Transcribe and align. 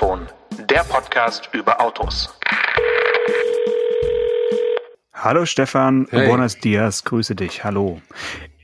Mikrofon, 0.00 0.28
der 0.70 0.82
Podcast 0.84 1.50
über 1.52 1.78
Autos. 1.78 2.34
Hallo 5.12 5.44
Stefan, 5.44 6.06
Hey. 6.08 6.26
buenos 6.26 6.56
dias, 6.56 7.04
grüße 7.04 7.34
dich, 7.34 7.64
hallo. 7.64 8.00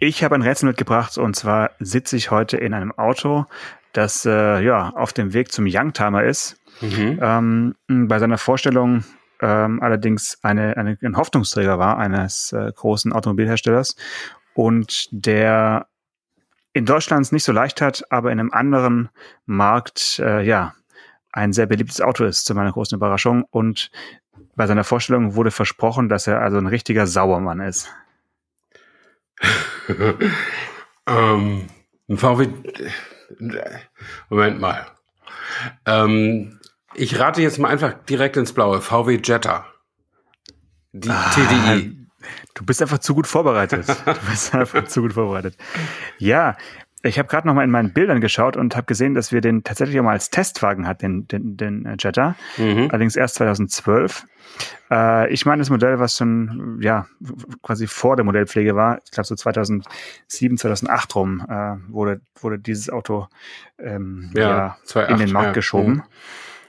Ich 0.00 0.24
habe 0.24 0.34
ein 0.34 0.40
Rätsel 0.40 0.68
mitgebracht 0.68 1.18
und 1.18 1.36
zwar 1.36 1.72
sitze 1.78 2.16
ich 2.16 2.30
heute 2.30 2.56
in 2.56 2.72
einem 2.72 2.90
Auto, 2.90 3.44
das 3.92 4.24
äh, 4.24 4.60
ja 4.64 4.88
auf 4.96 5.12
dem 5.12 5.34
Weg 5.34 5.52
zum 5.52 5.66
Youngtimer 5.68 6.24
ist. 6.24 6.56
Mhm. 6.80 7.18
Ähm, 7.20 7.74
bei 8.08 8.18
seiner 8.18 8.38
Vorstellung 8.38 9.04
ähm, 9.42 9.82
allerdings 9.82 10.38
eine, 10.40 10.78
eine, 10.78 10.96
ein 11.02 11.18
Hoffnungsträger 11.18 11.78
war 11.78 11.98
eines 11.98 12.52
äh, 12.52 12.72
großen 12.74 13.12
Automobilherstellers 13.12 13.94
und 14.54 15.08
der 15.10 15.86
in 16.72 16.86
Deutschland 16.86 17.26
es 17.26 17.32
nicht 17.32 17.44
so 17.44 17.52
leicht 17.52 17.82
hat, 17.82 18.04
aber 18.10 18.32
in 18.32 18.40
einem 18.40 18.52
anderen 18.52 19.10
Markt 19.44 20.18
äh, 20.18 20.40
ja 20.40 20.72
ein 21.32 21.52
sehr 21.52 21.66
beliebtes 21.66 22.00
Auto 22.00 22.24
ist, 22.24 22.44
zu 22.44 22.54
meiner 22.54 22.72
großen 22.72 22.96
Überraschung. 22.96 23.44
Und 23.50 23.90
bei 24.54 24.66
seiner 24.66 24.84
Vorstellung 24.84 25.34
wurde 25.34 25.50
versprochen, 25.50 26.08
dass 26.08 26.26
er 26.26 26.40
also 26.40 26.58
ein 26.58 26.66
richtiger 26.66 27.06
Sauermann 27.06 27.60
ist. 27.60 27.88
ähm, 31.06 31.66
ein 32.08 32.16
VW. 32.16 32.48
Moment 34.28 34.60
mal. 34.60 34.86
Ähm, 35.84 36.58
ich 36.94 37.18
rate 37.18 37.42
jetzt 37.42 37.58
mal 37.58 37.68
einfach 37.68 37.92
direkt 38.04 38.36
ins 38.36 38.52
Blaue. 38.52 38.80
VW 38.80 39.20
Jetta. 39.22 39.66
Die 40.92 41.08
TDI. 41.08 42.06
Du 42.54 42.64
bist 42.64 42.80
einfach 42.80 42.98
zu 42.98 43.14
gut 43.14 43.26
vorbereitet. 43.26 43.86
Du 43.88 44.30
bist 44.30 44.54
einfach 44.54 44.86
zu 44.86 45.02
gut 45.02 45.12
vorbereitet. 45.12 45.56
Ja, 46.18 46.56
ich 47.02 47.18
habe 47.18 47.28
gerade 47.28 47.46
noch 47.46 47.54
mal 47.54 47.64
in 47.64 47.70
meinen 47.70 47.92
Bildern 47.92 48.20
geschaut 48.20 48.56
und 48.56 48.74
habe 48.74 48.86
gesehen, 48.86 49.14
dass 49.14 49.30
wir 49.30 49.40
den 49.40 49.64
tatsächlich 49.64 49.98
auch 50.00 50.04
mal 50.04 50.12
als 50.12 50.30
Testwagen 50.30 50.86
hat, 50.86 51.02
den, 51.02 51.28
den, 51.28 51.56
den 51.56 51.86
äh, 51.86 51.96
Jetta. 51.98 52.36
Mhm. 52.56 52.88
Allerdings 52.90 53.16
erst 53.16 53.36
2012. 53.36 54.26
Äh, 54.90 55.32
ich 55.32 55.46
meine 55.46 55.60
das 55.60 55.70
Modell, 55.70 55.98
was 55.98 56.16
schon 56.16 56.78
ja 56.80 57.06
quasi 57.62 57.86
vor 57.86 58.16
der 58.16 58.24
Modellpflege 58.24 58.74
war. 58.74 58.98
Ich 59.04 59.10
glaube 59.10 59.26
so 59.26 59.34
2007, 59.34 60.58
2008 60.58 61.14
rum 61.14 61.46
äh, 61.48 61.76
wurde 61.92 62.20
wurde 62.40 62.58
dieses 62.58 62.90
Auto 62.90 63.28
ähm, 63.78 64.30
Ja, 64.34 64.42
ja, 64.42 64.76
2008, 64.84 65.10
in 65.10 65.26
den 65.26 65.32
Markt 65.32 65.48
ja. 65.48 65.52
geschoben. 65.52 65.92
Mhm. 65.94 66.02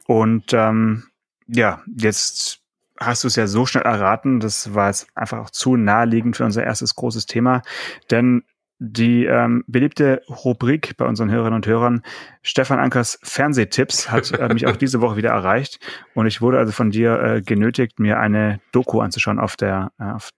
Und 0.08 0.54
ähm, 0.54 1.04
ja, 1.48 1.82
jetzt 1.98 2.60
hast 3.00 3.24
du 3.24 3.28
es 3.28 3.36
ja 3.36 3.48
so 3.48 3.66
schnell 3.66 3.84
erraten. 3.84 4.40
Das 4.40 4.74
war 4.74 4.88
jetzt 4.88 5.08
einfach 5.16 5.40
auch 5.40 5.50
zu 5.50 5.76
naheliegend 5.76 6.38
für 6.38 6.46
unser 6.46 6.64
erstes 6.64 6.96
großes 6.96 7.26
Thema. 7.26 7.62
Denn 8.10 8.44
die 8.80 9.26
ähm, 9.26 9.64
beliebte 9.68 10.22
Rubrik 10.30 10.98
bei 10.98 11.06
unseren 11.06 11.32
Hörerinnen 11.32 11.56
und 11.56 11.68
Hörern, 11.68 12.04
Stefan 12.44 12.80
Ankers 12.80 13.20
Fernsehtipps, 13.24 14.12
hat 14.12 14.32
äh, 14.32 14.54
mich 14.54 14.68
auch 14.68 14.76
diese 14.76 15.02
Woche 15.02 15.18
wieder 15.18 15.30
erreicht. 15.30 15.80
Und 16.14 16.28
ich 16.28 16.42
wurde 16.42 16.60
also 16.60 16.72
von 16.72 16.92
dir 16.92 17.20
äh, 17.20 17.42
genötigt, 17.42 18.00
mir 18.00 18.20
eine 18.20 18.60
Doku 18.72 19.00
anzuschauen 19.00 19.40
auf 19.40 19.56
der, 19.56 19.92
äh, 20.00 20.12
auf 20.12 20.30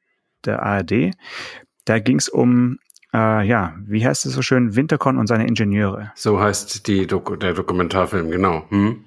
der 0.46 0.64
ARD. 0.64 1.12
Da 1.86 2.00
ging 2.00 2.18
es 2.18 2.30
um, 2.30 2.80
äh, 3.14 3.46
ja, 3.46 3.76
wie 3.86 4.06
heißt 4.06 4.26
es 4.26 4.34
so 4.34 4.42
schön, 4.42 4.76
Winterkorn 4.76 5.18
und 5.18 5.28
seine 5.28 5.46
Ingenieure. 5.46 6.12
So 6.16 6.40
heißt 6.40 6.88
die 6.88 7.08
Doku, 7.08 7.36
der 7.36 7.54
Dokumentarfilm, 7.54 8.32
genau. 8.32 8.66
Hm. 8.70 9.04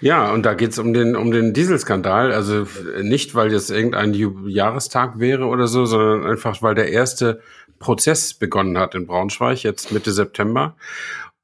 Ja, 0.00 0.30
und 0.30 0.44
da 0.44 0.52
geht's 0.52 0.78
um 0.78 0.92
den, 0.92 1.16
um 1.16 1.30
den 1.30 1.54
Dieselskandal. 1.54 2.32
Also 2.32 2.66
nicht, 3.02 3.34
weil 3.34 3.50
jetzt 3.50 3.70
irgendein 3.70 4.12
Jahrestag 4.12 5.18
wäre 5.18 5.46
oder 5.46 5.68
so, 5.68 5.86
sondern 5.86 6.30
einfach, 6.30 6.60
weil 6.60 6.74
der 6.74 6.90
erste 6.90 7.40
Prozess 7.78 8.34
begonnen 8.34 8.78
hat 8.78 8.94
in 8.94 9.06
Braunschweig, 9.06 9.62
jetzt 9.62 9.92
Mitte 9.92 10.12
September. 10.12 10.76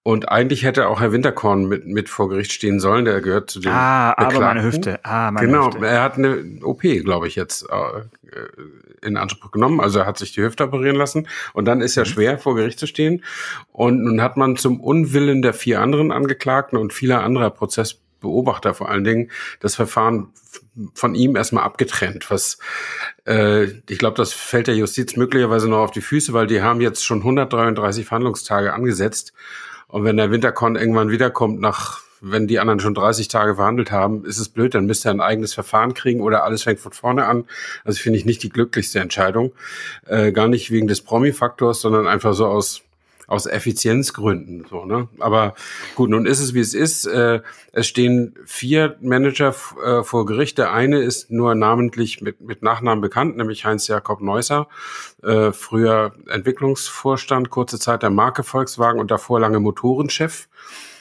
Und 0.05 0.28
eigentlich 0.28 0.64
hätte 0.64 0.89
auch 0.89 1.00
Herr 1.00 1.12
Winterkorn 1.12 1.66
mit, 1.66 1.86
mit 1.86 2.08
vor 2.08 2.28
Gericht 2.28 2.50
stehen 2.50 2.80
sollen. 2.80 3.05
Der 3.05 3.20
gehört 3.20 3.50
zu 3.50 3.61
den 3.61 3.70
Ah, 3.70 4.11
aber 4.17 4.30
Beklagten. 4.30 4.40
meine 4.57 4.62
Hüfte. 4.64 5.01
Ah, 5.05 5.30
meine 5.30 5.46
Genau, 5.46 5.67
Hüfte. 5.68 5.86
er 5.86 6.02
hat 6.02 6.18
eine 6.18 6.58
OP, 6.64 6.80
glaube 7.05 7.29
ich, 7.29 7.36
jetzt 7.36 7.62
äh, 7.70 9.07
in 9.07 9.17
Anspruch 9.17 9.52
genommen. 9.52 9.80
Also 9.80 10.01
er 10.01 10.07
hat 10.07 10.18
sich 10.18 10.33
die 10.33 10.42
Hüfte 10.42 10.64
operieren 10.64 10.96
lassen 10.96 11.29
und 11.52 11.67
dann 11.67 11.79
Mhm. 11.79 11.84
ist 11.84 11.95
ja 11.95 12.05
schwer, 12.05 12.36
vor 12.39 12.57
Gericht 12.57 12.80
zu 12.80 12.89
stehen. 12.89 13.23
Und 13.70 14.02
nun 14.02 14.20
hat 14.20 14.36
man 14.36 14.57
zum 14.57 14.80
Unwillen 14.80 15.40
der 15.40 15.55
vier 15.55 15.80
anderen 15.80 16.11
Angeklagten 16.11 16.77
und 16.78 16.92
vieler 16.92 17.23
anderer 17.23 17.51
Prozessbeobachter 18.22 18.74
vor 18.74 18.88
allen 18.88 19.05
Dingen 19.05 19.30
das 19.60 19.74
Verfahren 19.74 20.28
von 20.94 21.14
ihm 21.14 21.36
erstmal 21.36 21.64
abgetrennt. 21.64 22.30
Was 22.30 22.58
äh, 23.27 23.64
ich 23.88 23.98
glaube, 23.98 24.16
das 24.16 24.33
fällt 24.33 24.68
der 24.68 24.77
Justiz 24.77 25.16
möglicherweise 25.16 25.68
noch 25.68 25.78
auf 25.78 25.90
die 25.90 26.00
Füße, 26.00 26.33
weil 26.33 26.46
die 26.46 26.62
haben 26.62 26.80
jetzt 26.80 27.05
schon 27.05 27.18
133 27.18 28.06
Verhandlungstage 28.06 28.72
angesetzt. 28.72 29.33
Und 29.88 30.05
wenn 30.05 30.16
der 30.16 30.30
Winterkorn 30.30 30.77
irgendwann 30.77 31.10
wiederkommt, 31.10 31.60
nach, 31.60 32.00
wenn 32.22 32.46
die 32.46 32.58
anderen 32.58 32.80
schon 32.80 32.94
30 32.94 33.28
Tage 33.28 33.56
verhandelt 33.56 33.90
haben, 33.90 34.24
ist 34.24 34.39
es 34.39 34.48
blöd, 34.48 34.74
dann 34.74 34.86
müsste 34.86 35.10
er 35.10 35.14
ein 35.14 35.20
eigenes 35.20 35.52
Verfahren 35.52 35.92
kriegen 35.92 36.22
oder 36.22 36.44
alles 36.44 36.62
fängt 36.62 36.80
von 36.80 36.92
vorne 36.92 37.27
an. 37.27 37.44
Also 37.84 38.00
finde 38.00 38.18
ich 38.18 38.24
nicht 38.24 38.42
die 38.42 38.48
glücklichste 38.48 39.00
Entscheidung. 39.00 39.52
Äh, 40.06 40.33
gar 40.33 40.48
nicht 40.48 40.70
wegen 40.70 40.86
des 40.86 41.02
Promi-Faktors, 41.02 41.83
sondern 41.83 42.06
einfach 42.06 42.33
so 42.33 42.46
aus, 42.46 42.83
aus 43.27 43.46
Effizienzgründen. 43.46 44.66
So, 44.68 44.84
ne? 44.84 45.08
Aber 45.18 45.55
gut, 45.94 46.10
nun 46.10 46.27
ist 46.27 46.40
es, 46.40 46.55
wie 46.55 46.60
es 46.60 46.74
ist. 46.74 47.06
Äh, 47.06 47.40
es 47.72 47.86
stehen 47.86 48.34
vier 48.44 48.96
Manager 49.00 49.55
äh, 49.84 50.02
vor 50.02 50.27
Gericht. 50.27 50.58
Der 50.58 50.72
eine 50.72 50.98
ist 50.98 51.30
nur 51.30 51.55
namentlich 51.55 52.20
mit, 52.20 52.40
mit 52.40 52.62
Nachnamen 52.62 53.00
bekannt, 53.00 53.36
nämlich 53.36 53.64
Heinz-Jakob 53.64 54.20
Neusser, 54.20 54.68
äh, 55.22 55.52
früher 55.52 56.12
Entwicklungsvorstand, 56.28 57.50
kurze 57.50 57.78
Zeit 57.78 58.02
der 58.02 58.10
Marke 58.10 58.42
Volkswagen 58.42 59.00
und 59.00 59.10
davor 59.10 59.40
lange 59.40 59.60
Motorenchef. 59.60 60.48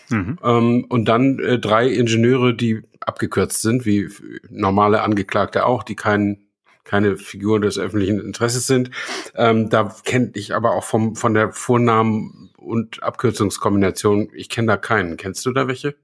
Mhm. 0.09 0.37
Ähm, 0.43 0.85
und 0.89 1.05
dann 1.05 1.39
äh, 1.39 1.59
drei 1.59 1.87
Ingenieure, 1.87 2.53
die 2.53 2.81
abgekürzt 2.99 3.61
sind, 3.61 3.85
wie 3.85 4.09
normale 4.49 5.01
Angeklagte 5.01 5.65
auch, 5.65 5.83
die 5.83 5.95
kein, 5.95 6.39
keine 6.91 7.15
Figur 7.15 7.61
des 7.61 7.79
öffentlichen 7.79 8.19
Interesses 8.19 8.67
sind. 8.67 8.91
Ähm, 9.33 9.69
da 9.69 9.95
kenne 10.03 10.31
ich 10.33 10.53
aber 10.53 10.71
auch 10.73 10.83
vom, 10.83 11.15
von 11.15 11.33
der 11.33 11.53
Vornamen- 11.53 12.49
und 12.57 13.01
Abkürzungskombination, 13.01 14.27
ich 14.33 14.49
kenne 14.49 14.67
da 14.67 14.77
keinen. 14.77 15.15
Kennst 15.15 15.45
du 15.45 15.53
da 15.53 15.69
welche? 15.69 15.95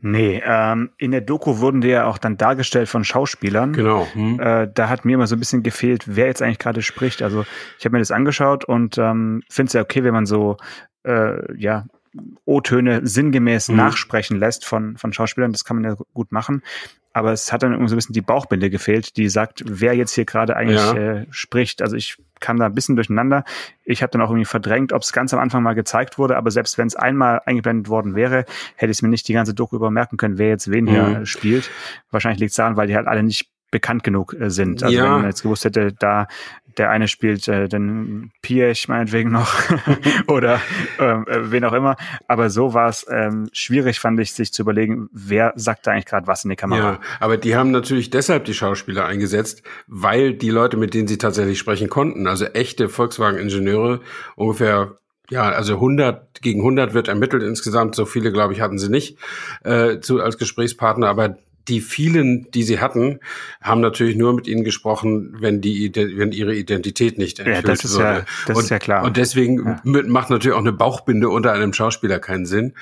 Nee, 0.00 0.40
ähm, 0.46 0.90
in 0.96 1.10
der 1.10 1.22
Doku 1.22 1.58
wurden 1.58 1.80
die 1.80 1.88
ja 1.88 2.06
auch 2.06 2.18
dann 2.18 2.36
dargestellt 2.36 2.88
von 2.88 3.02
Schauspielern. 3.02 3.72
Genau. 3.72 4.06
Hm. 4.12 4.38
Äh, 4.38 4.68
da 4.72 4.88
hat 4.88 5.04
mir 5.04 5.14
immer 5.14 5.26
so 5.26 5.34
ein 5.34 5.40
bisschen 5.40 5.64
gefehlt, 5.64 6.04
wer 6.06 6.26
jetzt 6.26 6.40
eigentlich 6.40 6.60
gerade 6.60 6.82
spricht. 6.82 7.20
Also 7.20 7.44
ich 7.76 7.84
habe 7.84 7.94
mir 7.94 7.98
das 7.98 8.12
angeschaut 8.12 8.64
und 8.64 8.96
ähm, 8.96 9.42
finde 9.50 9.70
es 9.70 9.72
ja 9.72 9.82
okay, 9.82 10.04
wenn 10.04 10.14
man 10.14 10.24
so 10.24 10.56
äh, 11.02 11.52
ja 11.60 11.86
O-Töne 12.44 13.00
sinngemäß 13.02 13.68
Mhm. 13.68 13.76
nachsprechen 13.76 14.38
lässt 14.38 14.64
von, 14.64 14.96
von 14.96 15.12
Schauspielern. 15.12 15.50
Das 15.50 15.64
kann 15.64 15.80
man 15.82 15.90
ja 15.90 15.96
gut 16.14 16.30
machen. 16.30 16.62
Aber 17.20 17.32
es 17.32 17.52
hat 17.52 17.62
dann 17.62 17.72
irgendwie 17.72 17.90
so 17.90 17.94
ein 17.94 17.98
bisschen 17.98 18.14
die 18.14 18.22
Bauchbinde 18.22 18.70
gefehlt, 18.70 19.18
die 19.18 19.28
sagt, 19.28 19.62
wer 19.66 19.92
jetzt 19.94 20.14
hier 20.14 20.24
gerade 20.24 20.56
eigentlich 20.56 20.80
Ja. 20.80 20.94
äh, 20.94 21.26
spricht. 21.30 21.82
Also 21.82 21.94
ich 21.94 22.16
kam 22.40 22.58
da 22.58 22.64
ein 22.64 22.74
bisschen 22.74 22.96
durcheinander. 22.96 23.44
Ich 23.84 24.02
habe 24.02 24.10
dann 24.10 24.22
auch 24.22 24.30
irgendwie 24.30 24.46
verdrängt, 24.46 24.94
ob 24.94 25.02
es 25.02 25.12
ganz 25.12 25.34
am 25.34 25.40
Anfang 25.40 25.62
mal 25.62 25.74
gezeigt 25.74 26.16
wurde, 26.16 26.38
aber 26.38 26.50
selbst 26.50 26.78
wenn 26.78 26.86
es 26.86 26.96
einmal 26.96 27.42
eingeblendet 27.44 27.90
worden 27.90 28.14
wäre, 28.14 28.46
hätte 28.76 28.90
ich 28.90 28.96
es 28.96 29.02
mir 29.02 29.10
nicht 29.10 29.28
die 29.28 29.34
ganze 29.34 29.52
Doku 29.52 29.76
über 29.76 29.90
merken 29.90 30.16
können, 30.16 30.38
wer 30.38 30.48
jetzt 30.48 30.70
wen 30.70 30.86
hier 30.86 31.02
Mhm. 31.02 31.16
äh, 31.16 31.26
spielt. 31.26 31.70
Wahrscheinlich 32.10 32.40
liegt 32.40 32.52
es 32.52 32.56
daran, 32.56 32.78
weil 32.78 32.86
die 32.86 32.96
halt 32.96 33.06
alle 33.06 33.22
nicht 33.22 33.50
bekannt 33.70 34.04
genug 34.04 34.34
äh, 34.34 34.50
sind. 34.50 34.82
Also 34.82 34.96
Ja. 34.96 35.04
wenn 35.04 35.10
man 35.12 35.26
jetzt 35.26 35.42
gewusst 35.42 35.64
hätte, 35.64 35.92
da 35.92 36.26
der 36.76 36.90
eine 36.90 37.08
spielt 37.08 37.48
äh, 37.48 37.68
den 37.68 38.32
Piech 38.42 38.88
meinetwegen 38.88 39.30
noch 39.30 39.52
oder 40.28 40.60
ähm, 40.98 41.26
äh, 41.28 41.50
wen 41.50 41.64
auch 41.64 41.72
immer. 41.72 41.96
Aber 42.28 42.50
so 42.50 42.74
war 42.74 42.88
es 42.88 43.06
ähm, 43.10 43.48
schwierig, 43.52 43.98
fand 44.00 44.20
ich, 44.20 44.32
sich 44.32 44.52
zu 44.52 44.62
überlegen, 44.62 45.08
wer 45.12 45.52
sagt 45.56 45.86
da 45.86 45.92
eigentlich 45.92 46.06
gerade 46.06 46.26
was 46.26 46.44
in 46.44 46.50
die 46.50 46.56
Kamera. 46.56 46.92
Ja, 46.92 47.00
aber 47.18 47.36
die 47.36 47.56
haben 47.56 47.70
natürlich 47.70 48.10
deshalb 48.10 48.44
die 48.44 48.54
Schauspieler 48.54 49.06
eingesetzt, 49.06 49.62
weil 49.86 50.34
die 50.34 50.50
Leute, 50.50 50.76
mit 50.76 50.94
denen 50.94 51.08
sie 51.08 51.18
tatsächlich 51.18 51.58
sprechen 51.58 51.88
konnten, 51.88 52.26
also 52.26 52.44
echte 52.46 52.88
Volkswagen-Ingenieure, 52.88 54.00
ungefähr 54.36 54.96
ja, 55.28 55.48
also 55.48 55.74
100 55.74 56.42
gegen 56.42 56.60
100 56.60 56.92
wird 56.92 57.06
ermittelt 57.06 57.44
insgesamt. 57.44 57.94
So 57.94 58.04
viele, 58.04 58.32
glaube 58.32 58.52
ich, 58.52 58.60
hatten 58.60 58.78
sie 58.78 58.88
nicht 58.90 59.16
äh, 59.62 60.00
zu, 60.00 60.20
als 60.20 60.38
Gesprächspartner. 60.38 61.06
Aber 61.08 61.36
die 61.70 61.80
vielen, 61.80 62.50
die 62.50 62.62
sie 62.64 62.80
hatten, 62.80 63.20
haben 63.62 63.80
natürlich 63.80 64.16
nur 64.16 64.34
mit 64.34 64.46
ihnen 64.46 64.64
gesprochen, 64.64 65.36
wenn 65.40 65.60
die, 65.60 65.90
wenn 65.94 66.32
ihre 66.32 66.54
Identität 66.54 67.16
nicht 67.16 67.38
enthüllt 67.38 67.66
das 67.68 67.84
ist 67.84 67.94
wurde. 67.94 68.04
ja- 68.04 68.24
das 68.46 68.56
und, 68.56 68.64
ist 68.64 68.70
ja 68.70 68.78
klar. 68.78 69.04
Und 69.04 69.16
deswegen 69.16 69.64
Ja. 69.84 70.02
macht 70.06 70.28
natürlich 70.30 70.54
auch 70.54 70.60
eine 70.60 70.72
Bauchbinde 70.72 71.28
unter 71.30 71.52
einem 71.52 71.72
Schauspieler 71.72 72.18
keinen 72.18 72.44
Sinn. 72.44 72.74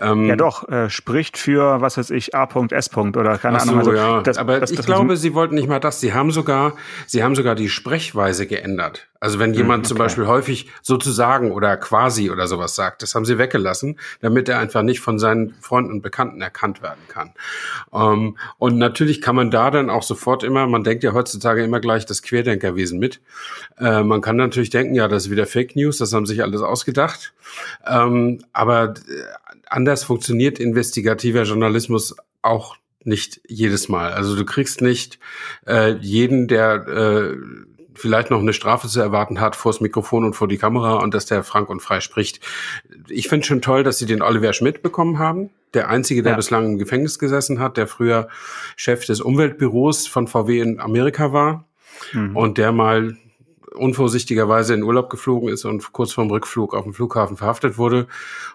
Ähm, 0.00 0.26
Ja, 0.26 0.36
doch, 0.36 0.68
äh, 0.68 0.90
spricht 0.90 1.38
für, 1.38 1.80
was 1.80 1.96
weiß 1.96 2.10
ich, 2.10 2.34
A.S. 2.34 2.90
oder 2.96 3.38
keine 3.38 3.56
Ach 3.58 3.62
Ahnung. 3.62 3.82
so, 3.84 3.90
also 3.90 3.94
ja. 3.94 4.20
das- 4.22 4.38
aber 4.38 4.60
das- 4.60 4.70
ich 4.70 4.82
glaube, 4.82 5.16
sie 5.16 5.34
wollten 5.34 5.54
nicht 5.54 5.68
mal 5.68 5.80
das. 5.80 6.00
Sie 6.00 6.12
haben 6.12 6.30
sogar, 6.30 6.74
sie 7.06 7.22
haben 7.24 7.34
sogar 7.34 7.54
die 7.54 7.68
Sprechweise 7.68 8.46
geändert. 8.46 9.08
Also 9.24 9.38
wenn 9.38 9.54
jemand 9.54 9.86
okay. 9.86 9.88
zum 9.88 9.96
Beispiel 9.96 10.26
häufig 10.26 10.70
sozusagen 10.82 11.50
oder 11.50 11.78
quasi 11.78 12.30
oder 12.30 12.46
sowas 12.46 12.74
sagt, 12.74 13.00
das 13.00 13.14
haben 13.14 13.24
sie 13.24 13.38
weggelassen, 13.38 13.98
damit 14.20 14.50
er 14.50 14.58
einfach 14.58 14.82
nicht 14.82 15.00
von 15.00 15.18
seinen 15.18 15.54
Freunden 15.62 15.92
und 15.92 16.02
Bekannten 16.02 16.42
erkannt 16.42 16.82
werden 16.82 17.00
kann. 17.08 17.32
Ähm, 17.90 18.36
und 18.58 18.76
natürlich 18.76 19.22
kann 19.22 19.34
man 19.34 19.50
da 19.50 19.70
dann 19.70 19.88
auch 19.88 20.02
sofort 20.02 20.44
immer, 20.44 20.66
man 20.66 20.84
denkt 20.84 21.04
ja 21.04 21.14
heutzutage 21.14 21.64
immer 21.64 21.80
gleich 21.80 22.04
das 22.04 22.20
Querdenkerwesen 22.20 22.98
mit. 22.98 23.22
Äh, 23.78 24.02
man 24.02 24.20
kann 24.20 24.36
natürlich 24.36 24.68
denken, 24.68 24.94
ja, 24.94 25.08
das 25.08 25.24
ist 25.24 25.30
wieder 25.30 25.46
Fake 25.46 25.74
News, 25.74 25.96
das 25.96 26.12
haben 26.12 26.26
sich 26.26 26.42
alles 26.42 26.60
ausgedacht. 26.60 27.32
Ähm, 27.86 28.44
aber 28.52 28.90
äh, 28.90 29.54
anders 29.70 30.04
funktioniert 30.04 30.58
investigativer 30.58 31.44
Journalismus 31.44 32.14
auch 32.42 32.76
nicht 33.04 33.40
jedes 33.48 33.88
Mal. 33.88 34.12
Also 34.12 34.36
du 34.36 34.44
kriegst 34.44 34.82
nicht 34.82 35.18
äh, 35.66 35.94
jeden, 35.94 36.46
der 36.46 36.86
äh, 36.86 37.36
vielleicht 37.94 38.30
noch 38.30 38.40
eine 38.40 38.52
Strafe 38.52 38.88
zu 38.88 39.00
erwarten 39.00 39.40
hat, 39.40 39.56
vors 39.56 39.80
Mikrofon 39.80 40.24
und 40.24 40.34
vor 40.34 40.48
die 40.48 40.58
Kamera 40.58 40.96
und 40.96 41.14
dass 41.14 41.26
der 41.26 41.44
frank 41.44 41.68
und 41.70 41.80
frei 41.80 42.00
spricht. 42.00 42.40
Ich 43.08 43.28
finde 43.28 43.46
schon 43.46 43.62
toll, 43.62 43.82
dass 43.82 43.98
sie 43.98 44.06
den 44.06 44.22
Oliver 44.22 44.52
Schmidt 44.52 44.82
bekommen 44.82 45.18
haben. 45.18 45.50
Der 45.74 45.88
einzige, 45.88 46.22
der 46.22 46.32
ja. 46.32 46.36
bislang 46.36 46.64
im 46.66 46.78
Gefängnis 46.78 47.18
gesessen 47.18 47.60
hat, 47.60 47.76
der 47.76 47.86
früher 47.86 48.28
Chef 48.76 49.04
des 49.06 49.20
Umweltbüros 49.20 50.06
von 50.06 50.28
VW 50.28 50.60
in 50.60 50.80
Amerika 50.80 51.32
war 51.32 51.66
mhm. 52.12 52.36
und 52.36 52.58
der 52.58 52.72
mal 52.72 53.16
unvorsichtigerweise 53.74 54.74
in 54.74 54.82
Urlaub 54.82 55.10
geflogen 55.10 55.48
ist 55.48 55.64
und 55.64 55.92
kurz 55.92 56.12
vorm 56.12 56.30
Rückflug 56.30 56.74
auf 56.74 56.84
dem 56.84 56.94
Flughafen 56.94 57.36
verhaftet 57.36 57.76
wurde. 57.76 58.06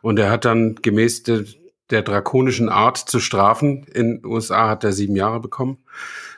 Und 0.01 0.17
er 0.17 0.31
hat 0.31 0.45
dann 0.45 0.75
gemäß 0.75 1.23
de, 1.23 1.45
der 1.89 2.01
drakonischen 2.03 2.69
Art 2.69 2.97
zu 2.97 3.19
strafen 3.19 3.83
in 3.83 4.21
den 4.21 4.25
USA 4.25 4.69
hat 4.69 4.83
er 4.83 4.93
sieben 4.93 5.15
Jahre 5.15 5.39
bekommen, 5.39 5.77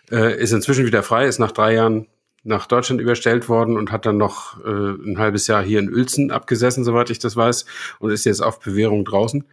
äh, 0.09 0.39
ist 0.41 0.51
inzwischen 0.51 0.85
wieder 0.85 1.03
frei, 1.03 1.25
ist 1.25 1.39
nach 1.39 1.51
drei 1.51 1.75
Jahren 1.75 2.07
nach 2.43 2.65
Deutschland 2.65 2.99
überstellt 3.01 3.49
worden 3.49 3.77
und 3.77 3.91
hat 3.91 4.05
dann 4.05 4.17
noch 4.17 4.63
äh, 4.65 4.69
ein 4.69 5.19
halbes 5.19 5.45
Jahr 5.47 5.61
hier 5.61 5.79
in 5.79 5.93
Uelzen 5.93 6.31
abgesessen, 6.31 6.83
soweit 6.83 7.09
ich 7.11 7.19
das 7.19 7.35
weiß, 7.35 7.65
und 7.99 8.09
ist 8.11 8.25
jetzt 8.25 8.41
auf 8.41 8.59
Bewährung 8.59 9.05
draußen. 9.05 9.43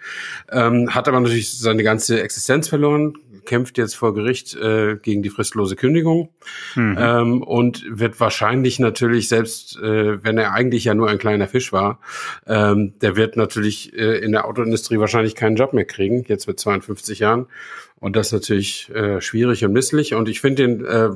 Ähm, 0.51 0.95
hat 0.95 1.07
aber 1.07 1.21
natürlich 1.21 1.59
seine 1.59 1.83
ganze 1.83 2.23
Existenz 2.23 2.69
verloren, 2.69 3.15
kämpft 3.45 3.79
jetzt 3.79 3.95
vor 3.95 4.15
Gericht 4.15 4.55
äh, 4.57 4.97
gegen 4.97 5.23
die 5.23 5.31
fristlose 5.31 5.77
Kündigung 5.77 6.31
mhm. 6.75 6.97
ähm, 6.99 7.43
und 7.43 7.85
wird 7.89 8.21
wahrscheinlich 8.21 8.79
natürlich, 8.79 9.29
selbst 9.29 9.79
äh, 9.79 10.23
wenn 10.25 10.39
er 10.39 10.53
eigentlich 10.53 10.85
ja 10.85 10.95
nur 10.95 11.09
ein 11.09 11.19
kleiner 11.19 11.49
Fisch 11.49 11.73
war, 11.73 12.01
ähm, 12.47 12.95
der 13.01 13.17
wird 13.17 13.37
natürlich 13.37 13.93
äh, 13.95 14.19
in 14.19 14.33
der 14.33 14.47
Autoindustrie 14.47 14.99
wahrscheinlich 14.99 15.35
keinen 15.35 15.57
Job 15.57 15.73
mehr 15.73 15.87
kriegen, 15.87 16.25
jetzt 16.29 16.47
mit 16.47 16.59
52 16.59 17.19
Jahren. 17.19 17.47
Und 18.01 18.17
das 18.17 18.29
ist 18.29 18.33
natürlich 18.33 18.91
äh, 18.95 19.21
schwierig 19.21 19.65
und 19.65 19.73
misslich. 19.73 20.15
Und 20.15 20.29
ich 20.29 20.41
finde 20.41 20.67
den 20.67 20.85
äh, 20.85 21.11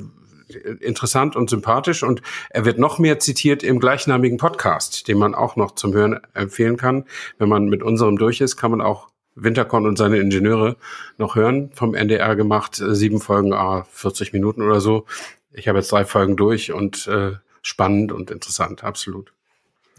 interessant 0.79 1.35
und 1.35 1.49
sympathisch 1.49 2.03
und 2.03 2.21
er 2.49 2.65
wird 2.65 2.79
noch 2.79 2.99
mehr 2.99 3.19
zitiert 3.19 3.63
im 3.63 3.79
gleichnamigen 3.79 4.37
Podcast, 4.37 5.07
den 5.07 5.17
man 5.17 5.35
auch 5.35 5.55
noch 5.55 5.75
zum 5.75 5.93
Hören 5.93 6.19
empfehlen 6.33 6.77
kann. 6.77 7.05
Wenn 7.37 7.49
man 7.49 7.65
mit 7.65 7.83
unserem 7.83 8.17
durch 8.17 8.41
ist, 8.41 8.57
kann 8.57 8.71
man 8.71 8.81
auch 8.81 9.09
Winterkorn 9.35 9.87
und 9.87 9.97
seine 9.97 10.17
Ingenieure 10.17 10.77
noch 11.17 11.35
hören, 11.35 11.71
vom 11.73 11.95
NDR 11.95 12.35
gemacht, 12.35 12.79
äh, 12.79 12.95
sieben 12.95 13.19
Folgen, 13.19 13.53
ah, 13.53 13.85
40 13.91 14.33
Minuten 14.33 14.61
oder 14.61 14.79
so. 14.79 15.05
Ich 15.51 15.67
habe 15.67 15.79
jetzt 15.79 15.91
drei 15.91 16.05
Folgen 16.05 16.35
durch 16.35 16.71
und 16.71 17.07
äh, 17.07 17.31
spannend 17.61 18.11
und 18.11 18.31
interessant, 18.31 18.83
absolut. 18.83 19.31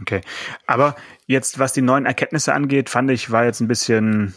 Okay, 0.00 0.23
aber 0.67 0.97
jetzt, 1.26 1.58
was 1.58 1.73
die 1.73 1.82
neuen 1.82 2.06
Erkenntnisse 2.06 2.52
angeht, 2.52 2.90
fand 2.90 3.11
ich, 3.11 3.31
war 3.31 3.44
jetzt 3.44 3.61
ein 3.61 3.69
bisschen 3.69 4.35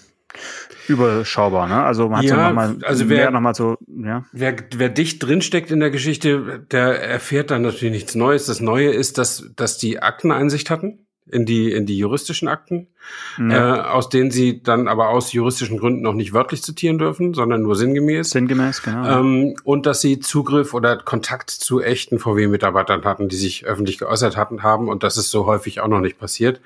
überschaubar, 0.87 1.67
ne? 1.67 1.83
Also 1.83 2.09
man 2.09 2.19
hat 2.19 2.25
ja, 2.25 2.49
noch 2.49 2.55
mal, 2.55 2.77
also 2.83 3.09
wer 3.09 3.31
noch 3.31 3.41
mal 3.41 3.55
so, 3.55 3.77
ja. 3.87 4.25
Wer, 4.31 4.55
wer 4.75 4.89
dicht 4.89 5.23
drinsteckt 5.23 5.71
in 5.71 5.79
der 5.79 5.89
Geschichte, 5.89 6.65
der 6.71 7.01
erfährt 7.01 7.51
dann 7.51 7.61
natürlich 7.61 7.93
nichts 7.93 8.15
Neues. 8.15 8.45
Das 8.45 8.59
Neue 8.59 8.89
ist, 8.89 9.17
dass, 9.17 9.51
dass 9.55 9.77
die 9.77 10.01
Akteneinsicht 10.01 10.69
hatten 10.69 11.06
in 11.31 11.45
die, 11.45 11.71
in 11.71 11.85
die 11.85 11.97
juristischen 11.97 12.47
Akten, 12.47 12.87
ja. 13.37 13.77
äh, 13.77 13.81
aus 13.81 14.09
denen 14.09 14.31
sie 14.31 14.61
dann 14.61 14.87
aber 14.87 15.09
aus 15.09 15.33
juristischen 15.33 15.77
Gründen 15.77 16.01
noch 16.01 16.13
nicht 16.13 16.33
wörtlich 16.33 16.63
zitieren 16.63 16.97
dürfen, 16.97 17.33
sondern 17.33 17.61
nur 17.61 17.75
sinngemäß. 17.75 18.29
Sinngemäß, 18.31 18.81
genau. 18.81 19.19
Ähm, 19.19 19.55
und 19.63 19.85
dass 19.85 20.01
sie 20.01 20.19
Zugriff 20.19 20.73
oder 20.73 20.97
Kontakt 20.97 21.49
zu 21.49 21.81
echten 21.81 22.19
VW-Mitarbeitern 22.19 23.03
hatten, 23.03 23.29
die 23.29 23.35
sich 23.35 23.65
öffentlich 23.65 23.97
geäußert 23.97 24.37
hatten, 24.37 24.63
haben. 24.63 24.89
Und 24.89 25.03
das 25.03 25.17
ist 25.17 25.31
so 25.31 25.45
häufig 25.45 25.79
auch 25.81 25.87
noch 25.87 26.01
nicht 26.01 26.17
passiert. 26.17 26.61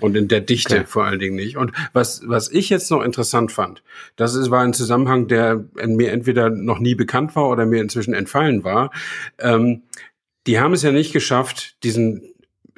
Und 0.00 0.16
in 0.16 0.28
der 0.28 0.40
Dichte 0.40 0.76
okay. 0.76 0.86
vor 0.86 1.04
allen 1.04 1.18
Dingen 1.18 1.36
nicht. 1.36 1.56
Und 1.56 1.72
was, 1.92 2.22
was 2.26 2.50
ich 2.50 2.70
jetzt 2.70 2.90
noch 2.90 3.02
interessant 3.02 3.52
fand, 3.52 3.82
das 4.16 4.34
ist, 4.34 4.50
war 4.50 4.62
ein 4.62 4.74
Zusammenhang, 4.74 5.28
der 5.28 5.64
mir 5.84 6.12
entweder 6.12 6.50
noch 6.50 6.78
nie 6.78 6.94
bekannt 6.94 7.36
war 7.36 7.48
oder 7.48 7.66
mir 7.66 7.80
inzwischen 7.82 8.14
entfallen 8.14 8.64
war. 8.64 8.90
Ähm, 9.38 9.82
die 10.46 10.60
haben 10.60 10.72
es 10.72 10.82
ja 10.82 10.92
nicht 10.92 11.12
geschafft, 11.12 11.76
diesen 11.82 12.22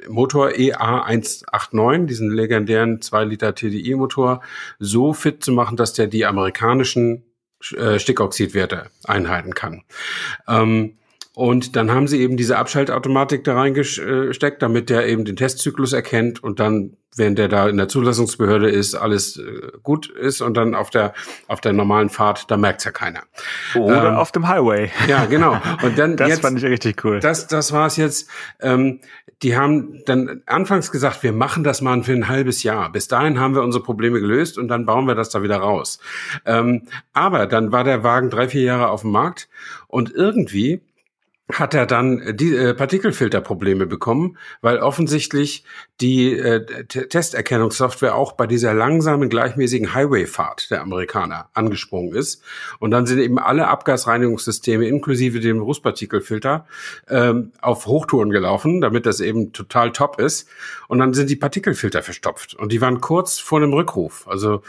Motor 0.07 0.49
EA189, 0.49 2.05
diesen 2.05 2.29
legendären 2.29 3.01
2 3.01 3.25
Liter 3.25 3.55
TDI-Motor, 3.55 4.41
so 4.79 5.13
fit 5.13 5.43
zu 5.43 5.51
machen, 5.51 5.77
dass 5.77 5.93
der 5.93 6.07
die 6.07 6.25
amerikanischen 6.25 7.23
äh, 7.75 7.99
Stickoxidwerte 7.99 8.89
einhalten 9.03 9.53
kann. 9.53 9.83
Ähm, 10.47 10.97
und 11.35 11.75
dann 11.75 11.91
haben 11.91 12.07
sie 12.07 12.19
eben 12.21 12.37
diese 12.37 12.57
Abschaltautomatik 12.57 13.43
da 13.43 13.55
reingesteckt, 13.55 14.61
damit 14.61 14.89
der 14.89 15.07
eben 15.07 15.25
den 15.25 15.35
Testzyklus 15.35 15.93
erkennt 15.93 16.43
und 16.43 16.59
dann, 16.59 16.97
wenn 17.15 17.35
der 17.35 17.47
da 17.47 17.69
in 17.69 17.77
der 17.77 17.87
Zulassungsbehörde 17.87 18.69
ist, 18.69 18.95
alles 18.95 19.37
äh, 19.37 19.71
gut 19.83 20.09
ist 20.09 20.41
und 20.41 20.55
dann 20.57 20.73
auf 20.73 20.89
der 20.89 21.13
auf 21.47 21.61
der 21.61 21.73
normalen 21.73 22.09
Fahrt, 22.09 22.49
da 22.49 22.57
merkt's 22.57 22.83
ja 22.83 22.91
keiner. 22.91 23.21
Oder 23.75 24.09
ähm, 24.09 24.15
auf 24.15 24.31
dem 24.31 24.47
Highway. 24.47 24.89
Ja, 25.07 25.25
genau. 25.25 25.61
Und 25.83 25.97
dann 25.99 26.17
das 26.17 26.29
jetzt, 26.29 26.41
fand 26.41 26.57
ich 26.57 26.65
richtig 26.65 27.05
cool. 27.05 27.19
Das 27.19 27.47
das 27.47 27.71
war's 27.71 27.95
jetzt. 27.97 28.29
Ähm, 28.59 28.99
die 29.41 29.55
haben 29.55 30.03
dann 30.05 30.41
anfangs 30.47 30.91
gesagt, 30.91 31.23
wir 31.23 31.31
machen 31.31 31.63
das 31.63 31.81
mal 31.81 32.03
für 32.03 32.11
ein 32.11 32.27
halbes 32.27 32.63
Jahr. 32.63 32.91
Bis 32.91 33.07
dahin 33.07 33.39
haben 33.39 33.55
wir 33.55 33.61
unsere 33.61 33.83
Probleme 33.83 34.19
gelöst 34.19 34.57
und 34.57 34.67
dann 34.67 34.85
bauen 34.85 35.05
wir 35.05 35.15
das 35.15 35.29
da 35.29 35.41
wieder 35.41 35.57
raus. 35.57 35.99
Ähm, 36.45 36.83
aber 37.13 37.45
dann 37.45 37.71
war 37.71 37.83
der 37.83 38.03
Wagen 38.03 38.29
drei 38.29 38.49
vier 38.49 38.63
Jahre 38.63 38.89
auf 38.89 39.01
dem 39.01 39.11
Markt 39.11 39.47
und 39.87 40.11
irgendwie 40.13 40.81
hat 41.51 41.73
er 41.73 41.87
dann 41.87 42.37
die 42.37 42.55
äh, 42.55 42.73
Partikelfilterprobleme 42.75 43.87
bekommen, 43.87 44.37
weil 44.61 44.77
offensichtlich 44.77 45.63
die 45.99 46.33
äh, 46.33 46.85
Testerkennungssoftware 46.85 48.15
auch 48.15 48.33
bei 48.33 48.45
dieser 48.45 48.75
langsamen, 48.75 49.29
gleichmäßigen 49.29 49.93
Highwayfahrt 49.95 50.69
der 50.69 50.81
Amerikaner 50.81 51.49
angesprungen 51.53 52.13
ist. 52.13 52.43
Und 52.79 52.91
dann 52.91 53.07
sind 53.07 53.19
eben 53.19 53.39
alle 53.39 53.67
Abgasreinigungssysteme 53.67 54.87
inklusive 54.87 55.39
dem 55.39 55.59
Rußpartikelfilter 55.59 56.67
ähm, 57.09 57.51
auf 57.61 57.87
Hochtouren 57.87 58.29
gelaufen, 58.29 58.79
damit 58.79 59.07
das 59.07 59.19
eben 59.19 59.51
total 59.51 59.91
top 59.91 60.19
ist. 60.19 60.47
Und 60.87 60.99
dann 60.99 61.15
sind 61.15 61.31
die 61.31 61.35
Partikelfilter 61.35 62.03
verstopft. 62.03 62.53
Und 62.53 62.71
die 62.71 62.79
waren 62.79 63.01
kurz 63.01 63.39
vor 63.39 63.57
einem 63.57 63.73
Rückruf. 63.73 64.27
Also 64.27 64.61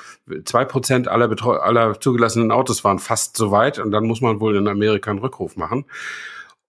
zwei 0.45 0.65
Prozent 0.65 1.09
aller, 1.09 1.31
aller 1.63 2.01
zugelassenen 2.01 2.51
Autos 2.51 2.85
waren 2.85 2.99
fast 2.99 3.37
so 3.37 3.51
weit. 3.51 3.79
Und 3.79 3.91
dann 3.91 4.07
muss 4.07 4.23
man 4.23 4.41
wohl 4.41 4.57
in 4.57 4.67
Amerika 4.67 5.11
einen 5.11 5.21
Rückruf 5.21 5.57
machen. 5.57 5.85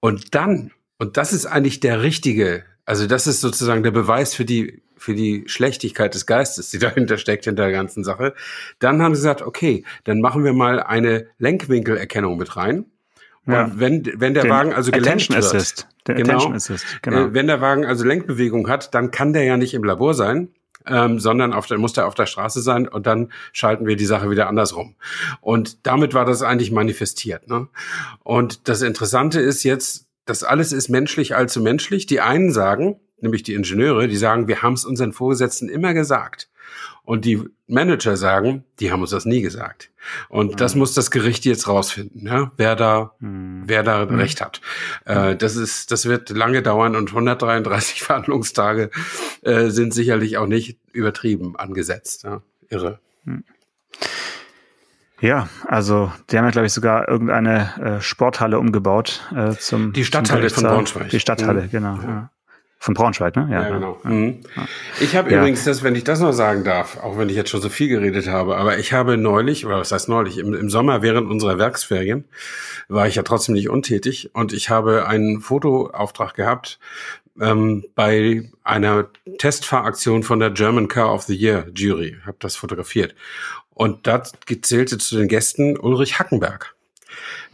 Und 0.02 0.36
dann, 0.36 0.72
und 0.98 1.16
das 1.16 1.32
ist 1.32 1.46
eigentlich 1.46 1.80
der 1.80 2.02
richtige, 2.02 2.64
also 2.86 3.08
das 3.08 3.28
ist 3.28 3.40
sozusagen 3.40 3.84
der 3.84 3.92
Beweis 3.92 4.34
für 4.36 4.44
die, 4.44 4.82
für 4.98 5.16
die 5.16 5.44
Schlechtigkeit 5.48 6.14
des 6.14 6.26
Geistes, 6.26 6.70
die 6.72 6.80
dahinter 6.80 7.18
steckt, 7.18 7.46
hinter 7.46 7.64
der 7.64 7.72
ganzen 7.72 8.04
Sache. 8.04 8.34
Dann 8.80 9.02
haben 9.02 9.16
sie 9.16 9.20
gesagt, 9.22 9.42
okay, 9.42 9.86
dann 10.04 10.20
machen 10.20 10.44
wir 10.44 10.52
mal 10.52 10.82
eine 10.82 11.28
Lenkwinkelerkennung 11.38 12.38
mit 12.38 12.58
rein. 12.58 12.86
Und 13.46 13.54
ja. 13.54 13.72
wenn, 13.74 14.06
wenn 14.18 14.34
der 14.34 14.44
Den 14.44 14.52
Wagen 14.52 14.74
also 14.74 14.92
gelenkt 14.92 15.32
Attention 15.32 15.38
wird, 15.38 15.46
Assist. 15.46 15.88
Der 16.08 16.16
genau, 16.16 16.34
Attention 16.34 16.56
Assist, 16.56 16.86
genau. 17.02 17.26
Äh, 17.28 17.34
wenn 17.34 17.48
der 17.48 17.62
Wagen 17.62 17.86
also 17.86 18.06
Lenkbewegung 18.06 18.70
hat, 18.70 18.94
dann 18.94 19.12
kann 19.12 19.34
der 19.34 19.44
ja 19.44 19.58
nicht 19.58 19.74
im 19.74 19.84
Labor 19.84 20.14
sein, 20.14 20.50
ähm, 20.88 21.20
sondern 21.20 21.54
auf 21.54 21.68
der, 21.68 21.78
muss 21.78 21.94
der 21.94 22.08
auf 22.08 22.16
der 22.16 22.26
Straße 22.26 22.62
sein 22.62 22.88
und 22.88 23.06
dann 23.08 23.32
schalten 23.52 23.88
wir 23.88 23.96
die 23.96 24.06
Sache 24.06 24.30
wieder 24.30 24.48
andersrum. 24.48 24.96
Und 25.42 25.86
damit 25.86 26.14
war 26.14 26.26
das 26.26 26.42
eigentlich 26.42 26.72
manifestiert. 26.72 27.48
Ne? 27.48 27.68
Und 28.24 28.68
das 28.68 28.82
Interessante 28.82 29.40
ist 29.40 29.64
jetzt, 29.64 30.08
das 30.26 30.44
alles 30.44 30.72
ist 30.72 30.90
menschlich 30.90 31.36
allzu 31.36 31.62
menschlich. 31.62 32.06
Die 32.06 32.22
einen 32.22 32.52
sagen, 32.52 33.00
nämlich 33.20 33.44
die 33.44 33.54
Ingenieure, 33.54 34.08
die 34.08 34.18
sagen, 34.18 34.48
wir 34.48 34.62
haben 34.62 34.74
es 34.74 34.86
unseren 34.86 35.14
Vorgesetzten 35.14 35.70
immer 35.70 35.94
gesagt. 35.94 36.50
Und 37.04 37.26
die 37.26 37.42
Manager 37.68 38.16
sagen, 38.16 38.64
die 38.80 38.92
haben 38.92 39.02
uns 39.02 39.10
das 39.12 39.26
nie 39.26 39.42
gesagt. 39.42 39.90
Und 40.30 40.54
mhm. 40.54 40.56
das 40.58 40.76
muss 40.76 40.94
das 40.94 41.10
Gericht 41.12 41.46
jetzt 41.46 41.68
rausfinden, 41.68 42.28
ja? 42.28 42.52
wer 42.58 42.76
da, 42.76 43.12
mhm. 43.20 43.64
wer 43.66 43.84
da 43.84 44.06
mhm. 44.06 44.16
Recht 44.16 44.42
hat. 44.42 44.62
Äh, 45.06 45.36
das 45.36 45.56
ist, 45.56 45.92
das 45.92 46.06
wird 46.06 46.30
lange 46.30 46.62
dauern 46.62 46.96
und 46.96 47.10
133 47.10 48.04
Verhandlungstage 48.04 48.92
äh, 49.42 49.70
sind 49.70 49.94
sicherlich 49.94 50.38
auch 50.38 50.48
nicht 50.48 50.78
übertrieben 50.92 51.56
angesetzt. 51.56 52.24
Ja? 52.24 52.42
Irre. 52.70 53.00
Mhm. 53.26 53.44
Ja, 55.22 55.50
also 55.68 56.12
die 56.32 56.38
haben 56.38 56.46
ja, 56.46 56.52
glaube 56.52 56.66
ich, 56.66 56.74
sogar 56.74 57.08
irgendeine 57.08 57.98
äh, 58.00 58.02
Sporthalle 58.02 58.58
umgebaut 58.58 59.22
äh, 59.36 59.52
zum 59.52 59.94
Die 59.94 60.04
Stadthalle 60.04 60.48
zum 60.48 60.64
von 60.64 60.72
Braunschweig. 60.72 61.10
Die 61.10 61.20
Stadthalle, 61.20 61.64
mhm. 61.64 61.70
genau. 61.70 61.96
Ja. 61.96 62.32
Von 62.84 62.96
Braunschweig, 62.96 63.36
ne? 63.36 63.48
Ja, 63.52 63.62
ja 63.62 63.70
genau. 63.70 64.00
Mhm. 64.02 64.40
Ich 65.02 65.16
habe 65.16 65.30
ja. 65.30 65.38
übrigens 65.38 65.64
das, 65.66 65.84
wenn 65.84 65.94
ich 65.94 66.04
das 66.04 66.20
noch 66.20 66.32
sagen 66.32 66.64
darf, 66.64 66.98
auch 66.98 67.16
wenn 67.16 67.30
ich 67.30 67.36
jetzt 67.36 67.52
schon 67.52 67.62
so 67.62 67.70
viel 67.70 67.88
geredet 67.90 68.28
habe, 68.28 68.58
aber 68.58 68.80
ich 68.80 68.92
habe 68.92 69.18
neulich, 69.18 69.68
oder 69.68 69.78
was 69.78 69.92
heißt 69.92 70.10
neulich, 70.10 70.40
im, 70.40 70.56
im 70.56 70.68
Sommer 70.68 71.04
während 71.04 71.30
unserer 71.30 71.60
Werksferien 71.60 72.26
war 72.88 73.08
ich 73.08 73.14
ja 73.14 73.22
trotzdem 73.22 73.54
nicht 73.54 73.70
untätig 73.70 74.32
und 74.34 74.52
ich 74.52 74.72
habe 74.72 75.08
einen 75.08 75.42
Fotoauftrag 75.42 76.34
gehabt 76.34 76.80
ähm, 77.40 77.86
bei 77.94 78.50
einer 78.64 79.10
Testfahraktion 79.38 80.24
von 80.24 80.40
der 80.40 80.50
German 80.50 80.88
Car 80.88 81.14
of 81.14 81.22
the 81.22 81.36
Year 81.36 81.68
Jury. 81.76 82.18
Habe 82.26 82.38
das 82.40 82.56
fotografiert. 82.56 83.14
Und 83.76 84.08
da 84.08 84.24
zählte 84.24 84.98
zu 84.98 85.18
den 85.18 85.28
Gästen 85.28 85.78
Ulrich 85.78 86.18
Hackenberg, 86.18 86.74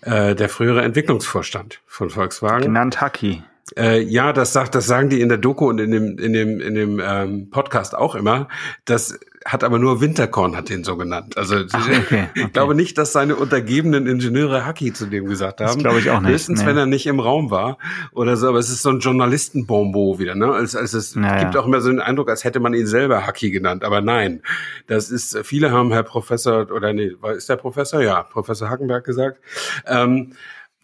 äh, 0.03 0.36
der 0.36 0.48
frühere 0.48 0.84
Entwicklungsvorstand 0.84 1.81
von 1.86 2.10
Volkswagen. 2.10 2.63
Genannt 2.63 3.01
Hacki. 3.01 3.43
Äh, 3.76 4.02
ja, 4.02 4.32
das 4.32 4.54
sagt, 4.54 4.76
das 4.76 4.86
sagen 4.86 5.10
die 5.10 5.20
in 5.20 5.30
der 5.30 5.38
Doku 5.38 5.68
und 5.68 5.80
in 5.80 5.92
dem 5.92 6.18
in 6.18 6.34
dem 6.34 6.62
in 6.62 6.74
dem 6.74 7.02
ähm, 7.04 7.50
Podcast 7.50 7.96
auch 7.96 8.16
immer. 8.16 8.48
Das 8.86 9.20
hat 9.48 9.64
aber 9.64 9.80
nur 9.80 10.02
Winterkorn 10.02 10.58
hat 10.58 10.70
den 10.70 10.84
so 10.84 10.98
genannt. 10.98 11.38
Also 11.38 11.56
Ach, 11.72 11.88
okay, 11.88 12.00
okay. 12.06 12.28
ich 12.36 12.54
glaube 12.54 12.76
nicht, 12.76 12.98
dass 12.98 13.14
seine 13.14 13.36
untergebenen 13.36 14.06
Ingenieure 14.06 14.66
Hacki 14.66 14.92
zu 14.94 15.06
dem 15.06 15.26
gesagt 15.26 15.62
haben. 15.62 15.68
Das 15.68 15.78
glaube 15.78 16.00
ich 16.00 16.10
auch 16.10 16.20
nicht. 16.20 16.32
Höchstens, 16.32 16.62
nee. 16.62 16.68
wenn 16.68 16.78
er 16.78 16.86
nicht 16.86 17.08
im 17.08 17.20
Raum 17.20 17.50
war 17.50 17.78
oder 18.12 18.36
so. 18.36 18.50
Aber 18.50 18.60
es 18.60 18.70
ist 18.70 18.82
so 18.82 18.90
ein 18.90 19.00
Journalistenbombo 19.00 20.20
wieder. 20.20 20.36
Ne? 20.36 20.52
Als, 20.52 20.76
als 20.76 20.94
es 20.94 21.16
naja. 21.16 21.44
gibt 21.44 21.56
auch 21.56 21.66
immer 21.66 21.80
so 21.80 21.90
den 21.90 22.02
Eindruck, 22.02 22.30
als 22.30 22.44
hätte 22.44 22.60
man 22.60 22.74
ihn 22.74 22.88
selber 22.88 23.26
Hacki 23.26 23.52
genannt. 23.52 23.84
Aber 23.84 24.02
nein, 24.02 24.42
das 24.88 25.10
ist. 25.10 25.38
Viele 25.44 25.72
haben 25.72 25.92
Herr 25.92 26.04
Professor 26.04 26.70
oder 26.72 26.92
nee, 26.92 27.12
ist 27.36 27.50
der 27.50 27.56
Professor? 27.56 28.02
Ja, 28.02 28.24
Professor 28.24 28.70
Hackenberg 28.70 29.06
gesagt. 29.06 29.40
Ähm, 29.86 30.34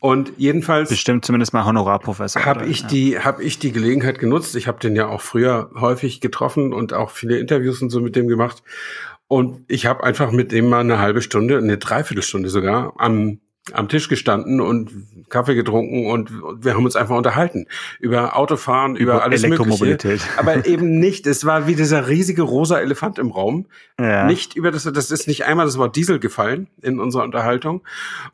und 0.03 0.33
jedenfalls 0.36 0.89
bestimmt 0.89 1.24
zumindest 1.24 1.53
mal 1.53 1.63
Honorarprofessor. 1.63 2.43
Habe 2.43 2.65
ich 2.65 2.81
ja. 2.81 2.88
die 2.88 3.19
habe 3.19 3.41
ich 3.41 3.60
die 3.60 3.72
Gelegenheit 3.72 4.19
genutzt. 4.19 4.53
Ich 4.57 4.67
habe 4.67 4.77
den 4.77 4.98
ja 4.98 5.07
auch 5.07 5.22
früher 5.22 5.72
häufig 5.79 6.19
getroffen 6.19 6.74
und 6.74 6.91
auch 6.91 7.10
viele 7.10 7.38
Interviews 7.38 7.81
und 7.81 7.89
so 7.89 8.01
mit 8.01 8.17
dem 8.17 8.27
gemacht. 8.27 8.63
Und 9.29 9.62
ich 9.69 9.86
habe 9.86 10.03
einfach 10.03 10.33
mit 10.33 10.51
dem 10.51 10.67
mal 10.67 10.81
eine 10.81 11.00
halbe 11.00 11.22
Stunde, 11.22 11.57
eine 11.57 11.77
Dreiviertelstunde 11.77 12.50
sogar 12.50 12.95
am 12.98 13.39
am 13.72 13.88
Tisch 13.88 14.10
gestanden 14.10 14.60
und 14.60 14.91
Kaffee 15.29 15.55
getrunken 15.55 16.08
und, 16.08 16.32
wir 16.63 16.74
haben 16.74 16.84
uns 16.84 16.96
einfach 16.96 17.15
unterhalten 17.15 17.67
über 18.00 18.36
Autofahren, 18.36 18.96
über, 18.96 19.13
über 19.13 19.24
alles 19.24 19.43
Elektromobilität. 19.43 20.20
Mögliche. 20.20 20.29
Aber 20.39 20.65
eben 20.65 21.00
nicht. 21.00 21.25
Es 21.27 21.46
war 21.46 21.65
wie 21.65 21.75
dieser 21.75 22.10
riesige 22.10 22.41
rosa 22.41 22.79
Elefant 22.79 23.20
im 23.20 23.32
Raum. 23.32 23.65
Ja. 24.00 24.25
Nicht 24.25 24.55
über 24.55 24.72
das, 24.72 24.84
das 24.84 25.12
ist 25.12 25.27
nicht 25.27 25.46
einmal 25.46 25.65
das 25.65 25.77
Wort 25.77 25.96
Diesel 25.96 26.20
gefallen 26.20 26.67
in 26.82 27.00
unserer 27.00 27.24
Unterhaltung. 27.24 27.82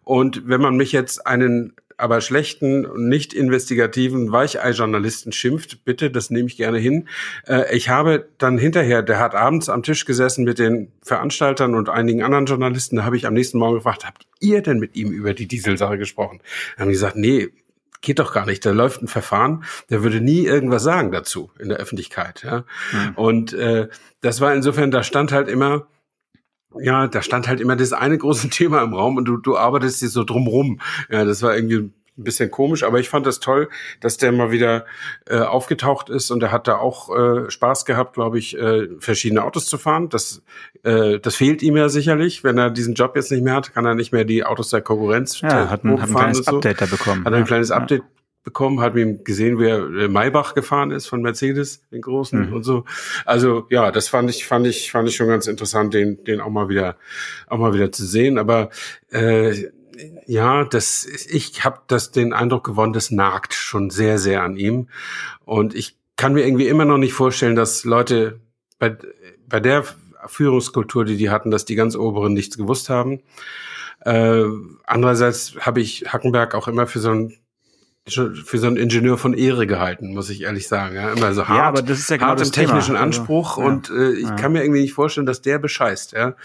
Und 0.03 0.47
wenn 0.47 0.61
man 0.61 0.75
mich 0.75 0.91
jetzt 0.91 1.27
einen 1.27 1.73
aber 1.99 2.21
schlechten, 2.21 2.87
nicht 3.09 3.33
investigativen 3.33 4.31
Weichei-Journalisten 4.31 5.31
schimpft, 5.31 5.83
bitte, 5.83 6.09
das 6.09 6.29
nehme 6.29 6.47
ich 6.47 6.57
gerne 6.57 6.77
hin. 6.77 7.07
Äh, 7.45 7.75
ich 7.75 7.89
habe 7.89 8.29
dann 8.37 8.57
hinterher, 8.57 9.03
der 9.03 9.19
hat 9.19 9.35
abends 9.35 9.69
am 9.69 9.83
Tisch 9.83 10.05
gesessen 10.05 10.45
mit 10.45 10.59
den 10.59 10.91
Veranstaltern 11.03 11.75
und 11.75 11.89
einigen 11.89 12.23
anderen 12.23 12.45
Journalisten, 12.45 12.97
da 12.97 13.03
habe 13.03 13.17
ich 13.17 13.27
am 13.27 13.33
nächsten 13.33 13.59
Morgen 13.59 13.75
gefragt, 13.75 14.05
habt 14.05 14.25
ihr 14.39 14.61
denn 14.61 14.79
mit 14.79 14.95
ihm 14.95 15.11
über 15.11 15.33
die 15.33 15.47
Dieselsache 15.47 15.97
gesprochen? 15.97 16.39
Da 16.75 16.81
haben 16.81 16.89
die 16.89 16.93
gesagt, 16.93 17.17
nee, 17.17 17.49
geht 18.01 18.19
doch 18.19 18.33
gar 18.33 18.45
nicht. 18.45 18.65
Da 18.65 18.71
läuft 18.71 19.01
ein 19.01 19.07
Verfahren, 19.07 19.63
der 19.89 20.03
würde 20.03 20.21
nie 20.21 20.45
irgendwas 20.45 20.83
sagen 20.83 21.11
dazu 21.11 21.51
in 21.59 21.69
der 21.69 21.79
Öffentlichkeit. 21.79 22.43
Ja? 22.43 22.63
Mhm. 22.91 23.15
Und 23.15 23.53
äh, 23.53 23.89
das 24.21 24.41
war 24.41 24.53
insofern, 24.53 24.91
da 24.91 25.03
stand 25.03 25.31
halt 25.31 25.49
immer, 25.49 25.87
ja, 26.77 27.07
da 27.07 27.21
stand 27.21 27.47
halt 27.47 27.61
immer 27.61 27.75
das 27.75 27.93
eine 27.93 28.17
große 28.17 28.49
Thema 28.49 28.83
im 28.83 28.93
Raum 28.93 29.17
und 29.17 29.25
du, 29.25 29.37
du 29.37 29.57
arbeitest 29.57 30.01
dir 30.01 30.09
so 30.09 30.23
drumrum. 30.23 30.79
Ja, 31.09 31.25
das 31.25 31.41
war 31.41 31.55
irgendwie 31.55 31.91
ein 32.19 32.23
bisschen 32.23 32.51
komisch, 32.51 32.83
aber 32.83 32.99
ich 32.99 33.09
fand 33.09 33.25
das 33.25 33.39
toll, 33.39 33.69
dass 34.01 34.17
der 34.17 34.31
mal 34.31 34.51
wieder 34.51 34.85
äh, 35.25 35.39
aufgetaucht 35.39 36.09
ist 36.09 36.31
und 36.31 36.43
er 36.43 36.51
hat 36.51 36.67
da 36.67 36.77
auch 36.77 37.15
äh, 37.15 37.49
Spaß 37.49 37.85
gehabt, 37.85 38.13
glaube 38.13 38.37
ich, 38.37 38.57
äh, 38.57 38.87
verschiedene 38.99 39.43
Autos 39.43 39.67
zu 39.67 39.77
fahren. 39.77 40.09
Das, 40.09 40.43
äh, 40.83 41.19
das 41.19 41.35
fehlt 41.35 41.63
ihm 41.63 41.77
ja 41.77 41.87
sicherlich. 41.87 42.43
Wenn 42.43 42.57
er 42.57 42.69
diesen 42.71 42.93
Job 42.93 43.15
jetzt 43.15 43.31
nicht 43.31 43.43
mehr 43.43 43.55
hat, 43.55 43.73
kann 43.73 43.85
er 43.85 43.95
nicht 43.95 44.11
mehr 44.11 44.25
die 44.25 44.43
Autos 44.43 44.69
der 44.69 44.81
Konkurrenz 44.81 45.39
ja, 45.41 45.69
hat 45.69 45.85
ein, 45.85 46.01
hat 46.01 46.09
ein 46.09 46.15
kleines 46.15 46.37
so. 46.39 46.57
Update 46.57 46.81
da 46.81 46.85
bekommen. 46.87 47.23
Hat 47.23 47.33
ein 47.33 47.45
kleines 47.45 47.71
Update 47.71 48.03
bekommen, 48.43 48.79
hat 48.79 48.95
ihm 48.95 49.23
gesehen, 49.23 49.59
wie 49.59 49.65
er 49.65 49.79
äh, 49.89 50.07
Maybach 50.07 50.53
gefahren 50.53 50.91
ist 50.91 51.07
von 51.07 51.21
Mercedes, 51.21 51.87
den 51.91 52.01
großen 52.01 52.47
mhm. 52.47 52.53
und 52.53 52.63
so. 52.63 52.85
Also 53.25 53.67
ja, 53.69 53.91
das 53.91 54.07
fand 54.07 54.29
ich, 54.29 54.45
fand 54.45 54.65
ich, 54.65 54.91
fand 54.91 55.07
ich 55.09 55.15
schon 55.15 55.27
ganz 55.27 55.47
interessant, 55.47 55.93
den, 55.93 56.23
den 56.23 56.41
auch 56.41 56.49
mal 56.49 56.69
wieder, 56.69 56.95
auch 57.47 57.57
mal 57.57 57.73
wieder 57.73 57.91
zu 57.91 58.05
sehen. 58.05 58.37
Aber 58.37 58.69
äh, 59.11 59.69
ja, 60.25 60.63
das, 60.63 61.05
ich 61.05 61.63
habe 61.63 61.81
das 61.87 62.11
den 62.11 62.33
Eindruck 62.33 62.63
gewonnen, 62.63 62.93
das 62.93 63.11
nagt 63.11 63.53
schon 63.53 63.89
sehr, 63.89 64.17
sehr 64.17 64.43
an 64.43 64.55
ihm. 64.55 64.87
Und 65.45 65.75
ich 65.75 65.97
kann 66.15 66.33
mir 66.33 66.45
irgendwie 66.45 66.67
immer 66.67 66.85
noch 66.85 66.97
nicht 66.97 67.13
vorstellen, 67.13 67.55
dass 67.55 67.83
Leute 67.83 68.39
bei, 68.77 68.95
bei 69.47 69.59
der 69.59 69.83
Führungskultur, 70.25 71.05
die 71.05 71.17
die 71.17 71.29
hatten, 71.29 71.51
dass 71.51 71.65
die 71.65 71.75
ganz 71.75 71.95
Oberen 71.95 72.33
nichts 72.33 72.57
gewusst 72.57 72.89
haben. 72.89 73.21
Äh, 74.01 74.43
andererseits 74.85 75.55
habe 75.59 75.81
ich 75.81 76.05
Hackenberg 76.07 76.55
auch 76.55 76.67
immer 76.67 76.87
für 76.87 76.99
so 76.99 77.11
ein 77.11 77.37
für 78.07 78.57
so 78.57 78.67
einen 78.67 78.77
Ingenieur 78.77 79.17
von 79.17 79.33
Ehre 79.33 79.67
gehalten, 79.67 80.13
muss 80.13 80.29
ich 80.29 80.41
ehrlich 80.41 80.67
sagen. 80.67 80.95
Ja, 80.95 81.11
immer 81.11 81.33
so 81.33 81.47
hart, 81.47 81.57
ja, 81.57 81.63
aber 81.65 81.81
das 81.81 81.99
ist 81.99 82.09
ja 82.09 82.17
genau 82.17 82.29
hart 82.29 82.41
im 82.41 82.51
technischen 82.51 82.95
Thema. 82.95 82.99
Also, 83.01 83.19
Anspruch 83.19 83.57
also, 83.57 83.69
und 83.69 83.89
äh, 83.89 84.13
ich 84.13 84.27
ja. 84.27 84.35
kann 84.35 84.51
mir 84.51 84.63
irgendwie 84.63 84.81
nicht 84.81 84.93
vorstellen, 84.93 85.25
dass 85.25 85.41
der 85.41 85.59
bescheißt. 85.59 86.13
Ja, 86.13 86.35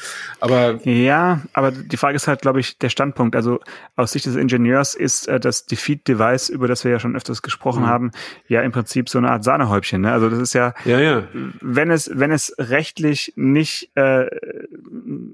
aber 0.41 0.87
ja, 0.87 1.41
aber 1.53 1.71
die 1.71 1.97
Frage 1.97 2.17
ist 2.17 2.29
halt, 2.29 2.43
glaube 2.43 2.61
ich, 2.61 2.79
der 2.79 2.91
Standpunkt. 2.91 3.37
Also 3.37 3.61
aus 3.97 4.13
Sicht 4.13 4.27
des 4.27 4.37
Ingenieurs 4.37 4.95
ist 4.95 5.27
äh, 5.29 5.41
das 5.41 5.67
Defeat-Device, 5.67 6.51
über 6.51 6.69
das 6.69 6.85
wir 6.85 6.91
ja 6.91 6.99
schon 6.99 7.17
öfters 7.17 7.43
gesprochen 7.43 7.83
mhm. 7.83 7.89
haben, 7.89 8.11
ja 8.47 8.61
im 8.63 8.73
Prinzip 8.73 9.09
so 9.09 9.19
eine 9.19 9.31
Art 9.31 9.45
Sahnehäubchen. 9.45 10.03
Ne? 10.03 10.13
Also 10.13 10.29
das 10.29 10.41
ist 10.41 10.53
ja, 10.53 10.75
ja, 10.85 11.01
ja. 11.01 11.29
wenn 11.61 11.91
es 11.91 12.11
wenn 12.13 12.31
es 12.31 12.55
rechtlich 12.59 13.33
nicht 13.37 13.91
äh, 13.97 14.27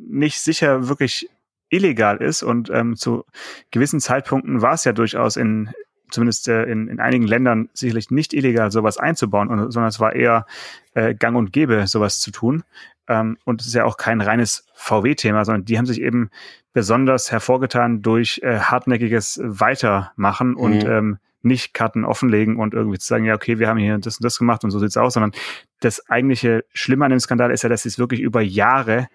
nicht 0.08 0.40
sicher 0.40 0.88
wirklich 0.88 1.28
illegal 1.70 2.18
ist 2.18 2.42
und 2.42 2.68
ähm, 2.70 2.96
zu 2.96 3.24
gewissen 3.70 4.00
Zeitpunkten 4.00 4.60
war 4.60 4.74
es 4.74 4.84
ja 4.84 4.92
durchaus 4.92 5.36
in 5.36 5.70
zumindest 6.10 6.48
äh, 6.48 6.64
in, 6.64 6.88
in 6.88 7.00
einigen 7.00 7.26
Ländern 7.26 7.68
sicherlich 7.72 8.10
nicht 8.10 8.34
illegal, 8.34 8.70
sowas 8.70 8.98
einzubauen, 8.98 9.48
sondern 9.70 9.88
es 9.88 10.00
war 10.00 10.14
eher 10.14 10.46
äh, 10.94 11.14
gang 11.14 11.36
und 11.36 11.52
gäbe, 11.52 11.86
sowas 11.86 12.20
zu 12.20 12.30
tun. 12.30 12.62
Ähm, 13.08 13.36
und 13.44 13.60
es 13.60 13.66
ist 13.66 13.74
ja 13.74 13.84
auch 13.84 13.96
kein 13.96 14.20
reines 14.20 14.66
VW-Thema, 14.74 15.44
sondern 15.44 15.64
die 15.64 15.78
haben 15.78 15.86
sich 15.86 16.00
eben 16.00 16.30
besonders 16.72 17.32
hervorgetan 17.32 18.02
durch 18.02 18.40
äh, 18.42 18.60
hartnäckiges 18.60 19.40
Weitermachen 19.42 20.50
mhm. 20.50 20.56
und 20.56 20.84
ähm, 20.84 21.18
nicht 21.42 21.74
Karten 21.74 22.04
offenlegen 22.04 22.56
und 22.56 22.74
irgendwie 22.74 22.98
zu 22.98 23.06
sagen, 23.06 23.24
ja, 23.24 23.34
okay, 23.34 23.58
wir 23.58 23.68
haben 23.68 23.78
hier 23.78 23.98
das 23.98 24.18
und 24.18 24.24
das 24.24 24.38
gemacht 24.38 24.62
und 24.62 24.70
so 24.70 24.78
sieht's 24.78 24.96
aus, 24.96 25.14
sondern 25.14 25.32
das 25.80 26.08
eigentliche 26.10 26.64
Schlimme 26.72 27.04
an 27.04 27.10
dem 27.10 27.20
Skandal 27.20 27.50
ist 27.50 27.62
ja, 27.62 27.68
dass 27.68 27.82
sie 27.82 27.88
es 27.88 27.98
wirklich 27.98 28.20
über 28.20 28.42
Jahre 28.42 29.08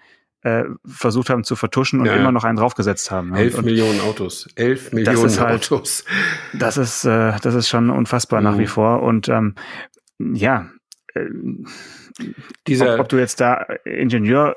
äh, 0.45 0.65
versucht 0.85 1.31
haben 1.31 1.43
zu 1.43 1.55
vertuschen 1.55 1.99
und 2.01 2.05
ja, 2.05 2.15
immer 2.15 2.31
noch 2.31 2.43
einen 2.43 2.57
draufgesetzt 2.57 3.09
haben. 3.09 3.33
Elf 3.33 3.57
und, 3.57 3.65
Millionen 3.65 3.99
Autos. 3.99 4.47
Elf 4.53 4.93
Millionen 4.93 5.39
halt, 5.39 5.71
Autos. 5.71 6.05
Das 6.53 6.77
ist, 6.77 7.03
äh, 7.03 7.33
das 7.41 7.55
ist 7.55 7.67
schon 7.67 7.89
unfassbar 7.89 8.41
mhm. 8.41 8.43
nach 8.43 8.57
wie 8.59 8.67
vor. 8.67 9.01
Und 9.01 9.27
ähm, 9.27 9.55
ja, 10.19 10.69
dieser, 12.67 12.95
ob, 12.95 13.01
ob, 13.01 13.09
du 13.09 13.17
jetzt 13.17 13.41
da 13.41 13.65
Ingenieur, 13.83 14.55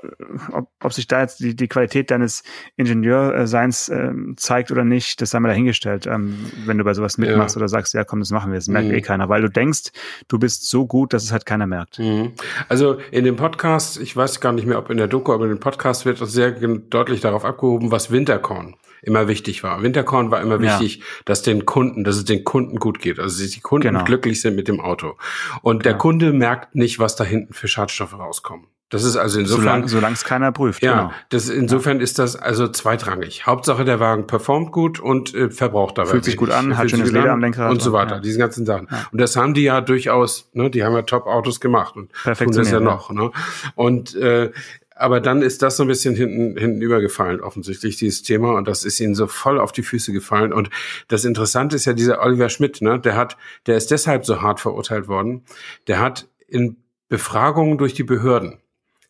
ob, 0.52 0.68
ob 0.82 0.92
sich 0.92 1.06
da 1.06 1.20
jetzt 1.22 1.40
die, 1.40 1.56
die 1.56 1.68
Qualität 1.68 2.10
deines 2.10 2.42
Ingenieurseins 2.76 3.88
ähm, 3.88 4.34
zeigt 4.36 4.70
oder 4.70 4.84
nicht, 4.84 5.20
das 5.20 5.30
sei 5.30 5.40
mal 5.40 5.48
dahingestellt, 5.48 6.06
ähm, 6.06 6.50
wenn 6.66 6.78
du 6.78 6.84
bei 6.84 6.94
sowas 6.94 7.18
mitmachst 7.18 7.56
ja. 7.56 7.60
oder 7.60 7.68
sagst, 7.68 7.94
ja 7.94 8.04
komm, 8.04 8.20
das 8.20 8.30
machen 8.30 8.52
wir, 8.52 8.58
das 8.58 8.68
merkt 8.68 8.88
mhm. 8.88 8.94
eh 8.94 9.00
keiner, 9.00 9.28
weil 9.28 9.42
du 9.42 9.48
denkst, 9.48 9.90
du 10.28 10.38
bist 10.38 10.68
so 10.68 10.86
gut, 10.86 11.12
dass 11.12 11.24
es 11.24 11.32
halt 11.32 11.46
keiner 11.46 11.66
merkt. 11.66 11.98
Mhm. 11.98 12.32
Also 12.68 12.98
in 13.10 13.24
dem 13.24 13.36
Podcast, 13.36 14.00
ich 14.00 14.16
weiß 14.16 14.40
gar 14.40 14.52
nicht 14.52 14.66
mehr, 14.66 14.78
ob 14.78 14.90
in 14.90 14.98
der 14.98 15.08
Doku, 15.08 15.32
aber 15.32 15.44
in 15.44 15.50
dem 15.50 15.60
Podcast 15.60 16.06
wird 16.06 16.18
sehr 16.18 16.52
deutlich 16.52 17.20
darauf 17.20 17.44
abgehoben, 17.44 17.90
was 17.90 18.10
Winterkorn 18.10 18.76
immer 19.02 19.28
wichtig 19.28 19.62
war. 19.62 19.82
Winterkorn 19.82 20.30
war 20.30 20.40
immer 20.40 20.60
wichtig, 20.60 20.96
ja. 20.96 21.04
dass 21.24 21.42
den 21.42 21.66
Kunden, 21.66 22.04
dass 22.04 22.16
es 22.16 22.24
den 22.24 22.44
Kunden 22.44 22.78
gut 22.78 22.98
geht, 23.00 23.18
also 23.18 23.42
dass 23.42 23.50
die 23.50 23.60
Kunden 23.60 23.88
genau. 23.88 24.04
glücklich 24.04 24.40
sind 24.40 24.56
mit 24.56 24.68
dem 24.68 24.80
Auto. 24.80 25.16
Und 25.62 25.82
genau. 25.82 25.82
der 25.82 25.98
Kunde 25.98 26.32
merkt 26.32 26.74
nicht, 26.74 26.98
was 26.98 27.16
da 27.16 27.24
hinten 27.24 27.52
für 27.52 27.68
Schadstoffe 27.68 28.18
rauskommen. 28.18 28.66
Das 28.90 29.04
ist 29.04 29.16
also 29.16 29.38
insofern. 29.38 29.86
Solange 29.86 30.14
es 30.14 30.24
keiner 30.24 30.50
prüft. 30.50 30.82
Ja, 30.82 30.96
genau. 30.96 31.12
das, 31.28 31.50
insofern 31.50 31.98
ja. 31.98 32.04
ist 32.04 32.18
das 32.18 32.36
also 32.36 32.68
zweitrangig. 32.68 33.46
Hauptsache 33.46 33.84
der 33.84 34.00
Wagen 34.00 34.26
performt 34.26 34.72
gut 34.72 34.98
und 34.98 35.34
äh, 35.34 35.50
verbraucht 35.50 35.98
dabei. 35.98 36.10
Fühlt 36.10 36.24
sich 36.24 36.38
gut 36.38 36.50
an, 36.50 36.78
hat 36.78 36.90
schönes 36.90 37.12
Leder 37.12 37.32
am 37.32 37.40
Lenkrad. 37.40 37.70
Und 37.70 37.82
so 37.82 37.92
weiter, 37.92 38.16
ja. 38.16 38.20
diese 38.20 38.38
ganzen 38.38 38.64
Sachen. 38.64 38.88
Ja. 38.90 39.06
Und 39.12 39.20
das 39.20 39.36
haben 39.36 39.52
die 39.52 39.62
ja 39.62 39.82
durchaus, 39.82 40.48
ne, 40.54 40.70
die 40.70 40.84
haben 40.84 40.94
ja 40.94 41.02
Top-Autos 41.02 41.60
gemacht 41.60 41.96
und 41.96 42.12
tun 42.12 42.52
das 42.52 42.70
ja 42.70 42.80
noch. 42.80 43.10
Ne? 43.10 43.30
Und 43.74 44.14
äh, 44.14 44.52
aber 44.98 45.20
dann 45.20 45.42
ist 45.42 45.62
das 45.62 45.76
so 45.76 45.84
ein 45.84 45.88
bisschen 45.88 46.14
hinten, 46.14 46.58
hinten 46.58 46.82
übergefallen, 46.82 47.40
offensichtlich, 47.40 47.96
dieses 47.96 48.22
Thema. 48.22 48.54
Und 48.54 48.66
das 48.68 48.84
ist 48.84 49.00
ihnen 49.00 49.14
so 49.14 49.26
voll 49.26 49.60
auf 49.60 49.72
die 49.72 49.82
Füße 49.82 50.12
gefallen. 50.12 50.52
Und 50.52 50.70
das 51.08 51.24
Interessante 51.24 51.76
ist 51.76 51.84
ja 51.84 51.92
dieser 51.92 52.20
Oliver 52.22 52.48
Schmidt, 52.48 52.82
ne? 52.82 52.98
Der 52.98 53.16
hat, 53.16 53.36
der 53.66 53.76
ist 53.76 53.90
deshalb 53.90 54.26
so 54.26 54.42
hart 54.42 54.60
verurteilt 54.60 55.08
worden. 55.08 55.42
Der 55.86 56.00
hat 56.00 56.28
in 56.46 56.76
Befragungen 57.08 57.78
durch 57.78 57.94
die 57.94 58.04
Behörden 58.04 58.58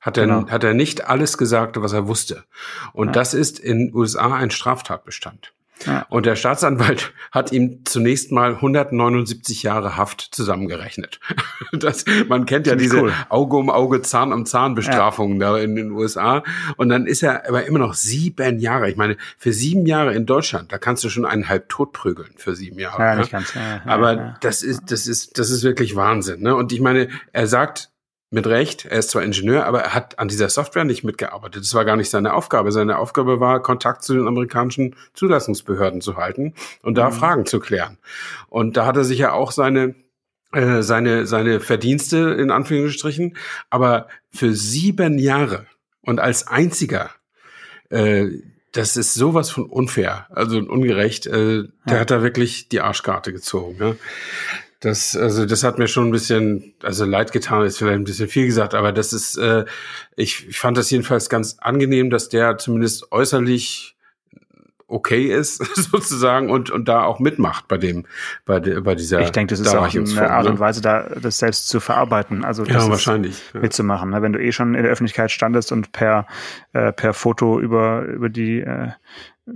hat 0.01 0.17
er, 0.17 0.27
genau. 0.27 0.49
hat 0.49 0.63
er 0.63 0.75
nicht 0.75 1.07
alles 1.09 1.39
gesagt, 1.39 1.81
was 1.81 1.93
er 1.93 2.07
wusste. 2.07 2.45
Und 2.93 3.09
ja. 3.09 3.13
das 3.13 3.35
ist 3.35 3.59
in 3.59 3.93
USA 3.95 4.35
ein 4.35 4.51
Straftatbestand. 4.51 5.53
Ja. 5.87 6.07
Und 6.09 6.27
der 6.27 6.37
Staatsanwalt 6.37 7.13
hat 7.31 7.53
ihm 7.53 7.85
zunächst 7.85 8.33
mal 8.33 8.55
179 8.55 9.63
Jahre 9.63 9.97
Haft 9.97 10.29
zusammengerechnet. 10.33 11.21
Das, 11.71 12.07
man 12.29 12.47
kennt 12.47 12.67
ja 12.67 12.77
diese 12.77 12.99
cool. 12.99 13.13
Auge 13.29 13.59
um 13.59 13.69
Auge, 13.69 14.01
Zahn 14.01 14.33
um 14.33 14.47
Zahn 14.47 14.75
Bestrafungen 14.75 15.39
ja. 15.39 15.53
da 15.53 15.59
in 15.59 15.77
den 15.77 15.91
USA. 15.91 16.43
Und 16.79 16.89
dann 16.89 17.07
ist 17.07 17.23
er 17.23 17.47
aber 17.47 17.67
immer 17.67 17.79
noch 17.79 17.93
sieben 17.93 18.59
Jahre. 18.59 18.89
Ich 18.89 18.97
meine, 18.97 19.19
für 19.37 19.53
sieben 19.53 19.85
Jahre 19.85 20.15
in 20.15 20.25
Deutschland, 20.25 20.73
da 20.73 20.79
kannst 20.79 21.05
du 21.05 21.11
schon 21.11 21.27
einen 21.27 21.49
halb 21.49 21.69
tot 21.69 21.93
prügeln 21.93 22.31
für 22.37 22.55
sieben 22.55 22.79
Jahre. 22.79 23.03
Ja, 23.03 23.15
ne? 23.15 23.21
nicht 23.21 23.33
ganz. 23.33 23.53
Ja, 23.55 23.83
aber 23.85 24.37
das 24.41 24.63
ist, 24.63 24.91
das 24.91 25.07
ist, 25.07 25.39
das 25.39 25.51
ist 25.51 25.63
wirklich 25.63 25.95
Wahnsinn. 25.95 26.41
Ne? 26.41 26.57
Und 26.57 26.73
ich 26.73 26.81
meine, 26.81 27.09
er 27.33 27.47
sagt, 27.47 27.91
mit 28.31 28.47
Recht, 28.47 28.85
er 28.85 28.99
ist 28.99 29.11
zwar 29.11 29.23
Ingenieur, 29.23 29.65
aber 29.65 29.81
er 29.81 29.95
hat 29.95 30.19
an 30.19 30.29
dieser 30.29 30.51
Software 30.51 30.85
nicht 30.85 31.03
mitgearbeitet. 31.03 31.63
Das 31.63 31.73
war 31.75 31.85
gar 31.85 31.97
nicht 31.97 32.11
seine 32.11 32.35
Aufgabe. 32.35 32.73
Seine 32.73 32.99
Aufgabe 32.99 33.41
war, 33.41 33.63
Kontakt 33.63 34.05
zu 34.05 34.15
den 34.15 34.27
amerikanischen 34.27 34.97
Zulassungsbehörden 35.15 36.03
zu 36.03 36.17
halten 36.17 36.55
und 36.83 36.97
da 36.99 37.09
mhm. 37.09 37.15
Fragen 37.15 37.47
zu 37.47 37.59
klären. 37.59 37.99
Und 38.49 38.77
da 38.77 38.85
hat 38.85 38.97
er 38.97 39.05
sich 39.05 39.19
ja 39.19 39.33
auch 39.33 39.51
seine 39.51 39.95
äh, 40.53 40.83
seine 40.83 41.27
seine 41.27 41.61
Verdienste 41.61 42.19
in 42.39 42.51
Anführungsstrichen, 42.51 43.37
aber 43.71 44.09
für 44.31 44.53
sieben 44.53 45.19
Jahre 45.19 45.67
und 46.03 46.21
als 46.21 46.47
einziger 46.47 47.11
äh, 47.91 48.29
das 48.73 48.97
ist 48.97 49.15
sowas 49.15 49.51
von 49.51 49.65
unfair, 49.65 50.27
also 50.31 50.59
ungerecht. 50.59 51.27
Äh, 51.27 51.65
der 51.87 51.95
ja. 51.95 51.99
hat 52.01 52.11
da 52.11 52.23
wirklich 52.23 52.69
die 52.69 52.81
Arschkarte 52.81 53.33
gezogen. 53.33 53.79
Ne? 53.79 53.97
Das, 54.81 55.17
also 55.17 55.45
das 55.45 55.65
hat 55.65 55.79
mir 55.79 55.89
schon 55.89 56.09
ein 56.09 56.13
bisschen, 56.13 56.75
also 56.83 57.05
leid 57.05 57.33
getan, 57.33 57.65
ist 57.65 57.79
vielleicht 57.79 57.99
ein 57.99 58.05
bisschen 58.05 58.29
viel 58.29 58.47
gesagt, 58.47 58.75
aber 58.75 58.93
das 58.93 59.13
ist, 59.13 59.37
äh, 59.37 59.65
ich, 60.15 60.49
ich 60.49 60.59
fand 60.59 60.77
das 60.77 60.91
jedenfalls 60.91 61.29
ganz 61.29 61.57
angenehm, 61.59 62.11
dass 62.11 62.29
der 62.29 62.59
zumindest 62.59 63.11
äußerlich 63.11 63.98
okay 64.89 65.27
ist 65.27 65.59
sozusagen 65.75 66.51
und 66.51 66.71
und 66.71 66.89
da 66.89 67.05
auch 67.05 67.21
mitmacht 67.21 67.69
bei 67.69 67.79
dem 67.79 68.07
bei 68.45 68.59
de, 68.59 68.81
bei 68.81 68.95
dieser 68.95 69.21
ich 69.21 69.31
denke 69.31 69.53
das 69.53 69.61
ist 69.61 69.69
auch 69.69 69.95
eine 69.95 70.31
Art 70.31 70.47
und 70.47 70.55
ne? 70.55 70.61
Weise 70.61 70.81
da 70.81 71.09
das 71.21 71.39
selbst 71.39 71.69
zu 71.69 71.79
verarbeiten 71.79 72.45
also 72.45 72.65
ja 72.65 72.89
wahrscheinlich 72.89 73.41
ja. 73.55 73.61
mitzumachen 73.61 74.11
ne? 74.11 74.23
wenn 74.23 74.33
du 74.33 74.41
eh 74.41 74.51
schon 74.51 74.75
in 74.75 74.83
der 74.83 74.91
Öffentlichkeit 74.91 75.31
standest 75.31 75.71
und 75.71 75.93
per 75.93 76.27
äh, 76.73 76.93
per 76.93 77.13
Foto 77.13 77.61
über 77.61 78.03
über 78.03 78.29
die 78.29 78.61
äh, 78.61 78.89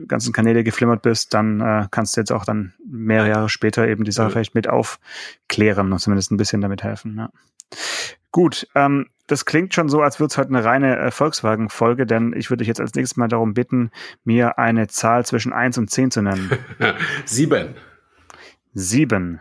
ganzen 0.06 0.32
Kanäle 0.32 0.64
geflimmert 0.64 1.02
bist, 1.02 1.34
dann 1.34 1.60
äh, 1.60 1.86
kannst 1.90 2.16
du 2.16 2.20
jetzt 2.20 2.32
auch 2.32 2.44
dann 2.44 2.72
mehrere 2.86 3.28
Jahre 3.28 3.48
später 3.48 3.86
eben 3.86 4.04
die 4.04 4.12
Sache 4.12 4.28
ja. 4.28 4.32
vielleicht 4.32 4.54
mit 4.54 4.68
aufklären 4.68 5.92
und 5.92 5.98
zumindest 5.98 6.30
ein 6.30 6.36
bisschen 6.36 6.60
damit 6.60 6.82
helfen. 6.82 7.16
Ja. 7.18 7.30
Gut, 8.32 8.66
ähm, 8.74 9.08
das 9.26 9.44
klingt 9.44 9.74
schon 9.74 9.88
so, 9.88 10.00
als 10.00 10.18
würde 10.18 10.32
es 10.32 10.38
heute 10.38 10.48
eine 10.48 10.64
reine 10.64 10.98
äh, 10.98 11.10
Volkswagen-Folge, 11.10 12.06
denn 12.06 12.34
ich 12.36 12.50
würde 12.50 12.58
dich 12.58 12.68
jetzt 12.68 12.80
als 12.80 12.94
nächstes 12.94 13.16
mal 13.16 13.28
darum 13.28 13.54
bitten, 13.54 13.90
mir 14.24 14.58
eine 14.58 14.88
Zahl 14.88 15.24
zwischen 15.24 15.52
eins 15.52 15.78
und 15.78 15.90
zehn 15.90 16.10
zu 16.10 16.22
nennen. 16.22 16.50
Sieben. 17.24 17.74
Sieben. 18.74 19.40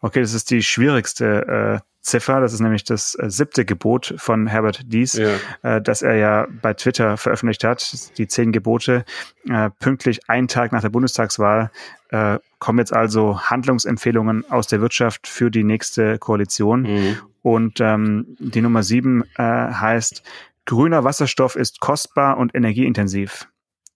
Okay, 0.00 0.20
das 0.20 0.34
ist 0.34 0.50
die 0.50 0.62
schwierigste 0.62 1.80
äh, 1.82 1.88
Ziffer, 2.00 2.40
das 2.40 2.52
ist 2.52 2.60
nämlich 2.60 2.84
das 2.84 3.14
äh, 3.16 3.28
siebte 3.28 3.64
Gebot 3.64 4.14
von 4.16 4.46
Herbert 4.46 4.82
Dies, 4.86 5.14
ja. 5.14 5.36
äh, 5.62 5.82
das 5.82 6.02
er 6.02 6.14
ja 6.16 6.46
bei 6.62 6.72
Twitter 6.72 7.16
veröffentlicht 7.16 7.64
hat, 7.64 8.16
die 8.18 8.26
zehn 8.26 8.52
Gebote. 8.52 9.04
Äh, 9.48 9.70
pünktlich 9.78 10.28
einen 10.28 10.48
Tag 10.48 10.72
nach 10.72 10.80
der 10.80 10.88
Bundestagswahl 10.88 11.70
äh, 12.10 12.38
kommen 12.58 12.78
jetzt 12.78 12.92
also 12.92 13.40
Handlungsempfehlungen 13.42 14.48
aus 14.50 14.68
der 14.68 14.80
Wirtschaft 14.80 15.26
für 15.26 15.50
die 15.50 15.64
nächste 15.64 16.18
Koalition. 16.18 16.82
Mhm. 16.82 17.16
Und 17.42 17.80
ähm, 17.80 18.36
die 18.38 18.60
Nummer 18.60 18.82
sieben 18.82 19.24
äh, 19.36 19.42
heißt, 19.42 20.22
grüner 20.64 21.04
Wasserstoff 21.04 21.56
ist 21.56 21.80
kostbar 21.80 22.38
und 22.38 22.54
energieintensiv. 22.54 23.48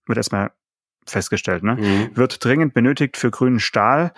Wird 0.06 0.18
erstmal 0.18 0.52
festgestellt, 1.06 1.62
ne? 1.62 1.76
Mhm. 1.76 2.16
Wird 2.16 2.44
dringend 2.44 2.74
benötigt 2.74 3.16
für 3.16 3.30
grünen 3.30 3.60
Stahl 3.60 4.12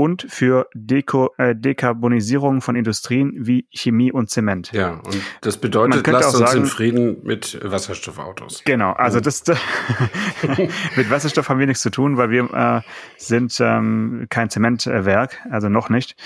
und 0.00 0.26
für 0.30 0.66
Deko, 0.72 1.34
äh, 1.36 1.54
Dekarbonisierung 1.54 2.62
von 2.62 2.74
Industrien 2.74 3.34
wie 3.36 3.66
Chemie 3.70 4.10
und 4.10 4.30
Zement. 4.30 4.72
Ja, 4.72 4.92
und 4.92 5.20
das 5.42 5.58
bedeutet, 5.58 6.06
lasst 6.06 6.34
uns 6.34 6.50
sagen, 6.50 6.62
in 6.62 6.66
Frieden 6.66 7.18
mit 7.22 7.60
Wasserstoffautos. 7.62 8.62
Genau, 8.64 8.92
also 8.92 9.18
mhm. 9.18 9.24
das 9.24 9.44
mit 10.96 11.10
Wasserstoff 11.10 11.50
haben 11.50 11.58
wir 11.60 11.66
nichts 11.66 11.82
zu 11.82 11.90
tun, 11.90 12.16
weil 12.16 12.30
wir 12.30 12.44
äh, 12.50 12.80
sind 13.18 13.54
ähm, 13.60 14.26
kein 14.30 14.48
Zementwerk, 14.48 15.36
also 15.50 15.68
noch 15.68 15.90
nicht. 15.90 16.16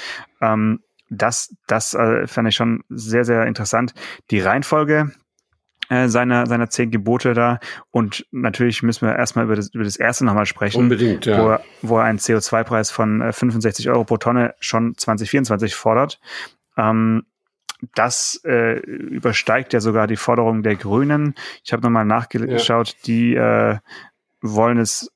Ähm, 0.40 0.78
das 1.10 1.52
das 1.66 1.94
äh, 1.94 2.28
fand 2.28 2.46
ich 2.46 2.54
schon 2.54 2.84
sehr, 2.90 3.24
sehr 3.24 3.44
interessant. 3.46 3.92
Die 4.30 4.38
Reihenfolge 4.38 5.10
äh, 5.88 6.08
seiner, 6.08 6.46
seiner 6.46 6.70
zehn 6.70 6.90
Gebote 6.90 7.34
da. 7.34 7.60
Und 7.90 8.26
natürlich 8.30 8.82
müssen 8.82 9.06
wir 9.06 9.16
erstmal 9.16 9.44
über 9.44 9.56
das, 9.56 9.68
über 9.74 9.84
das 9.84 9.96
erste 9.96 10.24
nochmal 10.24 10.46
sprechen. 10.46 10.82
Unbedingt, 10.82 11.26
ja. 11.26 11.42
Wo 11.42 11.48
er, 11.50 11.60
wo 11.82 11.98
er 11.98 12.04
einen 12.04 12.18
CO2-Preis 12.18 12.90
von 12.90 13.20
äh, 13.20 13.32
65 13.32 13.88
Euro 13.90 14.04
pro 14.04 14.16
Tonne 14.16 14.54
schon 14.60 14.96
2024 14.96 15.74
fordert. 15.74 16.20
Ähm, 16.76 17.24
das 17.94 18.40
äh, 18.44 18.78
übersteigt 18.78 19.72
ja 19.72 19.80
sogar 19.80 20.06
die 20.06 20.16
Forderung 20.16 20.62
der 20.62 20.76
Grünen. 20.76 21.34
Ich 21.64 21.72
habe 21.72 21.82
nochmal 21.82 22.04
nachgeschaut, 22.04 22.88
ja. 22.88 22.94
die 23.04 23.34
äh, 23.34 23.78
wollen 24.40 24.78
es 24.78 25.12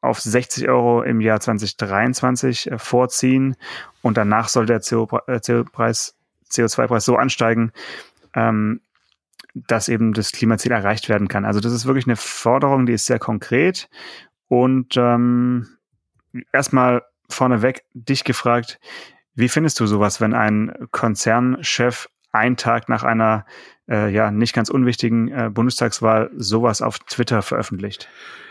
auf 0.00 0.20
60 0.20 0.68
Euro 0.68 1.02
im 1.02 1.20
Jahr 1.20 1.40
2023 1.40 2.70
äh, 2.70 2.78
vorziehen 2.78 3.56
und 4.00 4.16
danach 4.16 4.48
soll 4.48 4.66
der 4.66 4.80
CO2-Preis 4.80 6.14
CO 6.54 6.62
CO2 6.62 7.00
so 7.00 7.16
ansteigen, 7.16 7.72
ähm, 8.34 8.80
dass 9.66 9.88
eben 9.88 10.12
das 10.12 10.32
Klimaziel 10.32 10.72
erreicht 10.72 11.08
werden 11.08 11.28
kann. 11.28 11.44
Also 11.44 11.60
das 11.60 11.72
ist 11.72 11.86
wirklich 11.86 12.06
eine 12.06 12.16
Forderung, 12.16 12.86
die 12.86 12.92
ist 12.92 13.06
sehr 13.06 13.18
konkret. 13.18 13.88
Und 14.48 14.96
ähm, 14.96 15.68
erstmal 16.52 17.02
vorneweg 17.28 17.84
dich 17.92 18.24
gefragt, 18.24 18.78
wie 19.34 19.48
findest 19.48 19.78
du 19.80 19.86
sowas, 19.86 20.20
wenn 20.20 20.34
ein 20.34 20.72
Konzernchef 20.90 22.08
einen 22.32 22.56
Tag 22.56 22.88
nach 22.88 23.04
einer 23.04 23.46
äh, 23.88 24.12
ja 24.12 24.30
nicht 24.30 24.54
ganz 24.54 24.68
unwichtigen 24.68 25.28
äh, 25.28 25.50
Bundestagswahl 25.52 26.30
sowas 26.36 26.82
auf 26.82 26.98
Twitter 26.98 27.42
veröffentlicht? 27.42 28.08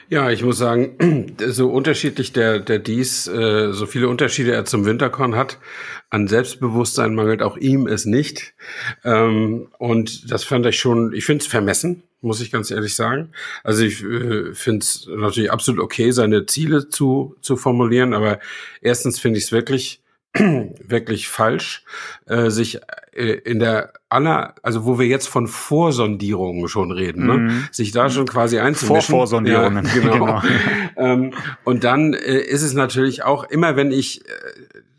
Ja, 0.09 0.31
ich 0.31 0.41
muss 0.41 0.57
sagen, 0.57 1.35
so 1.47 1.69
unterschiedlich 1.69 2.31
der, 2.31 2.59
der 2.59 2.79
dies, 2.79 3.27
äh, 3.27 3.73
so 3.73 3.85
viele 3.85 4.07
Unterschiede 4.07 4.53
er 4.53 4.63
zum 4.63 4.85
Winterkorn 4.85 5.35
hat, 5.35 5.59
an 6.09 6.27
Selbstbewusstsein 6.27 7.13
mangelt 7.13 7.41
auch 7.41 7.57
ihm 7.57 7.87
es 7.87 8.05
nicht. 8.05 8.53
Ähm, 9.03 9.67
und 9.77 10.31
das 10.31 10.45
fand 10.45 10.65
ich 10.65 10.79
schon, 10.79 11.11
ich 11.13 11.25
finde 11.25 11.41
es 11.41 11.47
vermessen, 11.47 12.03
muss 12.21 12.39
ich 12.39 12.51
ganz 12.51 12.71
ehrlich 12.71 12.95
sagen. 12.95 13.33
Also 13.63 13.83
ich 13.83 14.01
äh, 14.01 14.53
finde 14.53 14.79
es 14.79 15.09
natürlich 15.13 15.51
absolut 15.51 15.81
okay, 15.81 16.11
seine 16.11 16.45
Ziele 16.45 16.87
zu, 16.87 17.35
zu 17.41 17.57
formulieren, 17.57 18.13
aber 18.13 18.39
erstens 18.81 19.19
finde 19.19 19.39
ich 19.39 19.45
es 19.45 19.51
wirklich 19.51 20.01
wirklich 20.87 21.29
falsch, 21.29 21.83
äh, 22.25 22.49
sich 22.49 22.79
äh, 23.13 23.33
in 23.33 23.59
der 23.59 23.93
aller, 24.09 24.55
also 24.61 24.85
wo 24.85 24.99
wir 24.99 25.07
jetzt 25.07 25.27
von 25.27 25.47
Vorsondierungen 25.47 26.67
schon 26.67 26.91
reden, 26.91 27.25
ne? 27.25 27.33
Mhm. 27.37 27.67
sich 27.71 27.91
da 27.91 28.09
schon 28.09 28.27
quasi 28.27 28.59
einzumischen. 28.59 29.09
Vor 29.09 29.19
Vorsondierungen, 29.19 29.85
ja, 29.85 29.93
genau. 29.93 30.13
genau. 30.13 30.41
ähm, 30.97 31.33
und 31.63 31.83
dann 31.83 32.13
äh, 32.13 32.39
ist 32.39 32.61
es 32.61 32.73
natürlich 32.73 33.23
auch 33.23 33.43
immer, 33.45 33.75
wenn 33.75 33.91
ich 33.91 34.25
äh, 34.25 34.31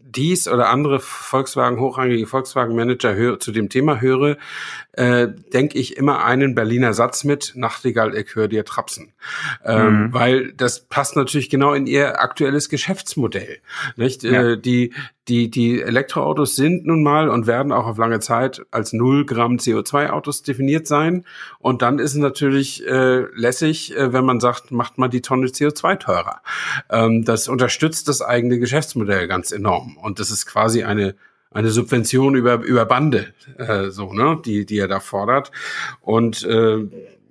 dies 0.00 0.48
oder 0.48 0.70
andere 0.70 1.00
Volkswagen, 1.00 1.80
hochrangige 1.80 2.26
Volkswagen-Manager 2.26 3.14
höre, 3.14 3.38
zu 3.38 3.52
dem 3.52 3.68
Thema 3.68 4.00
höre, 4.00 4.36
äh, 4.98 5.28
denke 5.52 5.78
ich 5.78 5.96
immer 5.96 6.24
einen 6.24 6.56
Berliner 6.56 6.92
Satz 6.92 7.22
mit, 7.22 7.52
Nachtigall, 7.54 8.16
ich 8.16 8.34
höre 8.34 8.48
dir 8.48 8.64
trapsen. 8.64 9.12
Ähm, 9.64 10.06
mhm. 10.06 10.12
Weil 10.12 10.52
das 10.54 10.80
passt 10.80 11.14
natürlich 11.14 11.50
genau 11.50 11.72
in 11.72 11.86
ihr 11.86 12.20
aktuelles 12.20 12.68
Geschäftsmodell. 12.68 13.58
Nicht? 13.94 14.24
Ja. 14.24 14.42
Äh, 14.42 14.60
die, 14.60 14.92
die, 15.28 15.52
die 15.52 15.80
Elektroautos 15.80 16.56
sind 16.56 16.84
nun 16.84 17.04
mal 17.04 17.28
und 17.28 17.46
werden 17.46 17.70
auch 17.70 17.86
auf 17.86 17.96
lange 17.96 18.18
Zeit 18.18 18.66
als 18.72 18.92
null 18.92 19.24
Gramm 19.24 19.58
CO2-Autos 19.58 20.42
definiert 20.42 20.88
sein. 20.88 21.24
Und 21.60 21.82
dann 21.82 22.00
ist 22.00 22.14
es 22.14 22.18
natürlich 22.18 22.84
äh, 22.84 23.20
lässig, 23.36 23.96
äh, 23.96 24.12
wenn 24.12 24.24
man 24.24 24.40
sagt, 24.40 24.72
macht 24.72 24.98
mal 24.98 25.06
die 25.06 25.22
Tonne 25.22 25.46
CO2 25.46 26.00
teurer. 26.00 26.40
Ähm, 26.90 27.24
das 27.24 27.46
unterstützt 27.46 28.08
das 28.08 28.20
eigene 28.20 28.58
Geschäftsmodell 28.58 29.28
ganz 29.28 29.52
enorm. 29.52 29.96
Und 29.96 30.18
das 30.18 30.32
ist 30.32 30.46
quasi 30.46 30.82
eine 30.82 31.14
eine 31.50 31.70
Subvention 31.70 32.34
über 32.34 32.62
über 32.62 32.84
Bande, 32.86 33.32
äh, 33.56 33.90
so 33.90 34.12
ne, 34.12 34.40
die 34.44 34.66
die 34.66 34.78
er 34.78 34.88
da 34.88 35.00
fordert. 35.00 35.50
Und 36.00 36.44
äh, 36.44 36.86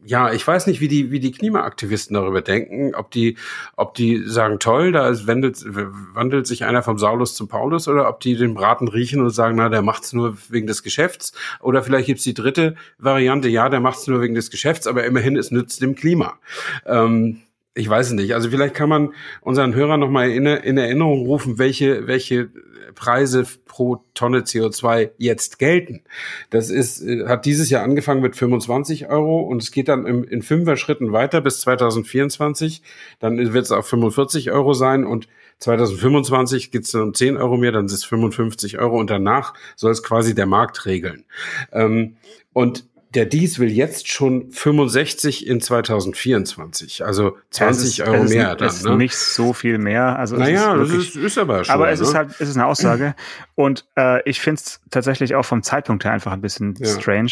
ja, 0.08 0.32
ich 0.32 0.48
weiß 0.48 0.68
nicht, 0.68 0.80
wie 0.80 0.88
die, 0.88 1.12
wie 1.12 1.20
die 1.20 1.32
Klimaaktivisten 1.32 2.14
darüber 2.14 2.42
denken, 2.42 2.96
ob 2.96 3.12
die, 3.12 3.38
ob 3.76 3.94
die 3.94 4.24
sagen, 4.26 4.58
toll, 4.58 4.94
da 4.94 5.12
wandelt, 5.28 5.66
wandelt 5.66 6.48
sich 6.48 6.64
einer 6.64 6.82
vom 6.82 6.98
Saulus 6.98 7.36
zum 7.36 7.50
Paulus 7.50 7.90
oder 7.90 8.08
ob 8.08 8.22
die 8.22 8.36
den 8.36 8.54
Braten 8.54 8.88
riechen 8.88 9.20
und 9.22 9.32
sagen, 9.32 9.58
na, 9.58 9.68
der 9.68 9.82
macht's 9.82 10.14
nur 10.14 10.38
wegen 10.50 10.66
des 10.66 10.82
Geschäfts. 10.82 11.34
Oder 11.60 11.84
vielleicht 11.84 12.08
gibt's 12.08 12.24
die 12.24 12.34
dritte 12.34 12.76
Variante, 12.98 13.50
ja, 13.50 13.68
der 13.68 13.82
macht's 13.82 14.08
nur 14.08 14.22
wegen 14.22 14.34
des 14.34 14.50
Geschäfts, 14.50 14.88
aber 14.88 15.04
immerhin, 15.04 15.36
es 15.36 15.52
nützt 15.52 15.82
dem 15.82 15.96
Klima. 15.96 16.40
Ähm, 16.86 17.42
ich 17.78 17.88
weiß 17.88 18.08
es 18.08 18.14
nicht. 18.14 18.34
Also 18.34 18.50
vielleicht 18.50 18.74
kann 18.74 18.90
man 18.90 19.14
unseren 19.42 19.76
Hörern 19.76 20.00
nochmal 20.00 20.30
in, 20.32 20.46
in 20.46 20.78
Erinnerung 20.78 21.26
rufen, 21.26 21.60
welche, 21.60 22.08
welche 22.08 22.50
Preise 22.96 23.46
pro 23.66 24.04
Tonne 24.16 24.40
CO2 24.40 25.12
jetzt 25.18 25.60
gelten. 25.60 26.02
Das 26.50 26.72
ist, 26.72 27.02
äh, 27.02 27.28
hat 27.28 27.46
dieses 27.46 27.70
Jahr 27.70 27.84
angefangen 27.84 28.22
mit 28.22 28.36
25 28.36 29.08
Euro 29.10 29.42
und 29.42 29.62
es 29.62 29.72
geht 29.72 29.88
dann 29.88 30.08
im, 30.08 30.24
in 30.24 30.42
fünfer 30.42 30.78
Schritten 30.78 31.12
weiter 31.12 31.42
bis 31.42 31.62
2024. 31.62 32.82
Dann 33.20 33.38
wird 33.54 33.66
es 33.66 33.72
auf 33.72 33.88
45 33.88 34.52
Euro 34.52 34.74
sein 34.74 35.06
und 35.06 35.28
2025 35.60 36.72
geht 36.72 36.84
es 36.84 36.92
dann 36.92 37.04
um 37.04 37.14
10 37.14 37.38
Euro 37.38 37.58
mehr, 37.58 37.72
dann 37.72 37.86
ist 37.86 37.94
es 37.94 38.04
55 38.04 38.80
Euro 38.80 39.00
und 39.00 39.10
danach 39.10 39.54
soll 39.76 39.92
es 39.92 40.04
quasi 40.04 40.36
der 40.36 40.46
Markt 40.46 40.86
regeln. 40.86 41.26
Ähm, 41.72 42.18
und 42.54 42.88
der 43.18 43.26
Dies 43.26 43.58
will 43.58 43.72
jetzt 43.72 44.10
schon 44.10 44.52
65 44.52 45.48
in 45.48 45.60
2024. 45.60 47.04
Also 47.04 47.36
20 47.50 47.98
ist, 47.98 48.08
Euro 48.08 48.26
ist, 48.26 48.30
mehr 48.30 48.56
dann. 48.56 48.68
Ist 48.68 48.86
ne? 48.86 48.96
nicht 48.96 49.18
so 49.18 49.54
viel 49.54 49.80
mehr. 49.80 50.20
Also 50.20 50.36
naja, 50.36 50.74
ist 50.76 50.78
wirklich, 50.78 51.08
das 51.08 51.16
ist, 51.16 51.24
ist 51.24 51.38
aber 51.40 51.64
schon. 51.64 51.74
Aber 51.74 51.90
es 51.90 52.00
ne? 52.00 52.06
ist 52.06 52.14
halt, 52.14 52.30
es 52.38 52.48
ist 52.48 52.58
eine 52.58 52.68
Aussage. 52.68 53.16
Und 53.56 53.88
äh, 53.98 54.22
ich 54.30 54.40
finde 54.40 54.62
es 54.64 54.82
tatsächlich 54.92 55.34
auch 55.34 55.46
vom 55.46 55.64
Zeitpunkt 55.64 56.06
her 56.06 56.12
einfach 56.12 56.32
ein 56.32 56.42
bisschen 56.42 56.76
ja. 56.78 56.86
strange. 56.86 57.32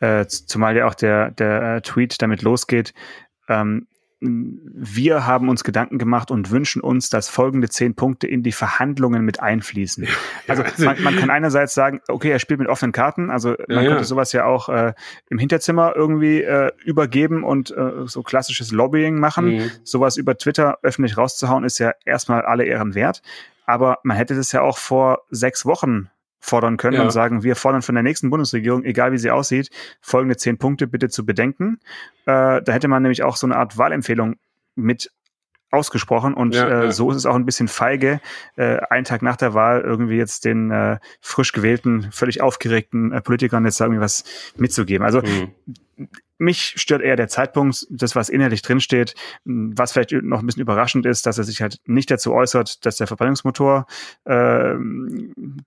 Äh, 0.00 0.26
zumal 0.26 0.76
ja 0.76 0.86
auch 0.86 0.94
der, 0.94 1.30
der 1.30 1.76
äh, 1.76 1.80
Tweet 1.80 2.20
damit 2.20 2.42
losgeht. 2.42 2.92
Ähm, 3.48 3.86
wir 4.24 5.26
haben 5.26 5.48
uns 5.48 5.64
Gedanken 5.64 5.98
gemacht 5.98 6.30
und 6.30 6.50
wünschen 6.50 6.80
uns, 6.80 7.10
dass 7.10 7.28
folgende 7.28 7.68
zehn 7.68 7.94
Punkte 7.94 8.28
in 8.28 8.42
die 8.42 8.52
Verhandlungen 8.52 9.24
mit 9.24 9.40
einfließen. 9.40 10.06
Also, 10.46 10.62
also 10.62 10.84
man, 10.84 11.02
man, 11.02 11.16
kann 11.16 11.30
einerseits 11.30 11.74
sagen, 11.74 12.00
okay, 12.08 12.30
er 12.30 12.38
spielt 12.38 12.60
mit 12.60 12.68
offenen 12.68 12.92
Karten, 12.92 13.30
also 13.30 13.56
man 13.68 13.84
ja, 13.84 13.90
könnte 13.90 14.04
sowas 14.04 14.32
ja 14.32 14.44
auch 14.44 14.68
äh, 14.68 14.92
im 15.28 15.38
Hinterzimmer 15.38 15.94
irgendwie 15.96 16.42
äh, 16.42 16.70
übergeben 16.84 17.42
und 17.42 17.70
äh, 17.70 18.06
so 18.06 18.22
klassisches 18.22 18.70
Lobbying 18.70 19.18
machen. 19.18 19.56
Mhm. 19.56 19.70
Sowas 19.82 20.16
über 20.16 20.36
Twitter 20.36 20.78
öffentlich 20.82 21.16
rauszuhauen, 21.16 21.64
ist 21.64 21.78
ja 21.78 21.92
erstmal 22.04 22.42
alle 22.42 22.64
Ehren 22.64 22.94
wert. 22.94 23.22
Aber 23.66 23.98
man 24.04 24.16
hätte 24.16 24.34
das 24.34 24.52
ja 24.52 24.60
auch 24.60 24.78
vor 24.78 25.22
sechs 25.30 25.66
Wochen 25.66 26.10
fordern 26.42 26.76
können 26.76 26.96
ja. 26.96 27.02
und 27.02 27.10
sagen, 27.10 27.44
wir 27.44 27.54
fordern 27.56 27.82
von 27.82 27.94
der 27.94 28.02
nächsten 28.02 28.28
Bundesregierung, 28.28 28.84
egal 28.84 29.12
wie 29.12 29.18
sie 29.18 29.30
aussieht, 29.30 29.70
folgende 30.00 30.36
zehn 30.36 30.58
Punkte 30.58 30.88
bitte 30.88 31.08
zu 31.08 31.24
bedenken. 31.24 31.78
Äh, 32.26 32.60
da 32.62 32.72
hätte 32.72 32.88
man 32.88 33.02
nämlich 33.02 33.22
auch 33.22 33.36
so 33.36 33.46
eine 33.46 33.56
Art 33.56 33.78
Wahlempfehlung 33.78 34.36
mit 34.74 35.10
ausgesprochen 35.72 36.34
und 36.34 36.54
ja, 36.54 36.68
äh, 36.68 36.84
ja. 36.84 36.92
so 36.92 37.10
ist 37.10 37.16
es 37.16 37.26
auch 37.26 37.34
ein 37.34 37.46
bisschen 37.46 37.68
feige, 37.68 38.20
äh, 38.56 38.78
einen 38.90 39.04
Tag 39.04 39.22
nach 39.22 39.36
der 39.36 39.54
Wahl 39.54 39.80
irgendwie 39.80 40.16
jetzt 40.16 40.44
den 40.44 40.70
äh, 40.70 40.98
frisch 41.20 41.52
gewählten, 41.52 42.08
völlig 42.12 42.42
aufgeregten 42.42 43.12
äh, 43.12 43.20
Politikern 43.20 43.64
jetzt 43.64 43.80
irgendwie 43.80 44.00
was 44.00 44.24
mitzugeben. 44.56 45.04
Also 45.04 45.22
mhm 45.22 45.52
mich 46.42 46.74
stört 46.76 47.02
eher 47.02 47.16
der 47.16 47.28
Zeitpunkt, 47.28 47.86
das, 47.88 48.16
was 48.16 48.28
innerlich 48.28 48.62
drinsteht. 48.62 49.14
Was 49.44 49.92
vielleicht 49.92 50.12
noch 50.12 50.40
ein 50.40 50.46
bisschen 50.46 50.62
überraschend 50.62 51.06
ist, 51.06 51.24
dass 51.24 51.38
er 51.38 51.44
sich 51.44 51.62
halt 51.62 51.80
nicht 51.86 52.10
dazu 52.10 52.34
äußert, 52.34 52.84
dass 52.84 52.96
der 52.96 53.06
Verbrennungsmotor 53.06 53.86
äh, 54.24 54.74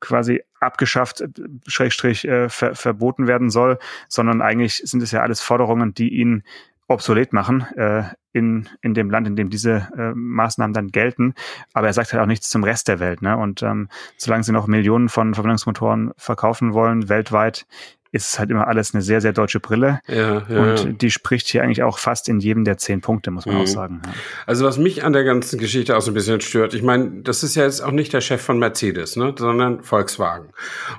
quasi 0.01 0.43
abgeschafft, 0.59 1.23
Schrägstrich, 1.65 2.27
äh, 2.27 2.49
ver 2.49 2.75
verboten 2.75 3.25
werden 3.25 3.49
soll, 3.49 3.79
sondern 4.09 4.41
eigentlich 4.41 4.81
sind 4.83 5.01
es 5.01 5.11
ja 5.11 5.21
alles 5.21 5.41
Forderungen, 5.41 5.93
die 5.93 6.09
ihn 6.09 6.43
obsolet 6.87 7.33
machen 7.33 7.65
äh, 7.75 8.03
in, 8.31 8.69
in 8.81 8.93
dem 8.93 9.09
Land, 9.09 9.27
in 9.27 9.35
dem 9.35 9.49
diese 9.49 9.87
äh, 9.97 10.11
Maßnahmen 10.13 10.73
dann 10.73 10.89
gelten. 10.89 11.33
Aber 11.73 11.87
er 11.87 11.93
sagt 11.93 12.13
halt 12.13 12.21
auch 12.21 12.27
nichts 12.27 12.49
zum 12.49 12.63
Rest 12.63 12.87
der 12.87 12.99
Welt. 12.99 13.21
Ne? 13.21 13.37
Und 13.37 13.63
ähm, 13.63 13.89
solange 14.17 14.43
sie 14.43 14.51
noch 14.51 14.67
Millionen 14.67 15.09
von 15.09 15.33
Verbrennungsmotoren 15.33 16.11
verkaufen 16.17 16.73
wollen, 16.73 17.09
weltweit, 17.09 17.65
ist 18.11 18.27
es 18.27 18.39
halt 18.39 18.49
immer 18.49 18.67
alles 18.67 18.93
eine 18.93 19.01
sehr, 19.01 19.19
sehr 19.19 19.33
deutsche 19.33 19.59
Brille. 19.59 19.99
Ja, 20.07 20.43
ja, 20.47 20.59
und 20.61 20.83
ja. 20.83 20.91
die 20.91 21.11
spricht 21.11 21.47
hier 21.47 21.63
eigentlich 21.63 21.83
auch 21.83 21.97
fast 21.97 22.29
in 22.29 22.39
jedem 22.39 22.63
der 22.63 22.77
zehn 22.77 23.01
Punkte, 23.01 23.29
muss 23.29 23.45
man 23.45 23.55
mhm. 23.55 23.61
auch 23.61 23.67
sagen. 23.67 24.01
Also 24.45 24.63
was 24.63 24.77
mich 24.77 25.03
an 25.03 25.11
der 25.11 25.25
ganzen 25.25 25.59
Geschichte 25.59 25.97
auch 25.97 26.01
so 26.01 26.11
ein 26.11 26.13
bisschen 26.13 26.39
stört, 26.39 26.73
ich 26.73 26.81
meine, 26.81 27.23
das 27.23 27.43
ist 27.43 27.55
ja 27.55 27.63
jetzt 27.63 27.81
auch 27.81 27.91
nicht 27.91 28.13
der 28.13 28.21
Chef 28.21 28.41
von 28.41 28.57
Mercedes, 28.57 29.17
ne, 29.17 29.35
sondern 29.37 29.83
Volkswagen. 29.83 30.49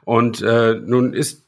Und 0.05 0.42
äh, 0.42 0.75
nun 0.75 1.14
ist 1.14 1.46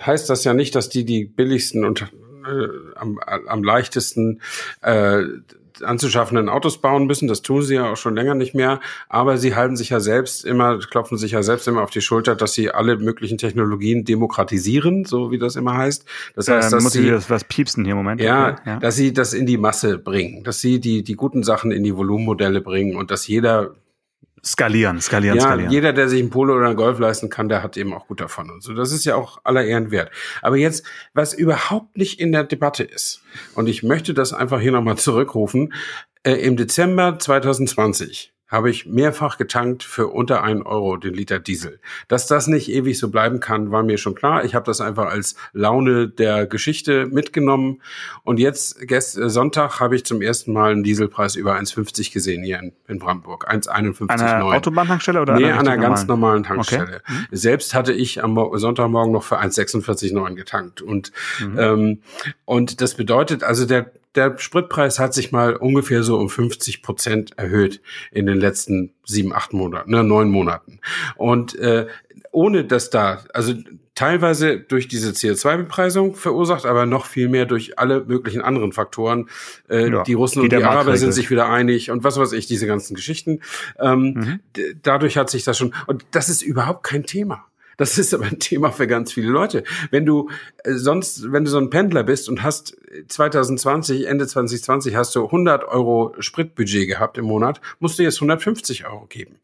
heißt 0.00 0.30
das 0.30 0.44
ja 0.44 0.54
nicht, 0.54 0.74
dass 0.74 0.88
die 0.88 1.04
die 1.04 1.26
billigsten 1.26 1.84
und 1.84 2.10
äh, 2.44 2.98
am, 2.98 3.18
am 3.18 3.62
leichtesten 3.62 4.40
äh, 4.82 5.24
anzuschaffenden 5.82 6.48
Autos 6.48 6.78
bauen 6.78 7.06
müssen. 7.06 7.28
Das 7.28 7.42
tun 7.42 7.62
sie 7.62 7.74
ja 7.76 7.92
auch 7.92 7.96
schon 7.96 8.14
länger 8.14 8.34
nicht 8.34 8.54
mehr. 8.54 8.80
Aber 9.08 9.38
sie 9.38 9.54
halten 9.54 9.76
sich 9.76 9.90
ja 9.90 10.00
selbst 10.00 10.44
immer, 10.44 10.78
klopfen 10.78 11.18
sich 11.18 11.32
ja 11.32 11.42
selbst 11.42 11.68
immer 11.68 11.82
auf 11.82 11.90
die 11.90 12.00
Schulter, 12.00 12.36
dass 12.36 12.52
sie 12.52 12.70
alle 12.70 12.96
möglichen 12.96 13.38
Technologien 13.38 14.04
demokratisieren, 14.04 15.04
so 15.04 15.30
wie 15.30 15.38
das 15.38 15.56
immer 15.56 15.76
heißt. 15.76 16.04
Das 16.34 16.48
heißt, 16.48 16.68
ähm, 16.68 16.70
dass 16.72 16.82
muss 16.82 16.92
sie 16.92 17.08
das 17.08 17.30
was 17.30 17.44
piepsen 17.44 17.84
hier 17.84 17.92
im 17.92 17.98
Moment. 17.98 18.20
Ja, 18.20 18.52
okay, 18.52 18.60
ja, 18.66 18.78
dass 18.78 18.96
sie 18.96 19.12
das 19.12 19.32
in 19.32 19.46
die 19.46 19.58
Masse 19.58 19.98
bringen, 19.98 20.44
dass 20.44 20.60
sie 20.60 20.80
die 20.80 21.02
die 21.02 21.14
guten 21.14 21.42
Sachen 21.42 21.72
in 21.72 21.82
die 21.84 21.96
Volumenmodelle 21.96 22.60
bringen 22.60 22.96
und 22.96 23.10
dass 23.10 23.26
jeder 23.26 23.74
Skalieren, 24.44 25.00
skalieren, 25.00 25.36
ja, 25.36 25.42
skalieren. 25.42 25.70
Jeder, 25.70 25.92
der 25.92 26.08
sich 26.08 26.22
ein 26.22 26.30
Polo 26.30 26.56
oder 26.56 26.68
ein 26.68 26.76
Golf 26.76 26.98
leisten 26.98 27.28
kann, 27.28 27.48
der 27.48 27.62
hat 27.62 27.76
eben 27.76 27.92
auch 27.92 28.06
gut 28.06 28.20
davon 28.20 28.50
und 28.50 28.62
so. 28.62 28.72
Das 28.72 28.92
ist 28.92 29.04
ja 29.04 29.14
auch 29.14 29.40
aller 29.44 29.64
Ehren 29.64 29.90
wert. 29.90 30.10
Aber 30.42 30.56
jetzt, 30.56 30.86
was 31.12 31.34
überhaupt 31.34 31.96
nicht 31.96 32.20
in 32.20 32.32
der 32.32 32.44
Debatte 32.44 32.82
ist, 32.82 33.22
und 33.54 33.68
ich 33.68 33.82
möchte 33.82 34.14
das 34.14 34.32
einfach 34.32 34.60
hier 34.60 34.72
nochmal 34.72 34.96
zurückrufen, 34.96 35.74
äh, 36.22 36.32
im 36.32 36.56
Dezember 36.56 37.18
2020 37.18 38.32
habe 38.50 38.68
ich 38.68 38.86
mehrfach 38.86 39.38
getankt 39.38 39.84
für 39.84 40.08
unter 40.08 40.42
einen 40.42 40.62
Euro 40.62 40.96
den 40.96 41.14
Liter 41.14 41.38
Diesel. 41.38 41.80
Dass 42.08 42.26
das 42.26 42.48
nicht 42.48 42.68
ewig 42.70 42.98
so 42.98 43.08
bleiben 43.08 43.38
kann, 43.38 43.70
war 43.70 43.82
mir 43.84 43.96
schon 43.96 44.14
klar. 44.14 44.44
Ich 44.44 44.54
habe 44.54 44.66
das 44.66 44.80
einfach 44.80 45.06
als 45.06 45.36
Laune 45.52 46.08
der 46.08 46.46
Geschichte 46.46 47.06
mitgenommen. 47.06 47.80
Und 48.24 48.40
jetzt, 48.40 48.86
gest, 48.88 49.16
äh, 49.16 49.30
Sonntag, 49.30 49.78
habe 49.78 49.94
ich 49.94 50.04
zum 50.04 50.20
ersten 50.20 50.52
Mal 50.52 50.72
einen 50.72 50.82
Dieselpreis 50.82 51.36
über 51.36 51.54
1,50 51.54 52.12
gesehen 52.12 52.42
hier 52.42 52.58
in, 52.58 52.72
in 52.88 52.98
Brandenburg. 52.98 53.48
1,51,9. 53.48 54.08
An 54.10 54.20
einer 54.20 54.44
Autobahntankstelle 54.44 55.20
oder? 55.20 55.34
Nee, 55.36 55.50
an 55.52 55.68
einer 55.68 55.80
ganz 55.80 56.06
normalen 56.06 56.42
Tankstelle. 56.42 57.02
Okay. 57.04 57.12
Mhm. 57.12 57.26
Selbst 57.30 57.74
hatte 57.74 57.92
ich 57.92 58.22
am 58.24 58.36
Sonntagmorgen 58.54 59.12
noch 59.12 59.22
für 59.22 59.40
1,46,9 59.40 60.34
getankt. 60.34 60.82
Und, 60.82 61.12
mhm. 61.40 61.58
ähm, 61.58 62.02
und 62.44 62.80
das 62.80 62.94
bedeutet, 62.94 63.44
also 63.44 63.64
der 63.64 63.92
der 64.14 64.38
Spritpreis 64.38 64.98
hat 64.98 65.14
sich 65.14 65.32
mal 65.32 65.54
ungefähr 65.54 66.02
so 66.02 66.18
um 66.18 66.28
50 66.28 66.82
Prozent 66.82 67.38
erhöht 67.38 67.80
in 68.10 68.26
den 68.26 68.38
letzten 68.38 68.92
sieben, 69.04 69.32
acht 69.32 69.52
Monaten, 69.52 69.90
ne, 69.90 70.02
neun 70.02 70.28
Monaten. 70.30 70.80
Und 71.16 71.56
äh, 71.58 71.86
ohne 72.32 72.64
dass 72.64 72.90
da, 72.90 73.24
also 73.34 73.54
teilweise 73.94 74.58
durch 74.58 74.88
diese 74.88 75.10
CO2-Bepreisung 75.10 76.14
verursacht, 76.14 76.64
aber 76.64 76.86
noch 76.86 77.06
viel 77.06 77.28
mehr 77.28 77.44
durch 77.44 77.78
alle 77.78 78.04
möglichen 78.04 78.40
anderen 78.40 78.72
Faktoren. 78.72 79.28
Äh, 79.68 79.90
ja, 79.90 80.02
die 80.04 80.14
Russen 80.14 80.42
und 80.42 80.52
die 80.52 80.62
Araber 80.62 80.96
sind 80.96 81.12
sich 81.12 81.30
wieder 81.30 81.48
einig 81.48 81.90
und 81.90 82.02
was 82.02 82.18
weiß 82.18 82.32
ich, 82.32 82.46
diese 82.46 82.66
ganzen 82.66 82.94
Geschichten. 82.94 83.40
Ähm, 83.78 84.14
mhm. 84.14 84.40
Dadurch 84.82 85.16
hat 85.16 85.28
sich 85.28 85.44
das 85.44 85.58
schon, 85.58 85.74
und 85.86 86.06
das 86.12 86.28
ist 86.28 86.42
überhaupt 86.42 86.82
kein 86.82 87.04
Thema. 87.04 87.44
Das 87.80 87.96
ist 87.96 88.12
aber 88.12 88.26
ein 88.26 88.38
Thema 88.38 88.72
für 88.72 88.86
ganz 88.86 89.10
viele 89.10 89.30
Leute. 89.30 89.64
Wenn 89.90 90.04
du 90.04 90.28
äh, 90.64 90.74
sonst, 90.74 91.32
wenn 91.32 91.46
du 91.46 91.50
so 91.50 91.56
ein 91.56 91.70
Pendler 91.70 92.02
bist 92.02 92.28
und 92.28 92.42
hast 92.42 92.76
2020, 93.08 94.06
Ende 94.06 94.26
2020 94.26 94.96
hast 94.96 95.16
du 95.16 95.24
100 95.24 95.64
Euro 95.64 96.14
Spritbudget 96.18 96.86
gehabt 96.86 97.16
im 97.16 97.24
Monat, 97.24 97.62
musst 97.78 97.98
du 97.98 98.02
jetzt 98.02 98.16
150 98.16 98.84
Euro 98.84 99.06
geben. 99.06 99.36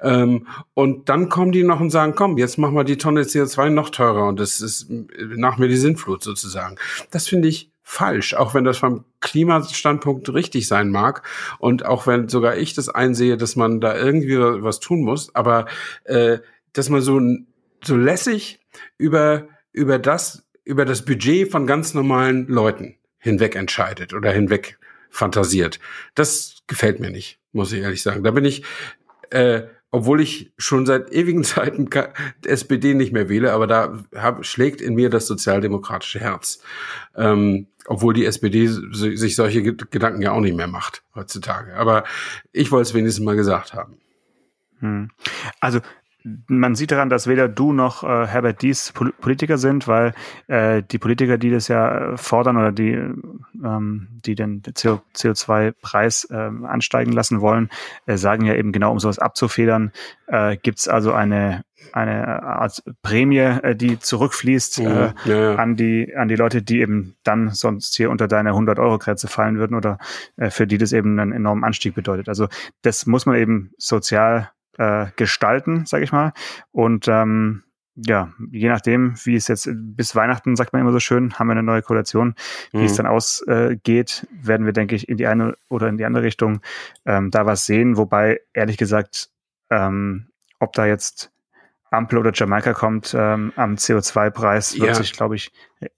Ähm, 0.00 0.46
und 0.72 1.10
dann 1.10 1.28
kommen 1.28 1.52
die 1.52 1.64
noch 1.64 1.80
und 1.80 1.90
sagen, 1.90 2.14
komm, 2.16 2.38
jetzt 2.38 2.56
machen 2.56 2.74
wir 2.74 2.84
die 2.84 2.96
Tonne 2.96 3.24
CO2 3.24 3.68
noch 3.68 3.90
teurer 3.90 4.26
und 4.26 4.40
das 4.40 4.62
ist 4.62 4.88
äh, 4.88 5.04
nach 5.36 5.58
mir 5.58 5.68
die 5.68 5.76
Sinnflut 5.76 6.22
sozusagen. 6.22 6.76
Das 7.10 7.28
finde 7.28 7.48
ich 7.48 7.72
falsch, 7.82 8.32
auch 8.32 8.54
wenn 8.54 8.64
das 8.64 8.78
vom 8.78 9.04
Klimastandpunkt 9.20 10.32
richtig 10.32 10.66
sein 10.66 10.88
mag 10.88 11.28
und 11.58 11.84
auch 11.84 12.06
wenn 12.06 12.30
sogar 12.30 12.56
ich 12.56 12.72
das 12.72 12.88
einsehe, 12.88 13.36
dass 13.36 13.54
man 13.54 13.82
da 13.82 13.94
irgendwie 13.94 14.38
was 14.38 14.80
tun 14.80 15.02
muss, 15.02 15.34
aber 15.34 15.66
äh, 16.04 16.38
dass 16.72 16.88
man 16.88 17.02
so 17.02 17.18
ein 17.18 17.48
so 17.84 17.96
lässig 17.96 18.60
über, 18.98 19.48
über 19.72 19.98
das, 19.98 20.46
über 20.64 20.84
das 20.84 21.04
Budget 21.04 21.50
von 21.50 21.66
ganz 21.66 21.94
normalen 21.94 22.46
Leuten 22.46 22.96
hinweg 23.18 23.56
entscheidet 23.56 24.12
oder 24.14 24.32
hinweg 24.32 24.78
fantasiert. 25.10 25.78
Das 26.14 26.62
gefällt 26.66 27.00
mir 27.00 27.10
nicht, 27.10 27.38
muss 27.52 27.72
ich 27.72 27.82
ehrlich 27.82 28.02
sagen. 28.02 28.24
Da 28.24 28.30
bin 28.30 28.44
ich, 28.44 28.64
äh, 29.30 29.62
obwohl 29.90 30.20
ich 30.20 30.52
schon 30.56 30.86
seit 30.86 31.12
ewigen 31.12 31.44
Zeiten 31.44 31.88
SPD 32.44 32.94
nicht 32.94 33.12
mehr 33.12 33.28
wähle, 33.28 33.52
aber 33.52 33.66
da 33.66 34.02
hab, 34.14 34.44
schlägt 34.44 34.80
in 34.80 34.94
mir 34.94 35.10
das 35.10 35.26
sozialdemokratische 35.26 36.20
Herz. 36.20 36.62
Ähm, 37.14 37.66
obwohl 37.86 38.14
die 38.14 38.24
SPD 38.24 38.68
sich 38.68 39.34
solche 39.34 39.62
Gedanken 39.62 40.22
ja 40.22 40.32
auch 40.32 40.40
nicht 40.40 40.56
mehr 40.56 40.68
macht 40.68 41.02
heutzutage. 41.14 41.74
Aber 41.74 42.04
ich 42.52 42.70
wollte 42.70 42.88
es 42.88 42.94
wenigstens 42.94 43.24
mal 43.24 43.34
gesagt 43.34 43.74
haben. 43.74 43.98
Hm. 44.78 45.10
Also 45.60 45.80
man 46.46 46.74
sieht 46.74 46.90
daran, 46.92 47.08
dass 47.08 47.26
weder 47.26 47.48
du 47.48 47.72
noch 47.72 48.04
äh, 48.04 48.26
Herbert 48.26 48.62
Dies 48.62 48.92
Politiker 48.92 49.58
sind, 49.58 49.88
weil 49.88 50.14
äh, 50.46 50.82
die 50.82 50.98
Politiker, 50.98 51.38
die 51.38 51.50
das 51.50 51.68
ja 51.68 52.16
fordern 52.16 52.56
oder 52.56 52.72
die, 52.72 52.92
ähm, 52.92 54.08
die 54.24 54.34
den 54.34 54.62
CO 54.62 55.00
CO2-Preis 55.14 56.28
äh, 56.30 56.34
ansteigen 56.34 57.12
lassen 57.12 57.40
wollen, 57.40 57.70
äh, 58.06 58.16
sagen 58.16 58.44
ja 58.44 58.54
eben 58.54 58.72
genau, 58.72 58.92
um 58.92 58.98
sowas 58.98 59.18
abzufedern, 59.18 59.92
äh, 60.26 60.56
gibt 60.56 60.78
es 60.78 60.88
also 60.88 61.12
eine 61.12 61.64
eine 61.92 62.42
Art 62.42 62.82
Prämie, 63.02 63.38
äh, 63.38 63.74
die 63.74 63.98
zurückfließt 63.98 64.80
Mhm. 64.80 64.86
äh, 64.86 65.12
ja. 65.24 65.54
an 65.56 65.76
die 65.76 66.14
an 66.16 66.28
die 66.28 66.36
Leute, 66.36 66.62
die 66.62 66.80
eben 66.80 67.16
dann 67.24 67.50
sonst 67.50 67.96
hier 67.96 68.10
unter 68.10 68.28
deine 68.28 68.50
100 68.50 68.78
Euro 68.78 68.98
Grenze 68.98 69.28
fallen 69.28 69.58
würden 69.58 69.74
oder 69.74 69.98
äh, 70.36 70.50
für 70.50 70.66
die 70.66 70.78
das 70.78 70.92
eben 70.92 71.18
einen 71.18 71.32
enormen 71.32 71.64
Anstieg 71.64 71.94
bedeutet. 71.94 72.28
Also 72.28 72.48
das 72.82 73.06
muss 73.06 73.26
man 73.26 73.36
eben 73.36 73.72
sozial 73.78 74.50
äh, 74.78 75.06
gestalten, 75.16 75.86
sage 75.86 76.04
ich 76.04 76.12
mal. 76.12 76.32
Und 76.70 77.08
ähm, 77.08 77.62
ja, 77.94 78.32
je 78.50 78.68
nachdem, 78.68 79.14
wie 79.24 79.34
es 79.36 79.48
jetzt 79.48 79.68
bis 79.72 80.16
Weihnachten, 80.16 80.56
sagt 80.56 80.72
man 80.72 80.80
immer 80.80 80.92
so 80.92 81.00
schön, 81.00 81.34
haben 81.34 81.48
wir 81.48 81.52
eine 81.52 81.62
neue 81.62 81.82
Koalition. 81.82 82.34
Wie 82.72 82.84
es 82.86 82.92
Mhm. 82.92 82.96
dann 82.96 83.06
ausgeht, 83.06 84.26
werden 84.30 84.64
wir, 84.64 84.72
denke 84.72 84.94
ich, 84.94 85.08
in 85.10 85.18
die 85.18 85.26
eine 85.26 85.56
oder 85.68 85.88
in 85.88 85.98
die 85.98 86.04
andere 86.06 86.24
Richtung 86.24 86.62
ähm, 87.04 87.30
da 87.30 87.44
was 87.44 87.66
sehen. 87.66 87.98
Wobei, 87.98 88.40
ehrlich 88.54 88.78
gesagt, 88.78 89.28
ähm, 89.68 90.28
ob 90.58 90.72
da 90.72 90.86
jetzt 90.86 91.31
Ampel 91.92 92.18
oder 92.18 92.32
Jamaika 92.34 92.72
kommt, 92.72 93.14
ähm, 93.18 93.52
am 93.56 93.74
CO2-Preis 93.74 94.74
wird 94.78 94.88
Ja. 94.88 94.94
sich, 94.94 95.12
glaube 95.12 95.36
ich, 95.36 95.52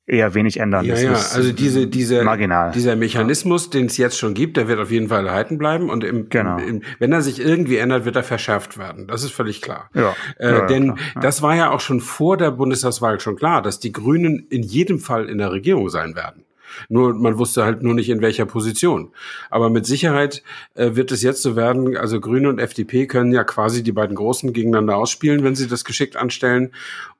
eher 0.07 0.35
wenig 0.35 0.59
ändern. 0.61 0.85
Ja, 0.85 0.95
Das 0.95 1.03
ja, 1.03 1.13
also 1.13 1.53
diese, 1.53 1.87
diese, 1.87 2.25
marginal. 2.25 2.73
dieser 2.73 2.97
Mechanismus, 2.97 3.71
den 3.71 3.87
es 3.87 3.97
jetzt 3.97 4.19
schon 4.19 4.35
gibt, 4.35 4.57
der 4.57 4.67
wird 4.69 4.81
auf 4.81 4.91
jeden 4.91 5.09
Fall 5.09 5.27
erhalten 5.27 5.59
bleiben 5.59 5.91
und 5.91 6.03
im, 6.05 6.29
Genau. 6.29 6.59
im, 6.59 6.69
im, 6.69 6.83
wenn 6.99 7.13
er 7.13 7.23
sich 7.23 7.41
irgendwie 7.41 7.77
ändert, 7.77 8.05
wird 8.05 8.17
er 8.17 8.23
verschärft 8.23 8.79
werden. 8.79 9.07
Das 9.07 9.23
ist 9.25 9.33
völlig 9.33 9.63
klar. 9.63 9.91
ja, 9.95 10.15
Äh, 10.39 10.53
ja, 10.53 10.67
denn 10.67 10.95
klar, 10.97 11.23
das 11.23 11.43
war 11.43 11.55
ja 11.55 11.71
auch 11.71 11.81
schon 11.81 12.01
vor 12.01 12.37
der 12.37 12.51
Bundestagswahl 12.51 13.21
schon 13.21 13.37
klar, 13.37 13.63
dass 13.63 13.79
die 13.79 13.93
Grünen 13.93 14.47
in 14.51 14.63
jedem 14.63 14.99
Fall 14.99 15.29
in 15.29 15.39
der 15.39 15.53
Regierung 15.53 15.89
sein 15.91 16.15
werden. 16.17 16.45
Nur 16.89 17.15
man 17.15 17.39
wusste 17.39 17.65
halt 17.65 17.83
nur 17.83 17.95
nicht 17.95 18.11
in 18.11 18.21
welcher 18.21 18.47
Position. 18.47 19.11
Aber 19.51 19.71
mit 19.71 19.87
Sicherheit 19.87 20.43
äh, 20.75 20.95
wird 20.95 21.13
es 21.13 21.23
jetzt 21.23 21.43
so 21.43 21.57
werden. 21.57 21.97
Also 21.97 22.21
Grüne 22.21 22.49
und 22.49 22.59
FDP 22.59 23.07
können 23.07 23.33
ja 23.33 23.45
quasi 23.45 23.83
die 23.83 23.93
beiden 23.93 24.17
Großen 24.17 24.53
gegeneinander 24.53 24.97
ausspielen, 24.97 25.45
wenn 25.45 25.55
sie 25.55 25.69
das 25.69 25.85
geschickt 25.85 26.17
anstellen. 26.17 26.73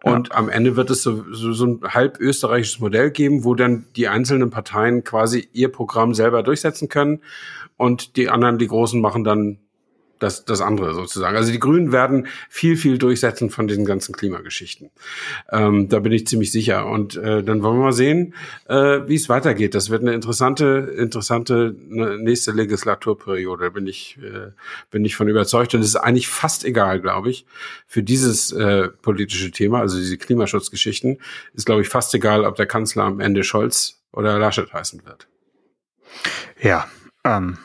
Und 0.03 0.35
am 0.35 0.49
Ende 0.49 0.77
wird 0.77 0.91
es 0.91 1.03
so, 1.03 1.25
so, 1.33 1.53
so 1.53 1.67
ein 1.67 1.81
halb 1.85 2.21
österreichisches 2.21 2.81
Modell 2.81 3.11
geben, 3.11 3.45
wo 3.45 3.55
dann 3.55 3.87
die 3.97 4.09
einzelnen 4.09 4.51
Parteien 4.51 5.03
quasi 5.03 5.49
ihr 5.53 5.71
Programm 5.73 6.15
selber 6.15 6.43
durchsetzen 6.43 6.89
können 6.89 7.21
und 7.77 8.17
die 8.17 8.29
anderen, 8.29 8.59
die 8.59 8.69
Großen, 8.69 9.01
machen 9.01 9.25
dann 9.25 9.59
das, 10.25 10.45
das 10.45 10.61
andere 10.61 10.95
sozusagen. 10.95 11.37
Also 11.37 11.53
die 11.53 11.61
Grünen 11.61 11.93
werden 11.93 12.27
viel, 12.49 12.77
viel 12.77 12.99
durchsetzen 12.99 13.51
von 13.51 13.69
diesen 13.69 13.85
ganzen 13.85 14.15
Klimageschichten. 14.15 14.91
Ähm, 15.53 15.89
da 15.89 16.01
bin 16.01 16.13
ich 16.13 16.27
ziemlich 16.27 16.51
sicher. 16.51 16.87
Und 16.87 17.17
äh, 17.17 17.43
dann 17.43 17.63
wollen 17.63 17.79
wir 17.79 17.85
mal 17.85 17.93
sehen, 17.93 18.35
äh, 18.69 19.01
wie 19.07 19.15
es 19.15 19.29
weitergeht. 19.29 19.75
Das 19.75 19.91
wird 19.91 20.03
eine 20.03 20.15
interessante, 20.15 20.95
interessante 20.99 21.77
ne, 21.79 22.19
nächste 22.19 22.53
Legislaturperiode. 22.53 23.71
Bin 23.71 23.87
ich, 23.87 24.19
äh, 24.23 24.53
bin 24.91 25.05
ich 25.05 25.15
von 25.15 25.29
überzeugt. 25.29 25.75
Und 25.75 25.81
es 25.83 25.89
ist 25.89 25.97
eigentlich 25.97 26.29
fast 26.29 26.65
egal, 26.65 27.01
glaube 27.01 27.31
ich, 27.31 27.47
für 27.87 28.03
dieses 28.03 28.51
äh, 28.53 28.89
politische 28.89 29.51
Thema, 29.51 29.81
also 29.81 29.99
diese 29.99 30.17
Klimaschutzgeschichten, 30.17 31.19
ist 31.53 31.67
glaube 31.67 31.83
ich 31.83 31.89
fast 31.89 32.15
egal, 32.15 32.45
ob 32.45 32.57
der 32.57 32.67
Kanzler 32.67 33.05
am 33.05 33.21
Ende 33.21 33.45
Scholz 33.45 34.03
oder 34.13 34.39
Laschet 34.39 34.73
heißen 34.73 35.05
wird. 35.05 35.29
Ja, 36.61 36.89
ähm, 37.25 37.59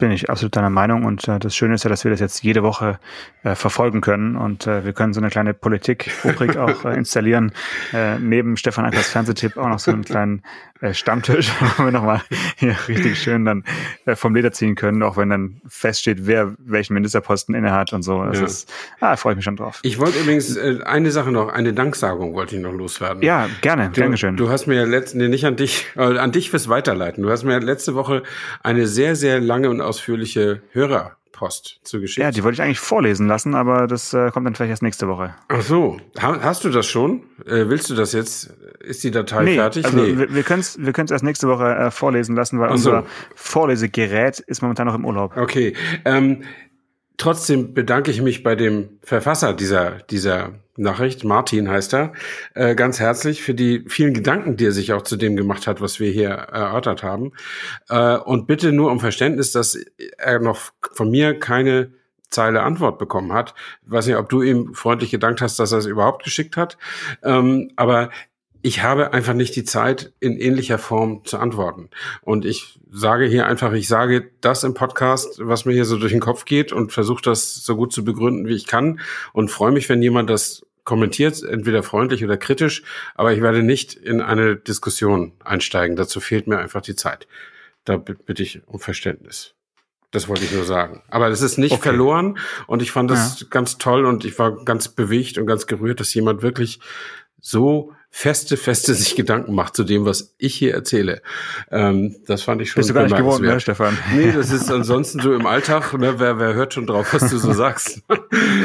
bin 0.00 0.10
ich 0.10 0.28
absolut 0.30 0.56
deiner 0.56 0.70
Meinung 0.70 1.04
und 1.04 1.28
äh, 1.28 1.38
das 1.38 1.54
Schöne 1.54 1.74
ist 1.74 1.84
ja, 1.84 1.90
dass 1.90 2.02
wir 2.04 2.10
das 2.10 2.18
jetzt 2.20 2.42
jede 2.42 2.62
Woche 2.62 2.98
äh, 3.44 3.54
verfolgen 3.54 4.00
können 4.00 4.36
und 4.36 4.66
äh, 4.66 4.84
wir 4.84 4.92
können 4.92 5.12
so 5.12 5.20
eine 5.20 5.30
kleine 5.30 5.54
Politik-Rubrik 5.54 6.56
auch 6.56 6.84
äh, 6.84 6.94
installieren. 6.96 7.52
Äh, 7.92 8.18
neben 8.18 8.56
Stefan 8.56 8.84
Ackers 8.84 9.08
Fernsehtipp 9.10 9.56
auch 9.56 9.68
noch 9.68 9.78
so 9.78 9.90
einen 9.92 10.04
kleinen 10.04 10.42
äh, 10.80 10.94
Stammtisch, 10.94 11.50
wo 11.76 11.84
wir 11.84 11.92
nochmal 11.92 12.20
hier 12.56 12.76
richtig 12.88 13.22
schön 13.22 13.44
dann 13.44 13.64
äh, 14.06 14.16
vom 14.16 14.34
Leder 14.34 14.50
ziehen 14.52 14.74
können, 14.74 15.02
auch 15.02 15.16
wenn 15.16 15.30
dann 15.30 15.60
feststeht, 15.68 16.26
wer 16.26 16.54
welchen 16.58 16.94
Ministerposten 16.94 17.54
innehat 17.54 17.92
und 17.92 18.02
so. 18.02 18.24
Das 18.24 18.38
Ja. 18.38 18.44
ist, 18.46 18.72
ah, 19.00 19.16
freue 19.16 19.34
ich 19.34 19.36
mich 19.36 19.44
schon 19.44 19.56
drauf. 19.56 19.80
Ich 19.82 19.98
wollte 19.98 20.18
übrigens 20.18 20.56
äh, 20.56 20.78
eine 20.84 21.10
Sache 21.10 21.30
noch, 21.30 21.48
eine 21.48 21.72
Danksagung 21.74 22.34
wollte 22.34 22.56
ich 22.56 22.62
noch 22.62 22.72
loswerden. 22.72 23.22
Ja, 23.22 23.48
gerne, 23.60 23.90
Du, 23.92 24.00
Dankeschön. 24.00 24.36
du 24.36 24.48
hast 24.48 24.66
mir 24.66 24.86
letzte, 24.86 25.18
nee, 25.18 25.28
nicht 25.28 25.44
an 25.44 25.56
dich, 25.56 25.86
äh, 25.96 26.18
an 26.18 26.32
dich 26.32 26.50
fürs 26.50 26.68
Weiterleiten. 26.68 27.22
Du 27.22 27.30
hast 27.30 27.44
mir 27.44 27.58
letzte 27.60 27.94
Woche 27.94 28.22
eine 28.62 28.86
sehr, 28.86 29.16
sehr 29.16 29.40
lange 29.40 29.68
und 29.68 29.80
ausführliche 29.90 30.62
Hörerpost 30.72 31.80
zugeschickt. 31.82 32.22
ja, 32.22 32.30
die 32.30 32.42
wollte 32.44 32.54
ich 32.54 32.62
eigentlich 32.62 32.80
vorlesen 32.80 33.26
lassen, 33.26 33.54
aber 33.54 33.86
das 33.86 34.14
äh, 34.14 34.30
kommt 34.30 34.46
dann 34.46 34.54
vielleicht 34.54 34.70
erst 34.70 34.82
nächste 34.82 35.08
Woche. 35.08 35.34
Ach 35.48 35.62
so, 35.62 35.98
ha, 36.20 36.38
hast 36.42 36.64
du 36.64 36.70
das 36.70 36.86
schon? 36.86 37.24
Äh, 37.44 37.68
willst 37.68 37.90
du 37.90 37.94
das 37.94 38.12
jetzt? 38.12 38.54
Ist 38.80 39.04
die 39.04 39.10
Datei 39.10 39.54
fertig? 39.54 39.84
Also 39.84 39.98
wir, 39.98 40.34
wir 40.34 40.42
können 40.42 40.60
es 40.60 40.78
wir 40.80 40.92
können's 40.92 41.10
erst 41.10 41.24
nächste 41.24 41.48
Woche 41.48 41.74
äh, 41.74 41.90
vorlesen 41.90 42.34
lassen, 42.34 42.58
weil 42.60 42.68
so. 42.78 42.90
unser 42.90 43.06
Vorlesegerät 43.34 44.40
ist 44.40 44.62
momentan 44.62 44.86
noch 44.86 44.94
im 44.94 45.04
Urlaub. 45.04 45.36
Okay. 45.36 45.74
Ähm, 46.04 46.44
trotzdem 47.20 47.74
bedanke 47.74 48.10
ich 48.10 48.22
mich 48.22 48.42
bei 48.42 48.56
dem 48.56 48.98
Verfasser 49.02 49.52
dieser, 49.54 49.98
dieser 50.10 50.54
Nachricht, 50.76 51.24
Martin 51.24 51.68
heißt 51.68 51.94
er, 51.94 52.12
äh, 52.54 52.74
ganz 52.74 52.98
herzlich 52.98 53.42
für 53.42 53.54
die 53.54 53.84
vielen 53.88 54.14
Gedanken, 54.14 54.56
die 54.56 54.64
er 54.66 54.72
sich 54.72 54.92
auch 54.92 55.02
zu 55.02 55.16
dem 55.16 55.36
gemacht 55.36 55.66
hat, 55.66 55.80
was 55.80 56.00
wir 56.00 56.10
hier 56.10 56.30
erörtert 56.30 57.02
haben. 57.02 57.32
Äh, 57.88 58.16
und 58.16 58.46
bitte 58.46 58.72
nur 58.72 58.90
um 58.90 59.00
Verständnis, 59.00 59.52
dass 59.52 59.78
er 60.16 60.40
noch 60.40 60.72
von 60.92 61.10
mir 61.10 61.38
keine 61.38 61.92
Zeile 62.30 62.62
Antwort 62.62 62.98
bekommen 62.98 63.32
hat. 63.32 63.54
Ich 63.84 63.90
weiß 63.90 64.06
nicht, 64.06 64.16
ob 64.16 64.28
du 64.28 64.40
ihm 64.42 64.72
freundlich 64.74 65.10
gedankt 65.10 65.42
hast, 65.42 65.58
dass 65.58 65.72
er 65.72 65.78
es 65.78 65.86
überhaupt 65.86 66.24
geschickt 66.24 66.56
hat. 66.56 66.78
Ähm, 67.22 67.72
aber 67.76 68.10
ich 68.62 68.82
habe 68.82 69.12
einfach 69.12 69.34
nicht 69.34 69.56
die 69.56 69.64
Zeit, 69.64 70.12
in 70.20 70.36
ähnlicher 70.36 70.78
Form 70.78 71.24
zu 71.24 71.38
antworten. 71.38 71.88
Und 72.22 72.44
ich 72.44 72.78
sage 72.90 73.26
hier 73.26 73.46
einfach, 73.46 73.72
ich 73.72 73.88
sage 73.88 74.30
das 74.40 74.64
im 74.64 74.74
Podcast, 74.74 75.38
was 75.42 75.64
mir 75.64 75.72
hier 75.72 75.84
so 75.84 75.98
durch 75.98 76.12
den 76.12 76.20
Kopf 76.20 76.44
geht 76.44 76.72
und 76.72 76.92
versuche 76.92 77.22
das 77.22 77.54
so 77.54 77.76
gut 77.76 77.92
zu 77.92 78.04
begründen, 78.04 78.46
wie 78.46 78.54
ich 78.54 78.66
kann 78.66 79.00
und 79.32 79.50
freue 79.50 79.72
mich, 79.72 79.88
wenn 79.88 80.02
jemand 80.02 80.28
das 80.28 80.66
kommentiert, 80.84 81.42
entweder 81.42 81.82
freundlich 81.82 82.24
oder 82.24 82.36
kritisch, 82.36 82.82
aber 83.14 83.32
ich 83.32 83.40
werde 83.42 83.62
nicht 83.62 83.94
in 83.94 84.20
eine 84.20 84.56
Diskussion 84.56 85.32
einsteigen. 85.44 85.96
Dazu 85.96 86.20
fehlt 86.20 86.46
mir 86.46 86.58
einfach 86.58 86.80
die 86.80 86.96
Zeit. 86.96 87.28
Da 87.84 87.96
bitte 87.96 88.42
ich 88.42 88.62
um 88.66 88.80
Verständnis. 88.80 89.54
Das 90.10 90.26
wollte 90.26 90.44
ich 90.44 90.52
nur 90.52 90.64
sagen. 90.64 91.02
Aber 91.08 91.30
das 91.30 91.40
ist 91.40 91.56
nicht 91.58 91.72
Okay. 91.72 91.82
verloren 91.82 92.38
und 92.66 92.82
ich 92.82 92.90
fand 92.90 93.10
das 93.10 93.46
ganz 93.50 93.78
toll 93.78 94.04
und 94.04 94.24
ich 94.24 94.38
war 94.38 94.64
ganz 94.64 94.88
bewegt 94.88 95.38
und 95.38 95.46
ganz 95.46 95.66
gerührt, 95.66 96.00
dass 96.00 96.12
jemand 96.12 96.42
wirklich 96.42 96.80
so 97.40 97.92
feste, 98.10 98.56
feste 98.56 98.94
sich 98.94 99.14
Gedanken 99.14 99.54
macht 99.54 99.76
zu 99.76 99.84
dem, 99.84 100.04
was 100.04 100.34
ich 100.36 100.54
hier 100.54 100.74
erzähle. 100.74 101.22
Ähm, 101.70 102.16
das 102.26 102.42
fand 102.42 102.60
ich 102.60 102.70
schon 102.70 102.80
Bist 102.80 102.90
du 102.90 102.94
gar 102.94 103.04
nicht 103.04 103.16
gewohnt, 103.16 103.42
ne. 103.42 103.60
Stefan? 103.60 103.96
Nee, 104.14 104.32
das 104.32 104.50
ist 104.52 104.70
ansonsten 104.70 105.20
so 105.20 105.32
im 105.32 105.46
Alltag, 105.46 105.94
ne, 105.94 106.14
wer, 106.18 106.38
wer 106.38 106.54
hört 106.54 106.74
schon 106.74 106.86
drauf, 106.86 107.14
was 107.14 107.30
du 107.30 107.38
so 107.38 107.52
sagst. 107.52 108.02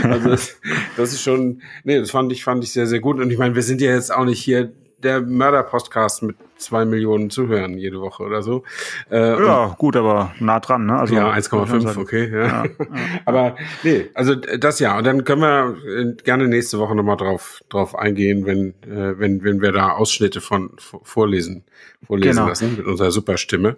Also 0.04 0.30
das, 0.30 0.58
das 0.98 1.14
ist 1.14 1.22
schon, 1.22 1.62
nee, 1.84 2.00
das 2.00 2.12
fand 2.12 2.32
ich, 2.32 2.44
fand 2.44 2.64
ich 2.64 2.72
sehr, 2.72 2.88
sehr 2.88 3.00
gut. 3.00 3.20
Und 3.20 3.32
ich 3.32 3.38
meine, 3.38 3.56
wir 3.56 3.64
sind 3.64 3.82
ja 3.82 3.94
jetzt 3.94 4.14
auch 4.14 4.26
nicht 4.26 4.42
hier 4.42 4.74
der 5.06 5.22
Mörder-Podcast 5.22 6.24
mit 6.24 6.36
zwei 6.58 6.84
Millionen 6.86 7.30
Zuhörern 7.30 7.78
jede 7.78 8.02
Woche 8.02 8.24
oder 8.24 8.42
so. 8.42 8.64
Äh, 9.12 9.42
Ja, 9.46 9.76
gut, 9.78 9.96
aber 9.96 10.34
nah 10.40 10.60
dran, 10.60 10.86
ne? 10.86 10.98
Also, 10.98 11.16
ja, 11.16 11.34
muss 11.34 11.52
man 11.52 11.68
1,5, 11.68 11.82
sagen. 11.82 12.02
okay. 12.02 12.30
Ja. 12.32 12.46
Ja, 12.46 12.64
ja. 12.66 12.70
Aber 13.26 13.56
nee, 13.84 14.10
also 14.14 14.36
das 14.36 14.80
ja. 14.80 14.98
Und 14.98 15.04
dann 15.06 15.24
können 15.24 15.42
wir 15.42 15.76
äh, 15.88 16.14
gerne 16.24 16.48
nächste 16.48 16.80
Woche 16.80 16.96
nochmal 16.96 17.18
drauf, 17.18 17.62
drauf 17.70 17.96
eingehen, 17.98 18.46
wenn, 18.46 18.70
äh, 18.84 19.20
wenn, 19.20 19.44
wenn 19.44 19.62
wir 19.62 19.72
da 19.72 19.92
Ausschnitte 19.92 20.42
von 20.42 20.72
vorlesen, 21.04 21.64
vorlesen 22.06 22.32
Genau. 22.36 22.48
lassen 22.48 22.76
mit 22.78 22.86
unserer 22.86 23.12
super 23.12 23.38
Stimme. 23.38 23.78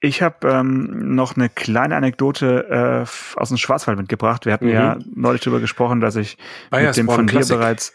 Ich 0.00 0.20
habe 0.20 0.48
ähm, 0.48 1.14
noch 1.14 1.36
eine 1.36 1.48
kleine 1.48 1.96
Anekdote 1.96 3.06
äh, 3.06 3.38
aus 3.40 3.48
dem 3.48 3.56
Schwarzwald 3.56 3.96
mitgebracht. 3.98 4.44
Wir 4.44 4.52
hatten 4.52 4.66
Mhm. 4.66 4.72
ja 4.72 4.98
neulich 5.14 5.40
darüber 5.42 5.60
gesprochen, 5.60 6.00
dass 6.00 6.16
ich 6.16 6.36
mit 6.70 6.96
dem 6.96 7.08
von 7.08 7.26
dir 7.26 7.40
bereits 7.46 7.94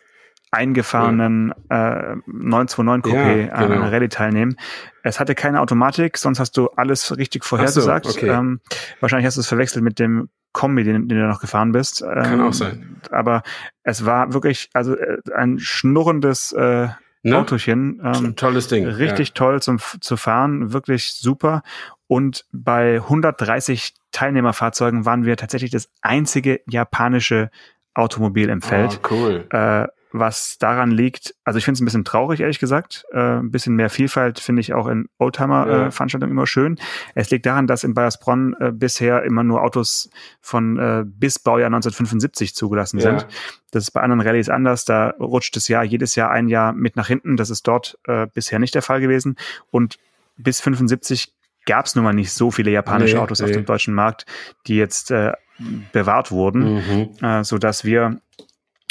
eingefahrenen 0.52 1.54
äh, 1.70 2.16
929 2.26 3.14
Coupé 3.14 3.48
Ja, 3.48 3.54
an 3.54 3.68
genau. 3.68 3.82
einer 3.82 3.92
Rallye 3.92 4.10
teilnehmen. 4.10 4.58
Es 5.04 5.20
hatte 5.20 5.36
keine 5.36 5.62
Automatik, 5.62 6.18
sonst 6.18 6.40
hast 6.40 6.58
du 6.58 6.70
alles 6.70 7.16
richtig 7.18 7.46
vorhergesagt. 7.46 8.08
okay. 8.08 8.30
ähm, 8.30 8.60
wahrscheinlich 9.00 9.26
hast 9.28 9.38
du 9.38 9.42
es 9.42 9.48
verwechselt 9.48 9.84
mit 9.84 10.00
dem 10.00 10.30
Kombi, 10.52 10.84
den, 10.84 11.08
den 11.08 11.20
du 11.20 11.28
noch 11.28 11.42
gefahren 11.42 11.72
bist. 11.72 12.02
Kann 12.02 12.34
Ähm, 12.34 12.42
auch 12.42 12.54
sein. 12.54 13.02
Aber 13.12 13.44
es 13.84 14.06
war 14.06 14.34
wirklich 14.34 14.70
also 14.74 14.96
äh, 14.96 15.18
ein 15.36 15.60
schnurrendes 15.60 16.52
äh, 16.54 16.88
Ne? 17.22 17.38
Autochen. 17.38 18.02
Ähm, 18.02 18.36
Tolles 18.38 18.70
Ding. 18.70 18.88
Richtig 18.88 19.34
toll 19.34 19.62
zum 19.62 19.78
zu 19.80 20.16
fahren, 20.16 20.72
wirklich 20.72 21.14
super. 21.16 21.64
Und 22.08 22.46
bei 22.54 22.96
130 22.96 23.94
Teilnehmerfahrzeugen 24.12 25.06
waren 25.06 25.26
wir 25.26 25.36
tatsächlich 25.36 25.72
das 25.72 25.90
einzige 26.02 26.62
japanische 26.70 27.52
Automobil 27.94 28.48
im 28.50 28.60
ja. 28.62 28.68
Feld. 28.68 29.02
Oh, 29.04 29.08
cool. 29.12 29.48
Äh, 29.52 29.88
was 30.12 30.58
daran 30.58 30.90
liegt, 30.90 31.36
also 31.44 31.58
ich 31.60 31.66
finde 31.66 31.76
es 31.78 31.82
ein 31.82 31.86
bisschen 31.86 32.04
traurig, 32.06 32.40
ehrlich 32.40 32.58
gesagt. 32.60 33.06
Äh, 33.12 33.20
ein 33.40 33.52
bisschen 33.52 33.76
mehr 33.76 33.90
Vielfalt 33.92 34.40
finde 34.40 34.62
ich 34.62 34.74
auch 34.74 34.88
in 34.88 35.04
Ja. 35.04 35.10
Oldtimer-Veranstaltungen 35.20 36.32
immer 36.32 36.48
schön. 36.48 36.80
Es 37.16 37.30
liegt 37.30 37.46
daran, 37.46 37.68
dass 37.68 37.84
in 37.84 37.94
Bayersbronn 37.94 38.56
äh, 38.60 38.72
bisher 38.72 39.24
immer 39.24 39.44
nur 39.44 39.62
Autos 39.64 40.10
von 40.42 40.78
äh, 40.80 41.04
bis 41.06 41.38
Baujahr 41.40 41.68
1975 41.68 42.56
zugelassen 42.56 42.98
Ja. 43.00 43.04
sind. 43.20 43.28
Das 43.72 43.84
ist 43.84 43.92
bei 43.92 44.02
anderen 44.02 44.22
Rallyes 44.22 44.50
anders. 44.50 44.84
Da 44.86 45.12
rutscht 45.20 45.56
das 45.56 45.68
Jahr 45.68 45.84
jedes 45.84 46.16
Jahr 46.16 46.32
ein 46.32 46.48
Jahr 46.48 46.74
mit 46.74 46.96
nach 46.96 47.08
hinten. 47.08 47.38
Das 47.38 47.50
ist 47.52 47.68
dort 47.68 48.00
äh, 48.08 48.26
bisher 48.34 48.58
nicht 48.58 48.74
der 48.74 48.82
Fall 48.82 49.02
gewesen. 49.02 49.36
Und 49.70 49.98
bis 50.38 50.60
75 50.62 51.34
gab 51.66 51.86
es 51.86 51.94
nun 51.96 52.04
mal 52.04 52.14
nicht 52.14 52.32
so 52.32 52.50
viele 52.50 52.72
japanische 52.72 53.16
Nee, 53.16 53.22
Autos 53.22 53.42
auf 53.42 53.48
nee. 53.50 53.54
dem 53.54 53.66
deutschen 53.66 53.94
Markt, 53.94 54.26
die 54.66 54.76
jetzt 54.78 55.12
äh, 55.12 55.34
bewahrt 55.92 56.32
wurden 56.32 56.76
Mhm. 56.78 57.10
äh, 57.22 57.44
so 57.44 57.58
dass 57.58 57.84
wir 57.84 58.22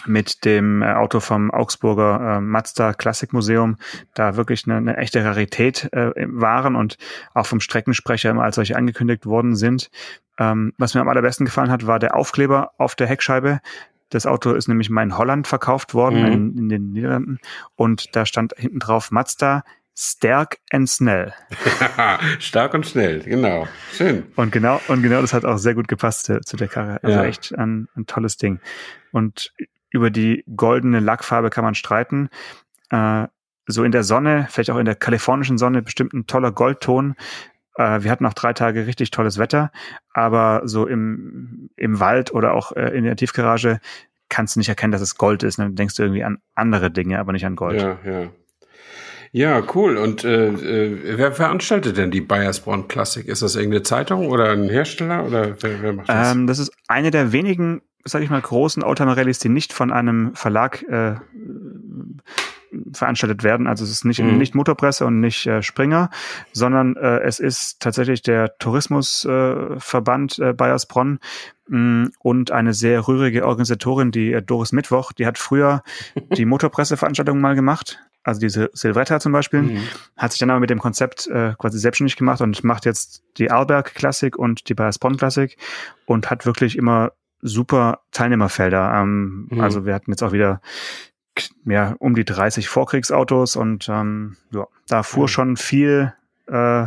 mit 0.06 0.44
dem 0.44 0.82
äh, 0.82 0.92
Auto 0.92 1.20
vom 1.20 1.50
Augsburger 1.50 2.36
äh, 2.36 2.40
Mazda 2.40 2.94
Klassikmuseum 2.94 3.76
da 4.14 4.36
wirklich 4.36 4.64
eine, 4.66 4.76
eine 4.76 4.96
echte 4.96 5.24
Rarität 5.24 5.88
äh, 5.92 6.12
waren 6.28 6.76
und 6.76 6.96
auch 7.34 7.46
vom 7.46 7.60
Streckensprecher 7.60 8.30
immer 8.30 8.44
als 8.44 8.56
solche 8.56 8.76
angekündigt 8.76 9.26
worden 9.26 9.56
sind. 9.56 9.90
Ähm, 10.38 10.72
was 10.78 10.94
mir 10.94 11.00
am 11.00 11.08
allerbesten 11.08 11.46
gefallen 11.46 11.70
hat, 11.70 11.86
war 11.86 11.98
der 11.98 12.14
Aufkleber 12.14 12.72
auf 12.78 12.94
der 12.94 13.08
Heckscheibe. 13.08 13.60
Das 14.10 14.24
Auto 14.24 14.52
ist 14.52 14.68
nämlich 14.68 14.88
mal 14.88 15.02
in 15.02 15.18
Holland 15.18 15.46
verkauft 15.46 15.94
worden, 15.94 16.20
mhm. 16.20 16.32
in, 16.32 16.58
in, 16.58 16.68
den 16.68 16.92
Niederlanden. 16.92 17.38
Und 17.74 18.16
da 18.16 18.24
stand 18.24 18.54
hinten 18.56 18.78
drauf 18.78 19.10
Mazda 19.10 19.64
Stark 20.00 20.58
and 20.70 20.88
Snell. 20.88 21.34
Stark 22.38 22.72
und 22.72 22.86
schnell, 22.86 23.18
genau. 23.20 23.66
Schön. 23.92 24.28
Und 24.36 24.52
genau, 24.52 24.80
und 24.86 25.02
genau 25.02 25.20
das 25.20 25.32
hat 25.32 25.44
auch 25.44 25.58
sehr 25.58 25.74
gut 25.74 25.88
gepasst 25.88 26.26
zu, 26.26 26.40
zu 26.40 26.56
der 26.56 26.68
Karre. 26.68 27.02
Also 27.02 27.18
ja. 27.18 27.24
echt 27.24 27.52
ein, 27.58 27.88
ein 27.96 28.06
tolles 28.06 28.36
Ding. 28.36 28.60
Und 29.10 29.52
über 29.90 30.10
die 30.10 30.44
goldene 30.54 31.00
Lackfarbe 31.00 31.50
kann 31.50 31.64
man 31.64 31.74
streiten. 31.74 32.28
Äh, 32.90 33.26
so 33.66 33.84
in 33.84 33.92
der 33.92 34.02
Sonne, 34.02 34.46
vielleicht 34.50 34.70
auch 34.70 34.78
in 34.78 34.86
der 34.86 34.94
kalifornischen 34.94 35.58
Sonne, 35.58 35.82
bestimmt 35.82 36.14
ein 36.14 36.26
toller 36.26 36.52
Goldton. 36.52 37.14
Äh, 37.76 38.02
wir 38.02 38.10
hatten 38.10 38.26
auch 38.26 38.34
drei 38.34 38.52
Tage 38.52 38.86
richtig 38.86 39.10
tolles 39.10 39.38
Wetter, 39.38 39.70
aber 40.12 40.62
so 40.64 40.86
im, 40.86 41.70
im 41.76 42.00
Wald 42.00 42.32
oder 42.32 42.54
auch 42.54 42.72
äh, 42.72 42.96
in 42.96 43.04
der 43.04 43.16
Tiefgarage 43.16 43.80
kannst 44.28 44.56
du 44.56 44.60
nicht 44.60 44.68
erkennen, 44.68 44.92
dass 44.92 45.00
es 45.00 45.16
Gold 45.16 45.42
ist. 45.42 45.58
Dann 45.58 45.74
denkst 45.74 45.94
du 45.96 46.02
irgendwie 46.02 46.24
an 46.24 46.38
andere 46.54 46.90
Dinge, 46.90 47.18
aber 47.18 47.32
nicht 47.32 47.46
an 47.46 47.56
Gold. 47.56 47.80
Ja, 47.80 47.98
ja. 48.04 48.30
Ja, 49.30 49.62
cool. 49.74 49.98
Und 49.98 50.24
äh, 50.24 50.48
äh, 50.48 51.18
wer 51.18 51.32
veranstaltet 51.32 51.98
denn 51.98 52.10
die 52.10 52.22
Bayersborn 52.22 52.88
Classic? 52.88 53.26
Ist 53.26 53.42
das 53.42 53.56
irgendeine 53.56 53.82
Zeitung 53.82 54.28
oder 54.28 54.50
ein 54.50 54.70
Hersteller 54.70 55.26
oder 55.26 55.62
wer, 55.62 55.82
wer 55.82 55.92
macht 55.92 56.08
das? 56.08 56.32
Ähm, 56.32 56.46
das 56.46 56.58
ist 56.58 56.72
eine 56.88 57.10
der 57.10 57.30
wenigen 57.32 57.82
sage 58.04 58.24
ich 58.24 58.30
mal, 58.30 58.40
großen 58.40 58.82
Oldtimer-Rallyes, 58.82 59.38
die 59.38 59.48
nicht 59.48 59.72
von 59.72 59.92
einem 59.92 60.34
Verlag 60.34 60.82
äh, 60.84 61.16
veranstaltet 62.92 63.42
werden. 63.42 63.66
Also 63.66 63.84
es 63.84 63.90
ist 63.90 64.04
nicht, 64.04 64.20
mhm. 64.22 64.38
nicht 64.38 64.54
Motorpresse 64.54 65.06
und 65.06 65.20
nicht 65.20 65.46
äh, 65.46 65.62
Springer, 65.62 66.10
sondern 66.52 66.96
äh, 66.96 67.20
es 67.20 67.40
ist 67.40 67.80
tatsächlich 67.80 68.22
der 68.22 68.56
Tourismusverband 68.58 70.38
äh, 70.38 70.50
äh, 70.50 70.52
Bayersbronn 70.52 71.18
mh, 71.68 71.78
mm, 71.78 72.12
und 72.20 72.50
eine 72.50 72.74
sehr 72.74 73.06
rührige 73.08 73.46
Organisatorin, 73.46 74.10
die 74.10 74.32
äh, 74.32 74.42
Doris 74.42 74.72
Mittwoch, 74.72 75.12
die 75.12 75.26
hat 75.26 75.38
früher 75.38 75.82
die 76.36 76.44
Motorpresseveranstaltung 76.44 77.40
mal 77.40 77.54
gemacht. 77.54 77.98
Also 78.24 78.40
diese 78.40 78.70
Silvretta 78.74 79.20
zum 79.20 79.32
Beispiel, 79.32 79.62
mhm. 79.62 79.82
hat 80.16 80.32
sich 80.32 80.40
dann 80.40 80.50
aber 80.50 80.60
mit 80.60 80.70
dem 80.70 80.80
Konzept 80.80 81.28
äh, 81.28 81.54
quasi 81.58 81.78
selbstständig 81.78 82.16
gemacht 82.16 82.42
und 82.42 82.62
macht 82.62 82.84
jetzt 82.84 83.22
die 83.38 83.50
Arlberg 83.50 83.94
Classic 83.94 84.36
und 84.36 84.68
die 84.68 84.74
Bayersbronn 84.74 85.16
Classic 85.16 85.56
und 86.04 86.28
hat 86.28 86.44
wirklich 86.44 86.76
immer 86.76 87.12
super 87.40 88.00
Teilnehmerfelder. 88.12 88.92
Ähm, 88.94 89.48
mhm. 89.50 89.60
Also 89.60 89.86
wir 89.86 89.94
hatten 89.94 90.10
jetzt 90.10 90.22
auch 90.22 90.32
wieder 90.32 90.60
ja, 91.66 91.94
um 91.98 92.14
die 92.14 92.24
30 92.24 92.68
Vorkriegsautos 92.68 93.56
und 93.56 93.88
ähm, 93.88 94.36
ja, 94.52 94.66
da 94.88 95.02
fuhr 95.02 95.24
mhm. 95.24 95.28
schon 95.28 95.56
viel, 95.56 96.12
äh, 96.46 96.86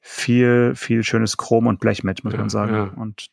viel, 0.00 0.74
viel 0.74 1.04
schönes 1.04 1.36
Chrom 1.36 1.66
und 1.66 1.80
Blech 1.80 2.04
mit, 2.04 2.24
muss 2.24 2.32
ja, 2.32 2.38
man 2.38 2.48
sagen. 2.48 2.74
Ja. 2.74 2.90
Und 2.96 3.30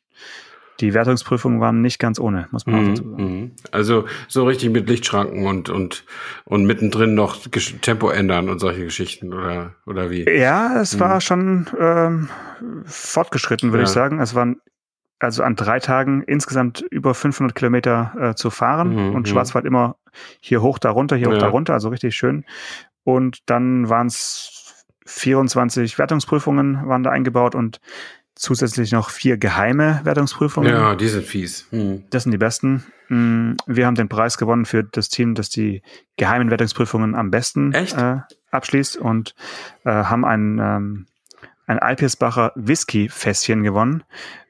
die 0.79 0.93
Wertungsprüfungen 0.93 1.59
waren 1.59 1.81
nicht 1.81 1.99
ganz 1.99 2.19
ohne, 2.19 2.47
muss 2.51 2.65
man 2.65 2.75
mhm, 2.75 2.81
auch 2.81 2.89
dazu 2.89 3.09
sagen. 3.09 3.39
Mhm. 3.39 3.51
Also 3.71 4.05
so 4.27 4.45
richtig 4.45 4.71
mit 4.71 4.87
Lichtschranken 4.87 5.45
und 5.45 5.69
und 5.69 6.05
und 6.45 6.65
mittendrin 6.65 7.15
noch 7.15 7.37
Tempo 7.81 8.09
ändern 8.09 8.49
und 8.49 8.59
solche 8.59 8.85
Geschichten 8.85 9.33
oder 9.33 9.75
oder 9.85 10.09
wie? 10.09 10.23
Ja, 10.29 10.79
es 10.79 10.95
mhm. 10.95 10.99
war 10.99 11.21
schon 11.21 11.67
ähm, 11.79 12.29
fortgeschritten, 12.85 13.71
würde 13.71 13.83
ja. 13.83 13.87
ich 13.89 13.93
sagen. 13.93 14.19
Es 14.19 14.35
waren 14.35 14.61
also 15.19 15.43
an 15.43 15.55
drei 15.55 15.79
Tagen 15.79 16.23
insgesamt 16.23 16.81
über 16.89 17.13
500 17.13 17.55
Kilometer 17.55 18.13
äh, 18.19 18.35
zu 18.35 18.49
fahren 18.49 18.95
mhm, 18.95 19.15
und 19.15 19.21
mhm. 19.21 19.25
Schwarzwald 19.25 19.65
immer 19.65 19.97
hier 20.39 20.61
hoch, 20.61 20.79
da 20.79 20.89
runter, 20.89 21.15
hier 21.15 21.29
ja. 21.29 21.35
hoch, 21.35 21.39
da 21.39 21.47
runter, 21.47 21.73
also 21.73 21.89
richtig 21.89 22.15
schön. 22.15 22.45
Und 23.03 23.39
dann 23.45 23.89
waren 23.89 24.07
es 24.07 24.85
24 25.05 25.97
Wertungsprüfungen 25.97 26.87
waren 26.87 27.03
da 27.03 27.09
eingebaut 27.09 27.55
und 27.55 27.79
zusätzlich 28.35 28.91
noch 28.91 29.09
vier 29.09 29.37
geheime 29.37 30.01
Wertungsprüfungen. 30.03 30.71
Ja, 30.71 30.95
die 30.95 31.07
sind 31.07 31.25
fies. 31.25 31.67
Mhm. 31.71 32.03
Das 32.09 32.23
sind 32.23 32.31
die 32.31 32.37
besten. 32.37 32.85
Mm, 33.09 33.53
wir 33.65 33.85
haben 33.85 33.95
den 33.95 34.07
Preis 34.07 34.37
gewonnen 34.37 34.65
für 34.65 34.83
das 34.83 35.09
Team, 35.09 35.35
das 35.35 35.49
die 35.49 35.81
geheimen 36.15 36.49
Wertungsprüfungen 36.49 37.15
am 37.15 37.31
besten 37.31 37.73
äh, 37.73 38.19
abschließt 38.51 38.97
und 38.97 39.35
äh, 39.83 39.89
haben 39.89 40.23
ein 40.23 40.59
ähm, 40.61 41.05
ein 41.69 41.79
Alpirsbacher 41.79 42.51
Whisky-Fässchen 42.55 43.63
gewonnen. 43.63 44.03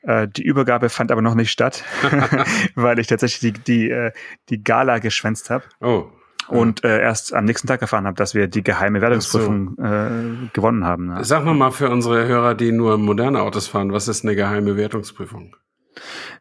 Äh, 0.03 0.27
die 0.29 0.43
Übergabe 0.43 0.89
fand 0.89 1.11
aber 1.11 1.21
noch 1.21 1.35
nicht 1.35 1.51
statt, 1.51 1.83
weil 2.75 2.97
ich 2.97 3.07
tatsächlich 3.07 3.53
die, 3.53 3.59
die, 3.61 3.91
äh, 3.91 4.11
die 4.49 4.63
Gala 4.63 4.99
geschwänzt 4.99 5.49
habe. 5.49 5.65
Oh. 5.81 6.05
Und 6.47 6.83
äh, 6.83 7.01
erst 7.01 7.33
am 7.33 7.45
nächsten 7.45 7.67
Tag 7.67 7.81
erfahren 7.81 8.07
habe, 8.07 8.15
dass 8.15 8.33
wir 8.33 8.47
die 8.47 8.63
geheime 8.63 9.01
Wertungsprüfung 9.01 9.75
so. 9.77 9.83
äh, 9.83 10.49
gewonnen 10.53 10.85
haben. 10.85 11.09
Ja. 11.09 11.23
Sag 11.23 11.43
noch 11.43 11.53
mal 11.53 11.71
für 11.71 11.89
unsere 11.89 12.25
Hörer, 12.25 12.55
die 12.55 12.71
nur 12.71 12.97
moderne 12.97 13.41
Autos 13.41 13.67
fahren, 13.67 13.91
was 13.91 14.07
ist 14.07 14.23
eine 14.23 14.35
geheime 14.35 14.77
Wertungsprüfung? 14.77 15.55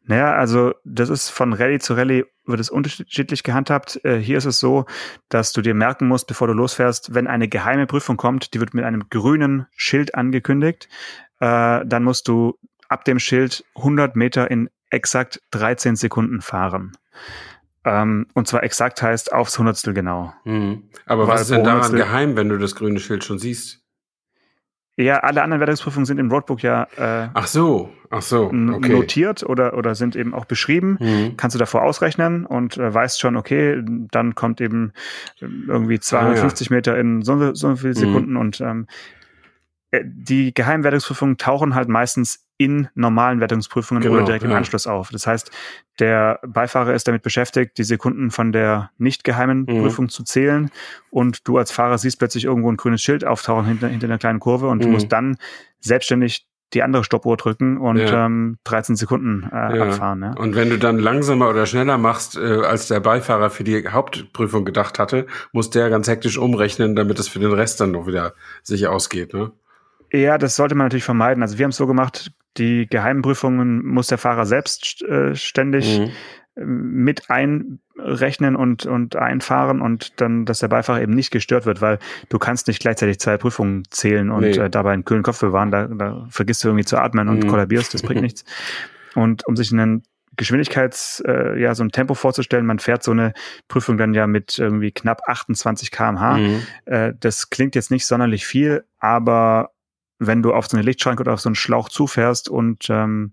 Naja, 0.05 0.35
also 0.35 0.73
das 0.85 1.09
ist 1.09 1.31
von 1.31 1.53
Rallye 1.53 1.79
zu 1.79 1.95
Rallye 1.95 2.25
wird 2.47 2.61
es 2.61 2.71
unterschiedlich 2.71 3.43
gehandhabt. 3.43 4.01
Äh, 4.05 4.19
hier 4.19 4.39
ist 4.39 4.47
es 4.47 4.59
so, 4.59 4.87
dass 5.29 5.53
du 5.53 5.61
dir 5.61 5.75
merken 5.75 6.09
musst, 6.09 6.27
bevor 6.27 6.47
du 6.47 6.55
losfährst, 6.55 7.15
wenn 7.15 7.27
eine 7.27 7.49
geheime 7.49 7.87
Prüfung 7.87 8.17
kommt, 8.17 8.55
die 8.55 8.61
wird 8.61 8.75
mit 8.75 8.85
einem 8.85 9.09
grünen 9.11 9.67
Schild 9.77 10.15
angekündigt, 10.15 10.89
äh, 11.41 11.85
dann 11.85 12.05
musst 12.05 12.29
du 12.29 12.59
ab 12.89 13.05
dem 13.05 13.19
Schild 13.19 13.65
100 13.77 14.17
Meter 14.17 14.51
in 14.51 14.71
exakt 14.91 15.43
13 15.51 15.97
Sekunden 15.97 16.41
fahren. 16.41 16.97
Ähm, 17.85 18.27
und 18.35 18.49
zwar 18.49 18.63
exakt 18.63 19.03
heißt 19.03 19.33
aufs 19.33 19.59
Hundertstel 19.59 19.95
genau. 19.95 20.33
Mhm. 20.45 20.91
Aber 21.07 21.27
Weil 21.27 21.35
was 21.35 21.43
ist 21.43 21.51
denn 21.51 21.65
daran 21.65 21.93
geheim, 21.95 22.37
wenn 22.37 22.49
du 22.49 22.59
das 22.59 22.75
grüne 22.75 22.99
Schild 22.99 23.25
schon 23.25 23.39
siehst? 23.39 23.85
Ja, 24.99 25.19
alle 25.19 25.43
anderen 25.43 25.61
Wertungsprüfungen 25.61 26.07
sind 26.07 26.19
im 26.19 26.29
Roadbook 26.29 26.61
ja 26.61 26.89
äh, 26.97 27.29
ach 27.33 27.47
so, 27.47 27.91
ach 28.11 28.21
so, 28.21 28.47
okay. 28.47 28.93
notiert 28.93 29.45
oder, 29.45 29.79
oder 29.79 29.95
sind 29.95 30.17
eben 30.17 30.35
auch 30.35 30.45
beschrieben. 30.45 30.99
Mhm. 30.99 31.37
Kannst 31.37 31.55
du 31.55 31.59
davor 31.59 31.85
ausrechnen 31.85 32.45
und 32.45 32.79
äh, 32.79 32.93
weißt 32.93 33.21
schon, 33.21 33.37
okay, 33.37 33.81
dann 34.11 34.35
kommt 34.35 34.61
eben 34.61 34.93
irgendwie 35.41 36.01
250 36.01 36.67
ah, 36.67 36.71
ja. 36.71 36.77
Meter 36.77 36.99
in 36.99 37.23
so, 37.23 37.55
so 37.55 37.77
viele 37.77 37.91
mhm. 37.91 37.95
Sekunden 37.95 38.31
mhm. 38.33 38.39
und 38.39 38.61
ähm, 38.61 38.87
äh, 38.89 39.17
die 40.03 40.53
Geheimwertungsprüfungen 40.53 41.38
tauchen 41.38 41.74
halt 41.74 41.88
meistens 41.88 42.46
in 42.59 42.88
normalen 42.94 43.40
Wertungsprüfungen 43.40 44.03
genau, 44.03 44.16
oder 44.16 44.24
direkt 44.24 44.44
ja. 44.44 44.51
im 44.51 44.57
Anschluss 44.57 44.87
auf. 44.87 45.11
Das 45.11 45.27
heißt, 45.27 45.51
der 46.01 46.40
Beifahrer 46.46 46.92
ist 46.92 47.07
damit 47.07 47.22
beschäftigt, 47.22 47.79
die 47.79 47.85
Sekunden 47.85 48.31
von 48.31 48.53
der 48.53 48.90
nicht 48.98 49.24
geheimen 49.24 49.61
mhm. 49.61 49.83
Prüfung 49.83 50.09
zu 50.09 50.24
zählen 50.24 50.70
und 51.11 51.46
du 51.46 51.57
als 51.57 51.70
Fahrer 51.70 51.98
siehst 51.98 52.18
plötzlich 52.18 52.44
irgendwo 52.44 52.70
ein 52.70 52.77
grünes 52.77 53.01
Schild 53.01 53.24
auftauchen 53.24 53.64
hinter, 53.64 53.88
hinter 53.88 54.07
einer 54.07 54.18
kleinen 54.18 54.40
Kurve 54.40 54.66
und 54.66 54.79
mhm. 54.79 54.83
du 54.83 54.88
musst 54.88 55.12
dann 55.12 55.38
selbstständig 55.81 56.46
die 56.74 56.83
andere 56.83 57.03
Stoppuhr 57.03 57.37
drücken 57.37 57.79
und 57.79 57.96
ja. 57.96 58.27
ähm, 58.27 58.59
13 58.64 58.96
Sekunden 58.96 59.48
äh, 59.51 59.79
ja. 59.79 59.85
abfahren. 59.85 60.22
Ja. 60.22 60.33
Und 60.33 60.55
wenn 60.55 60.68
du 60.68 60.79
dann 60.79 60.98
langsamer 60.98 61.48
oder 61.48 61.64
schneller 61.64 61.96
machst, 61.96 62.37
äh, 62.37 62.40
als 62.40 62.88
der 62.88 63.01
Beifahrer 63.01 63.51
für 63.51 63.64
die 63.64 63.88
Hauptprüfung 63.88 64.64
gedacht 64.64 64.98
hatte, 64.98 65.27
muss 65.53 65.70
der 65.70 65.88
ganz 65.88 66.09
hektisch 66.09 66.37
umrechnen, 66.37 66.94
damit 66.94 67.18
es 67.18 67.29
für 67.29 67.38
den 67.38 67.53
Rest 67.53 67.81
dann 67.81 67.92
noch 67.92 68.07
wieder 68.07 68.35
sich 68.62 68.87
ausgeht. 68.87 69.33
Ne? 69.33 69.53
Ja, 70.12 70.38
das 70.38 70.57
sollte 70.57 70.75
man 70.75 70.87
natürlich 70.87 71.05
vermeiden. 71.05 71.42
Also 71.42 71.59
wir 71.59 71.64
haben 71.64 71.71
es 71.71 71.77
so 71.77 71.87
gemacht, 71.87 72.33
die 72.57 72.87
geheimen 72.88 73.23
Prüfungen 73.23 73.85
muss 73.85 74.09
der 74.09 74.18
Fahrer 74.18 74.47
selbst 74.47 75.03
äh, 75.03 75.35
ständig 75.35 76.01
mhm. 76.57 77.03
mit 77.03 77.31
einrechnen 77.31 78.57
und, 78.57 78.87
und 78.87 79.16
einfahren 79.16 79.81
und 79.81 80.21
dann, 80.21 80.44
dass 80.44 80.61
der 80.61 80.68
Beifahrer 80.68 81.03
eben 81.03 81.14
nicht 81.14 81.31
gestört 81.31 81.66
wird, 81.66 81.81
weil 81.81 81.99
du 82.29 82.38
kannst 82.38 82.66
nicht 82.66 82.81
gleichzeitig 82.81 83.21
zwei 83.21 83.37
Prüfungen 83.37 83.85
zählen 83.90 84.31
und 84.31 84.40
nee. 84.40 84.57
äh, 84.57 84.71
dabei 84.71 84.92
einen 84.92 85.05
kühlen 85.05 85.23
Kopf 85.23 85.40
bewahren. 85.40 85.71
Da, 85.71 85.87
da 85.87 86.27
vergisst 86.31 86.64
du 86.64 86.68
irgendwie 86.68 86.87
zu 86.87 86.97
atmen 86.97 87.29
und 87.29 87.44
mhm. 87.44 87.49
kollabierst, 87.49 87.94
das 87.94 88.03
bringt 88.03 88.23
nichts. 88.23 88.44
Und 89.14 89.47
um 89.47 89.57
sich 89.57 89.73
einen 89.73 90.03
Geschwindigkeits, 90.38 91.21
äh, 91.27 91.61
ja, 91.61 91.75
so 91.75 91.83
ein 91.83 91.90
Tempo 91.90 92.14
vorzustellen. 92.14 92.64
Man 92.64 92.79
fährt 92.79 93.03
so 93.03 93.11
eine 93.11 93.33
Prüfung 93.66 93.99
dann 93.99 94.14
ja 94.14 94.27
mit 94.27 94.59
irgendwie 94.59 94.92
knapp 94.92 95.23
28 95.27 95.90
kmh. 95.90 96.38
Mhm. 96.38 96.62
Äh, 96.87 97.12
das 97.18 97.51
klingt 97.51 97.75
jetzt 97.75 97.90
nicht 97.90 98.07
sonderlich 98.07 98.47
viel, 98.47 98.85
aber 98.99 99.73
wenn 100.18 100.42
du 100.42 100.52
auf 100.52 100.66
so 100.66 100.76
eine 100.76 100.85
Lichtschranke 100.85 101.22
oder 101.22 101.33
auf 101.33 101.40
so 101.40 101.48
einen 101.48 101.54
Schlauch 101.54 101.88
zufährst 101.88 102.48
und 102.48 102.88
ähm, 102.90 103.33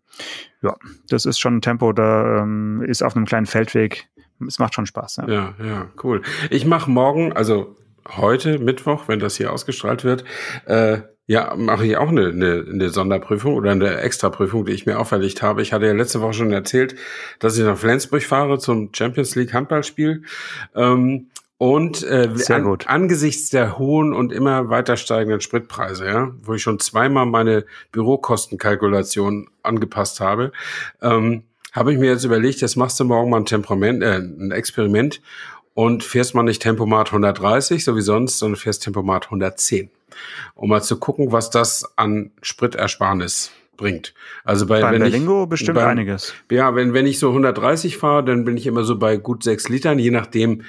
ja, 0.62 0.76
das 1.10 1.26
ist 1.26 1.40
schon 1.40 1.58
ein 1.58 1.62
Tempo, 1.62 1.94
da 1.94 2.42
ähm, 2.42 2.84
ist 2.86 3.04
auf 3.04 3.16
einem 3.16 3.26
kleinen 3.26 3.46
Feldweg. 3.46 4.08
Es 4.46 4.60
macht 4.60 4.76
schon 4.76 4.86
Spaß. 4.86 5.18
Ja, 5.18 5.28
ja, 5.28 5.54
ja 5.60 5.88
cool. 6.04 6.22
Ich 6.50 6.66
mache 6.66 6.92
morgen, 6.92 7.34
also 7.34 7.76
heute 8.08 8.60
Mittwoch, 8.60 9.08
wenn 9.08 9.20
das 9.20 9.38
hier 9.38 9.52
ausgestrahlt 9.52 10.04
wird, 10.04 10.26
äh, 10.66 11.00
ja, 11.28 11.56
mache 11.56 11.88
ich 11.88 11.98
auch 11.98 12.10
eine, 12.10 12.28
eine, 12.28 12.66
eine 12.70 12.90
Sonderprüfung 12.90 13.56
oder 13.56 13.72
eine 13.72 13.98
Extraprüfung, 13.98 14.66
die 14.66 14.74
ich 14.74 14.86
mir 14.86 15.00
auferlegt 15.00 15.42
habe. 15.42 15.64
Ich 15.64 15.74
hatte 15.74 15.88
ja 15.88 15.94
letzte 15.94 16.22
Woche 16.22 16.34
schon 16.34 16.52
erzählt, 16.52 16.96
dass 17.40 17.58
ich 17.58 17.64
nach 17.64 17.78
Flensburg 17.78 18.22
fahre 18.22 18.60
zum 18.60 18.92
Champions 18.94 19.36
League 19.36 19.54
Handballspiel. 19.54 20.22
Ähm, 20.76 21.30
und 21.58 22.04
äh, 22.04 22.30
an, 22.50 22.78
angesichts 22.86 23.50
der 23.50 23.78
hohen 23.78 24.14
und 24.14 24.34
immer 24.34 24.70
weiter 24.70 24.98
steigenden 24.98 25.42
Spritpreise, 25.42 26.06
ja, 26.06 26.32
wo 26.44 26.54
ich 26.54 26.62
schon 26.62 26.80
zweimal 26.80 27.26
meine 27.26 27.66
Bürokostenkalkulation 27.92 29.50
angepasst 29.64 30.20
habe, 30.20 30.52
ähm, 31.02 31.44
habe 31.72 31.94
ich 31.94 32.00
mir 32.00 32.10
jetzt 32.10 32.24
überlegt, 32.24 32.62
jetzt 32.62 32.76
machst 32.76 33.00
du 33.00 33.06
morgen 33.06 33.30
mal 33.30 33.38
ein 33.38 33.46
Temperament, 33.46 34.04
äh, 34.04 34.18
ein 34.18 34.52
Experiment 34.52 35.22
und 35.74 36.04
fährst 36.04 36.36
mal 36.36 36.44
nicht 36.44 36.62
Tempomat 36.62 37.08
130, 37.08 37.84
so 37.84 37.96
wie 37.96 38.02
sonst, 38.02 38.40
sondern 38.40 38.58
fährst 38.58 38.84
Tempomat 38.84 39.26
110. 39.26 39.90
Um 40.56 40.70
mal 40.70 40.82
zu 40.82 40.98
gucken, 40.98 41.32
was 41.32 41.50
das 41.50 41.98
an 41.98 42.32
Spritersparnis 42.42 43.52
bringt. 43.76 44.14
Also 44.46 44.66
bei 44.68 44.82
Beim 44.82 44.94
wenn 44.94 45.02
Berlingo 45.02 45.44
ich, 45.44 45.50
bestimmt 45.50 45.76
beim, 45.76 45.90
einiges. 45.90 46.34
Ja, 46.50 46.76
wenn, 46.76 46.94
wenn 46.94 47.06
ich 47.06 47.20
so 47.20 47.30
130 47.30 47.98
fahre, 47.98 48.24
dann 48.24 48.46
bin 48.46 48.56
ich 48.56 48.68
immer 48.68 48.86
so 48.86 48.98
bei 48.98 49.18
gut 49.18 49.44
sechs 49.44 49.68
Litern, 49.68 50.00
je 50.00 50.12
nachdem, 50.12 50.64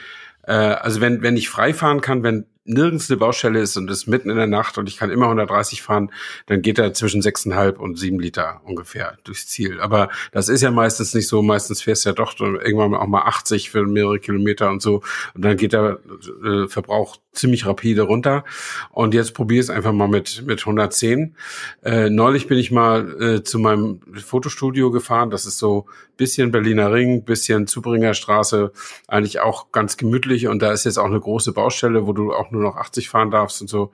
äh, 0.47 0.53
also 0.53 1.01
wenn, 1.01 1.23
wenn 1.23 1.37
ich 1.37 1.49
frei 1.49 1.75
fahren 1.75 2.01
kann, 2.01 2.23
wenn 2.23 2.47
nirgends 2.67 3.11
eine 3.11 3.19
Baustelle 3.19 3.61
ist 3.61 3.77
und 3.77 3.91
ist 3.91 4.07
mitten 4.07 4.31
in 4.31 4.37
der 4.37 4.47
Nacht 4.47 4.79
und 4.79 4.89
ich 4.89 4.97
kann 4.97 5.11
immer 5.11 5.27
130 5.27 5.83
fahren, 5.83 6.11
dann 6.47 6.63
geht 6.63 6.79
er 6.79 6.93
zwischen 6.95 7.23
6,5 7.23 7.77
und 7.77 7.99
7 7.99 8.19
Liter 8.19 8.61
ungefähr 8.65 9.19
durchs 9.25 9.47
Ziel. 9.47 9.81
Aber 9.81 10.09
das 10.33 10.49
ist 10.49 10.63
ja 10.63 10.71
meistens 10.71 11.15
nicht 11.15 11.29
so. 11.29 11.43
Meistens 11.43 11.83
fährst 11.83 12.05
du 12.05 12.11
ja 12.11 12.15
doch 12.15 12.39
irgendwann 12.39 12.95
auch 12.95 13.07
mal 13.07 13.23
80 13.23 13.71
für 13.71 13.85
mehrere 13.85 14.19
Kilometer 14.19 14.71
und 14.71 14.83
so. 14.83 15.03
Und 15.35 15.45
dann 15.45 15.57
geht 15.57 15.73
der 15.73 15.99
äh, 16.45 16.69
Verbrauch 16.69 17.17
ziemlich 17.33 17.67
rapide 17.67 18.03
runter. 18.03 18.45
Und 18.91 19.15
jetzt 19.15 19.35
probier 19.35 19.61
es 19.61 19.71
einfach 19.71 19.93
mal 19.93 20.09
mit, 20.09 20.45
mit 20.47 20.61
110. 20.61 21.37
Äh, 21.85 22.11
neulich 22.11 22.47
bin 22.49 22.59
ich 22.59 22.71
mal 22.71 23.23
äh, 23.23 23.43
zu 23.43 23.59
meinem 23.59 24.01
Fotostudio 24.15 24.91
gefahren. 24.91 25.31
Das 25.31 25.47
ist 25.47 25.59
so 25.59 25.87
bisschen 26.17 26.51
Berliner 26.51 26.93
Ring, 26.93 27.25
bisschen 27.25 27.67
Zubringerstraße, 27.67 28.73
eigentlich 29.07 29.41
auch 29.41 29.71
ganz 29.71 29.97
gemütlich. 29.97 30.47
Und 30.49 30.63
da 30.63 30.73
ist 30.73 30.85
jetzt 30.85 30.99
auch 30.99 31.07
eine 31.07 31.21
große 31.21 31.53
Baustelle, 31.53 32.07
wo 32.07 32.13
du 32.13 32.33
auch 32.33 32.51
nur 32.57 32.71
noch 32.71 32.77
80 32.77 33.09
fahren 33.09 33.31
darfst 33.31 33.61
und 33.61 33.69
so. 33.69 33.93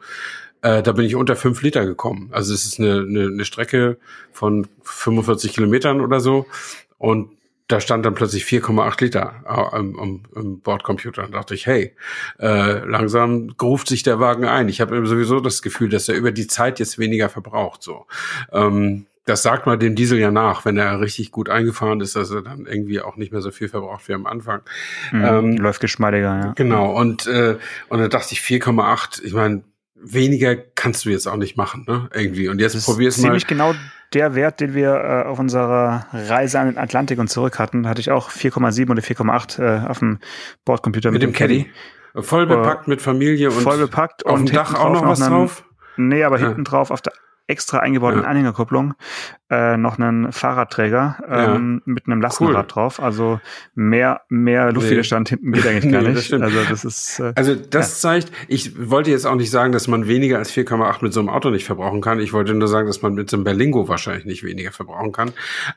Äh, 0.62 0.82
da 0.82 0.92
bin 0.92 1.04
ich 1.04 1.16
unter 1.16 1.36
fünf 1.36 1.60
Liter 1.62 1.84
gekommen. 1.84 2.28
Also 2.32 2.54
es 2.54 2.64
ist 2.64 2.78
eine, 2.78 3.00
eine, 3.00 3.26
eine 3.26 3.44
Strecke 3.44 3.98
von 4.32 4.66
45 4.82 5.52
Kilometern 5.52 6.00
oder 6.00 6.20
so. 6.20 6.46
Und 6.98 7.30
da 7.68 7.80
stand 7.80 8.04
dann 8.04 8.14
plötzlich 8.14 8.44
4,8 8.44 9.02
Liter 9.02 9.42
am, 9.44 9.98
am, 9.98 10.22
am 10.34 10.60
Bordcomputer. 10.60 11.24
Und 11.24 11.32
dachte 11.32 11.54
ich, 11.54 11.66
hey, 11.66 11.96
äh, 12.38 12.84
langsam 12.84 13.54
ruft 13.60 13.88
sich 13.88 14.02
der 14.02 14.20
Wagen 14.20 14.44
ein. 14.44 14.68
Ich 14.68 14.80
habe 14.80 15.04
sowieso 15.06 15.40
das 15.40 15.62
Gefühl, 15.62 15.88
dass 15.88 16.08
er 16.08 16.14
über 16.14 16.32
die 16.32 16.46
Zeit 16.46 16.78
jetzt 16.78 16.98
weniger 16.98 17.28
verbraucht. 17.28 17.82
So, 17.82 18.06
ähm, 18.52 19.06
das 19.24 19.42
sagt 19.42 19.66
man 19.66 19.78
dem 19.78 19.94
Diesel 19.94 20.18
ja 20.18 20.30
nach, 20.30 20.64
wenn 20.64 20.76
er 20.76 21.00
richtig 21.00 21.30
gut 21.30 21.48
eingefahren 21.48 22.00
ist, 22.00 22.16
dass 22.16 22.30
er 22.30 22.42
dann 22.42 22.66
irgendwie 22.66 23.00
auch 23.00 23.16
nicht 23.16 23.32
mehr 23.32 23.40
so 23.40 23.50
viel 23.50 23.68
verbraucht 23.68 24.08
wie 24.08 24.14
am 24.14 24.26
Anfang. 24.26 24.62
Mhm, 25.12 25.24
ähm, 25.24 25.56
läuft 25.56 25.80
geschmeidiger, 25.80 26.40
ja. 26.40 26.52
Genau. 26.56 26.92
Und 26.92 27.26
äh, 27.26 27.56
und 27.88 28.00
da 28.00 28.08
dachte 28.08 28.32
ich 28.32 28.40
4,8. 28.40 29.22
Ich 29.22 29.32
meine, 29.32 29.62
weniger 29.94 30.56
kannst 30.56 31.04
du 31.04 31.10
jetzt 31.10 31.28
auch 31.28 31.36
nicht 31.36 31.56
machen, 31.56 31.84
ne? 31.86 32.08
Irgendwie. 32.12 32.48
Und 32.48 32.60
jetzt 32.60 32.84
probier's 32.84 33.18
mal. 33.18 33.28
Ziemlich 33.28 33.46
genau 33.46 33.74
der 34.12 34.34
Wert, 34.34 34.60
den 34.60 34.74
wir 34.74 34.92
äh, 34.92 35.28
auf 35.28 35.38
unserer 35.38 36.06
Reise 36.12 36.58
an 36.58 36.66
den 36.66 36.78
Atlantik 36.78 37.18
und 37.18 37.28
zurück 37.28 37.58
hatten, 37.58 37.88
hatte 37.88 38.00
ich 38.00 38.10
auch 38.10 38.30
4,7 38.30 38.90
oder 38.90 39.02
4,8 39.02 39.62
äh, 39.62 39.88
auf 39.88 40.00
dem 40.00 40.18
Bordcomputer 40.64 41.10
mit, 41.12 41.22
mit 41.22 41.30
dem 41.30 41.32
Caddy. 41.32 41.70
Voll 42.14 42.46
bepackt 42.46 42.88
mit 42.88 43.00
Familie 43.00 43.50
und 43.50 43.62
voll 43.62 43.78
bepackt 43.78 44.26
auf 44.26 44.38
und 44.38 44.50
dem 44.50 44.56
Dach 44.56 44.74
auch 44.74 44.92
noch 44.92 45.06
was 45.06 45.20
drauf? 45.20 45.64
Nee, 45.96 46.24
aber 46.24 46.38
hinten 46.38 46.64
drauf 46.64 46.90
auf 46.90 47.00
der 47.00 47.12
extra 47.46 47.78
eingebauten 47.78 48.22
ja. 48.22 48.26
Anhängerkupplung 48.26 48.94
äh, 49.52 49.76
noch 49.76 49.98
einen 49.98 50.32
Fahrradträger 50.32 51.18
ähm, 51.28 51.82
ja. 51.84 51.92
mit 51.92 52.06
einem 52.06 52.22
Lastenrad 52.22 52.64
cool. 52.64 52.68
drauf. 52.68 53.00
Also 53.00 53.38
mehr 53.74 54.22
mehr 54.30 54.72
Luftwiderstand 54.72 55.30
nee. 55.30 55.36
hinten 55.36 55.52
geht 55.52 55.66
eigentlich 55.66 55.92
gar 55.92 56.02
nee, 56.02 56.08
nicht. 56.08 56.32
Das 56.32 56.40
also 56.40 56.58
das 56.68 56.84
ist 56.84 57.20
äh, 57.20 57.32
also 57.34 57.54
das 57.54 58.02
ja. 58.02 58.10
zeigt. 58.10 58.32
Ich 58.48 58.90
wollte 58.90 59.10
jetzt 59.10 59.26
auch 59.26 59.34
nicht 59.34 59.50
sagen, 59.50 59.72
dass 59.72 59.88
man 59.88 60.08
weniger 60.08 60.38
als 60.38 60.52
4,8 60.52 60.98
mit 61.02 61.12
so 61.12 61.20
einem 61.20 61.28
Auto 61.28 61.50
nicht 61.50 61.66
verbrauchen 61.66 62.00
kann. 62.00 62.18
Ich 62.18 62.32
wollte 62.32 62.54
nur 62.54 62.66
sagen, 62.66 62.86
dass 62.86 63.02
man 63.02 63.12
mit 63.12 63.28
so 63.28 63.36
einem 63.36 63.44
Berlingo 63.44 63.88
wahrscheinlich 63.88 64.24
nicht 64.24 64.42
weniger 64.42 64.72
verbrauchen 64.72 65.12
kann. 65.12 65.32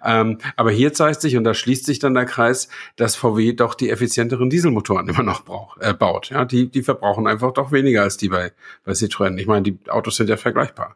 Ähm, 0.06 0.38
aber 0.56 0.72
hier 0.72 0.94
zeigt 0.94 1.20
sich 1.20 1.36
und 1.36 1.44
da 1.44 1.54
schließt 1.54 1.86
sich 1.86 2.00
dann 2.00 2.14
der 2.14 2.26
Kreis, 2.26 2.70
dass 2.96 3.18
VW 3.18 3.54
doch 3.54 3.76
die 3.76 3.90
effizienteren 3.90 4.50
Dieselmotoren 4.50 5.10
immer 5.10 5.24
noch 5.24 5.44
braucht, 5.44 5.82
äh, 5.82 5.94
baut. 5.94 6.30
Ja, 6.30 6.46
die 6.46 6.70
die 6.70 6.82
verbrauchen 6.82 7.28
einfach 7.28 7.52
doch 7.52 7.74
weniger 7.74 8.04
als 8.04 8.16
die 8.16 8.30
bei 8.30 8.54
bei 8.86 8.94
Citroën. 8.94 9.38
Ich 9.38 9.48
meine, 9.48 9.64
die 9.64 9.78
Autos 9.90 10.16
sind 10.16 10.30
ja 10.30 10.38
vergleichbar. 10.38 10.96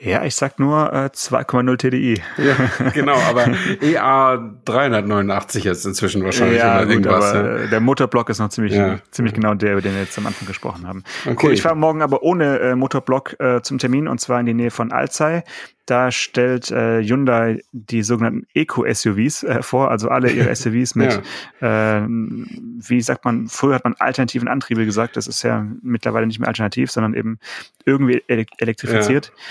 Ja, 0.00 0.24
ich 0.24 0.36
sag 0.36 0.60
nur 0.60 0.92
äh, 0.92 1.06
2,0 1.06 1.76
TDI. 1.76 2.22
Ja, 2.36 2.90
genau, 2.94 3.16
aber 3.16 3.48
EA 3.80 4.36
389 4.64 5.64
jetzt 5.64 5.84
inzwischen 5.86 6.24
wahrscheinlich 6.24 6.58
ja, 6.58 6.82
gut, 6.84 6.92
irgendwas. 6.92 7.34
Aber, 7.34 7.62
ja. 7.62 7.66
Der 7.66 7.80
Motorblock 7.80 8.30
ist 8.30 8.38
noch 8.38 8.48
ziemlich, 8.50 8.74
ja. 8.74 9.00
ziemlich 9.10 9.34
genau 9.34 9.54
der, 9.54 9.72
über 9.72 9.82
den 9.82 9.94
wir 9.94 10.02
jetzt 10.02 10.16
am 10.16 10.26
Anfang 10.26 10.46
gesprochen 10.46 10.86
haben. 10.86 11.02
Okay. 11.26 11.46
Cool, 11.46 11.52
ich 11.52 11.62
fahre 11.62 11.76
morgen 11.76 12.02
aber 12.02 12.22
ohne 12.22 12.60
äh, 12.60 12.76
Motorblock 12.76 13.40
äh, 13.40 13.60
zum 13.62 13.78
Termin 13.78 14.06
und 14.06 14.20
zwar 14.20 14.38
in 14.38 14.46
die 14.46 14.54
Nähe 14.54 14.70
von 14.70 14.92
Alzey. 14.92 15.42
Da 15.86 16.12
stellt 16.12 16.70
äh, 16.70 17.02
Hyundai 17.02 17.62
die 17.72 18.02
sogenannten 18.02 18.46
Eco-SUVs 18.54 19.42
äh, 19.42 19.62
vor, 19.62 19.90
also 19.90 20.10
alle 20.10 20.30
ihre 20.30 20.54
SUVs 20.54 20.94
mit, 20.94 21.20
ja. 21.60 21.96
äh, 21.96 22.06
wie 22.06 23.00
sagt 23.00 23.24
man, 23.24 23.48
früher 23.48 23.74
hat 23.74 23.84
man 23.84 23.94
alternativen 23.98 24.46
Antriebe 24.46 24.84
gesagt, 24.84 25.16
das 25.16 25.26
ist 25.26 25.42
ja 25.42 25.66
mittlerweile 25.82 26.26
nicht 26.26 26.38
mehr 26.38 26.48
alternativ, 26.48 26.90
sondern 26.90 27.14
eben 27.14 27.38
irgendwie 27.84 28.22
elektrifiziert. 28.28 29.32
Ja. 29.34 29.42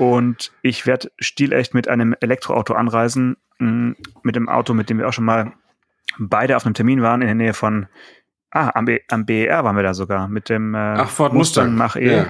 Und 0.00 0.52
ich 0.62 0.86
werde 0.86 1.10
stilecht 1.18 1.74
mit 1.74 1.88
einem 1.88 2.14
Elektroauto 2.20 2.74
anreisen, 2.74 3.36
mh, 3.58 3.94
mit 4.22 4.36
dem 4.36 4.48
Auto, 4.48 4.74
mit 4.74 4.90
dem 4.90 4.98
wir 4.98 5.08
auch 5.08 5.12
schon 5.12 5.24
mal 5.24 5.52
beide 6.18 6.56
auf 6.56 6.64
einem 6.64 6.74
Termin 6.74 7.02
waren, 7.02 7.20
in 7.20 7.26
der 7.26 7.34
Nähe 7.34 7.54
von, 7.54 7.86
ah, 8.50 8.70
am, 8.74 8.86
B, 8.86 9.00
am 9.08 9.26
BER 9.26 9.64
waren 9.64 9.76
wir 9.76 9.82
da 9.82 9.94
sogar, 9.94 10.28
mit 10.28 10.48
dem 10.48 10.74
äh, 10.74 10.78
Ach, 10.78 11.10
Ford 11.10 11.32
Mustang, 11.32 11.74
Mach 11.74 11.96
E. 11.96 12.16
Ja 12.16 12.26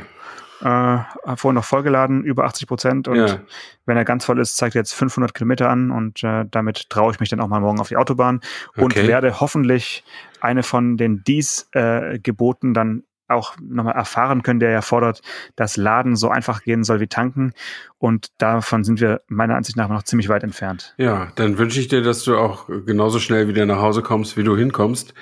äh, 0.63 0.99
vorhin 1.37 1.55
noch 1.55 1.65
vollgeladen, 1.65 2.23
über 2.23 2.45
80 2.45 2.67
Prozent. 2.67 3.09
Und 3.09 3.17
ja. 3.17 3.41
wenn 3.87 3.97
er 3.97 4.05
ganz 4.05 4.25
voll 4.25 4.39
ist, 4.39 4.57
zeigt 4.57 4.75
er 4.75 4.81
jetzt 4.81 4.93
500 4.93 5.35
Kilometer 5.35 5.71
an. 5.71 5.91
Und 5.91 6.23
äh, 6.23 6.45
damit 6.51 6.91
traue 6.91 7.13
ich 7.13 7.21
mich 7.21 7.29
dann 7.29 7.41
auch 7.41 7.49
mal 7.49 7.61
morgen 7.61 7.81
auf 7.81 7.89
die 7.89 7.97
Autobahn 7.97 8.41
und 8.77 8.93
okay. 8.93 9.09
werde 9.09 9.41
hoffentlich 9.41 10.05
eine 10.41 10.63
von 10.63 10.97
den 10.97 11.23
dies 11.25 11.69
äh, 11.73 12.19
Geboten 12.19 12.75
dann 12.75 13.05
auch 13.31 13.55
nochmal 13.61 13.95
erfahren 13.95 14.43
können, 14.43 14.61
der 14.61 14.71
ja 14.71 14.83
fordert, 14.83 15.23
dass 15.57 15.77
Laden 15.77 16.17
so 16.17 16.29
einfach 16.29 16.63
gehen 16.63 16.85
soll 16.85 17.01
wie 17.01 17.07
tanken. 17.07 17.53
Und 17.99 18.29
davon 18.39 18.85
sind 18.85 19.01
wir 19.01 19.23
meiner 19.29 19.57
Ansicht 19.57 19.77
nach 19.77 19.89
noch 19.89 20.03
ziemlich 20.03 20.29
weit 20.29 20.43
entfernt. 20.43 20.95
Ja, 20.97 21.33
dann 21.37 21.59
wünsche 21.59 21.81
ich 21.81 21.89
dir, 21.89 22.03
dass 22.03 22.25
du 22.25 22.37
auch 22.37 22.67
genauso 22.87 23.19
schnell 23.19 23.49
wieder 23.49 23.67
nach 23.67 23.81
Hause 23.81 24.03
kommst, 24.03 24.37
wie 24.37 24.45
du 24.45 24.57
hinkommst. 24.57 25.15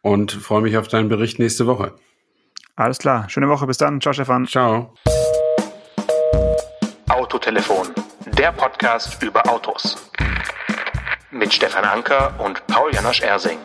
Und 0.00 0.32
freue 0.32 0.62
mich 0.62 0.76
auf 0.76 0.88
deinen 0.88 1.08
Bericht 1.08 1.38
nächste 1.38 1.66
Woche. 1.66 1.94
Alles 2.76 2.98
klar. 2.98 3.28
Schöne 3.28 3.48
Woche. 3.48 3.66
Bis 3.66 3.76
dann. 3.76 4.00
Ciao, 4.00 4.12
Stefan. 4.12 4.46
Ciao. 4.46 4.94
Autotelefon. 7.08 7.88
Der 8.38 8.52
Podcast 8.52 9.22
über 9.22 9.46
Autos. 9.48 10.10
Mit 11.30 11.52
Stefan 11.52 11.84
Anker 11.84 12.34
und 12.38 12.66
Paul 12.66 12.92
Janosch 12.92 13.22
Ersing. 13.22 13.58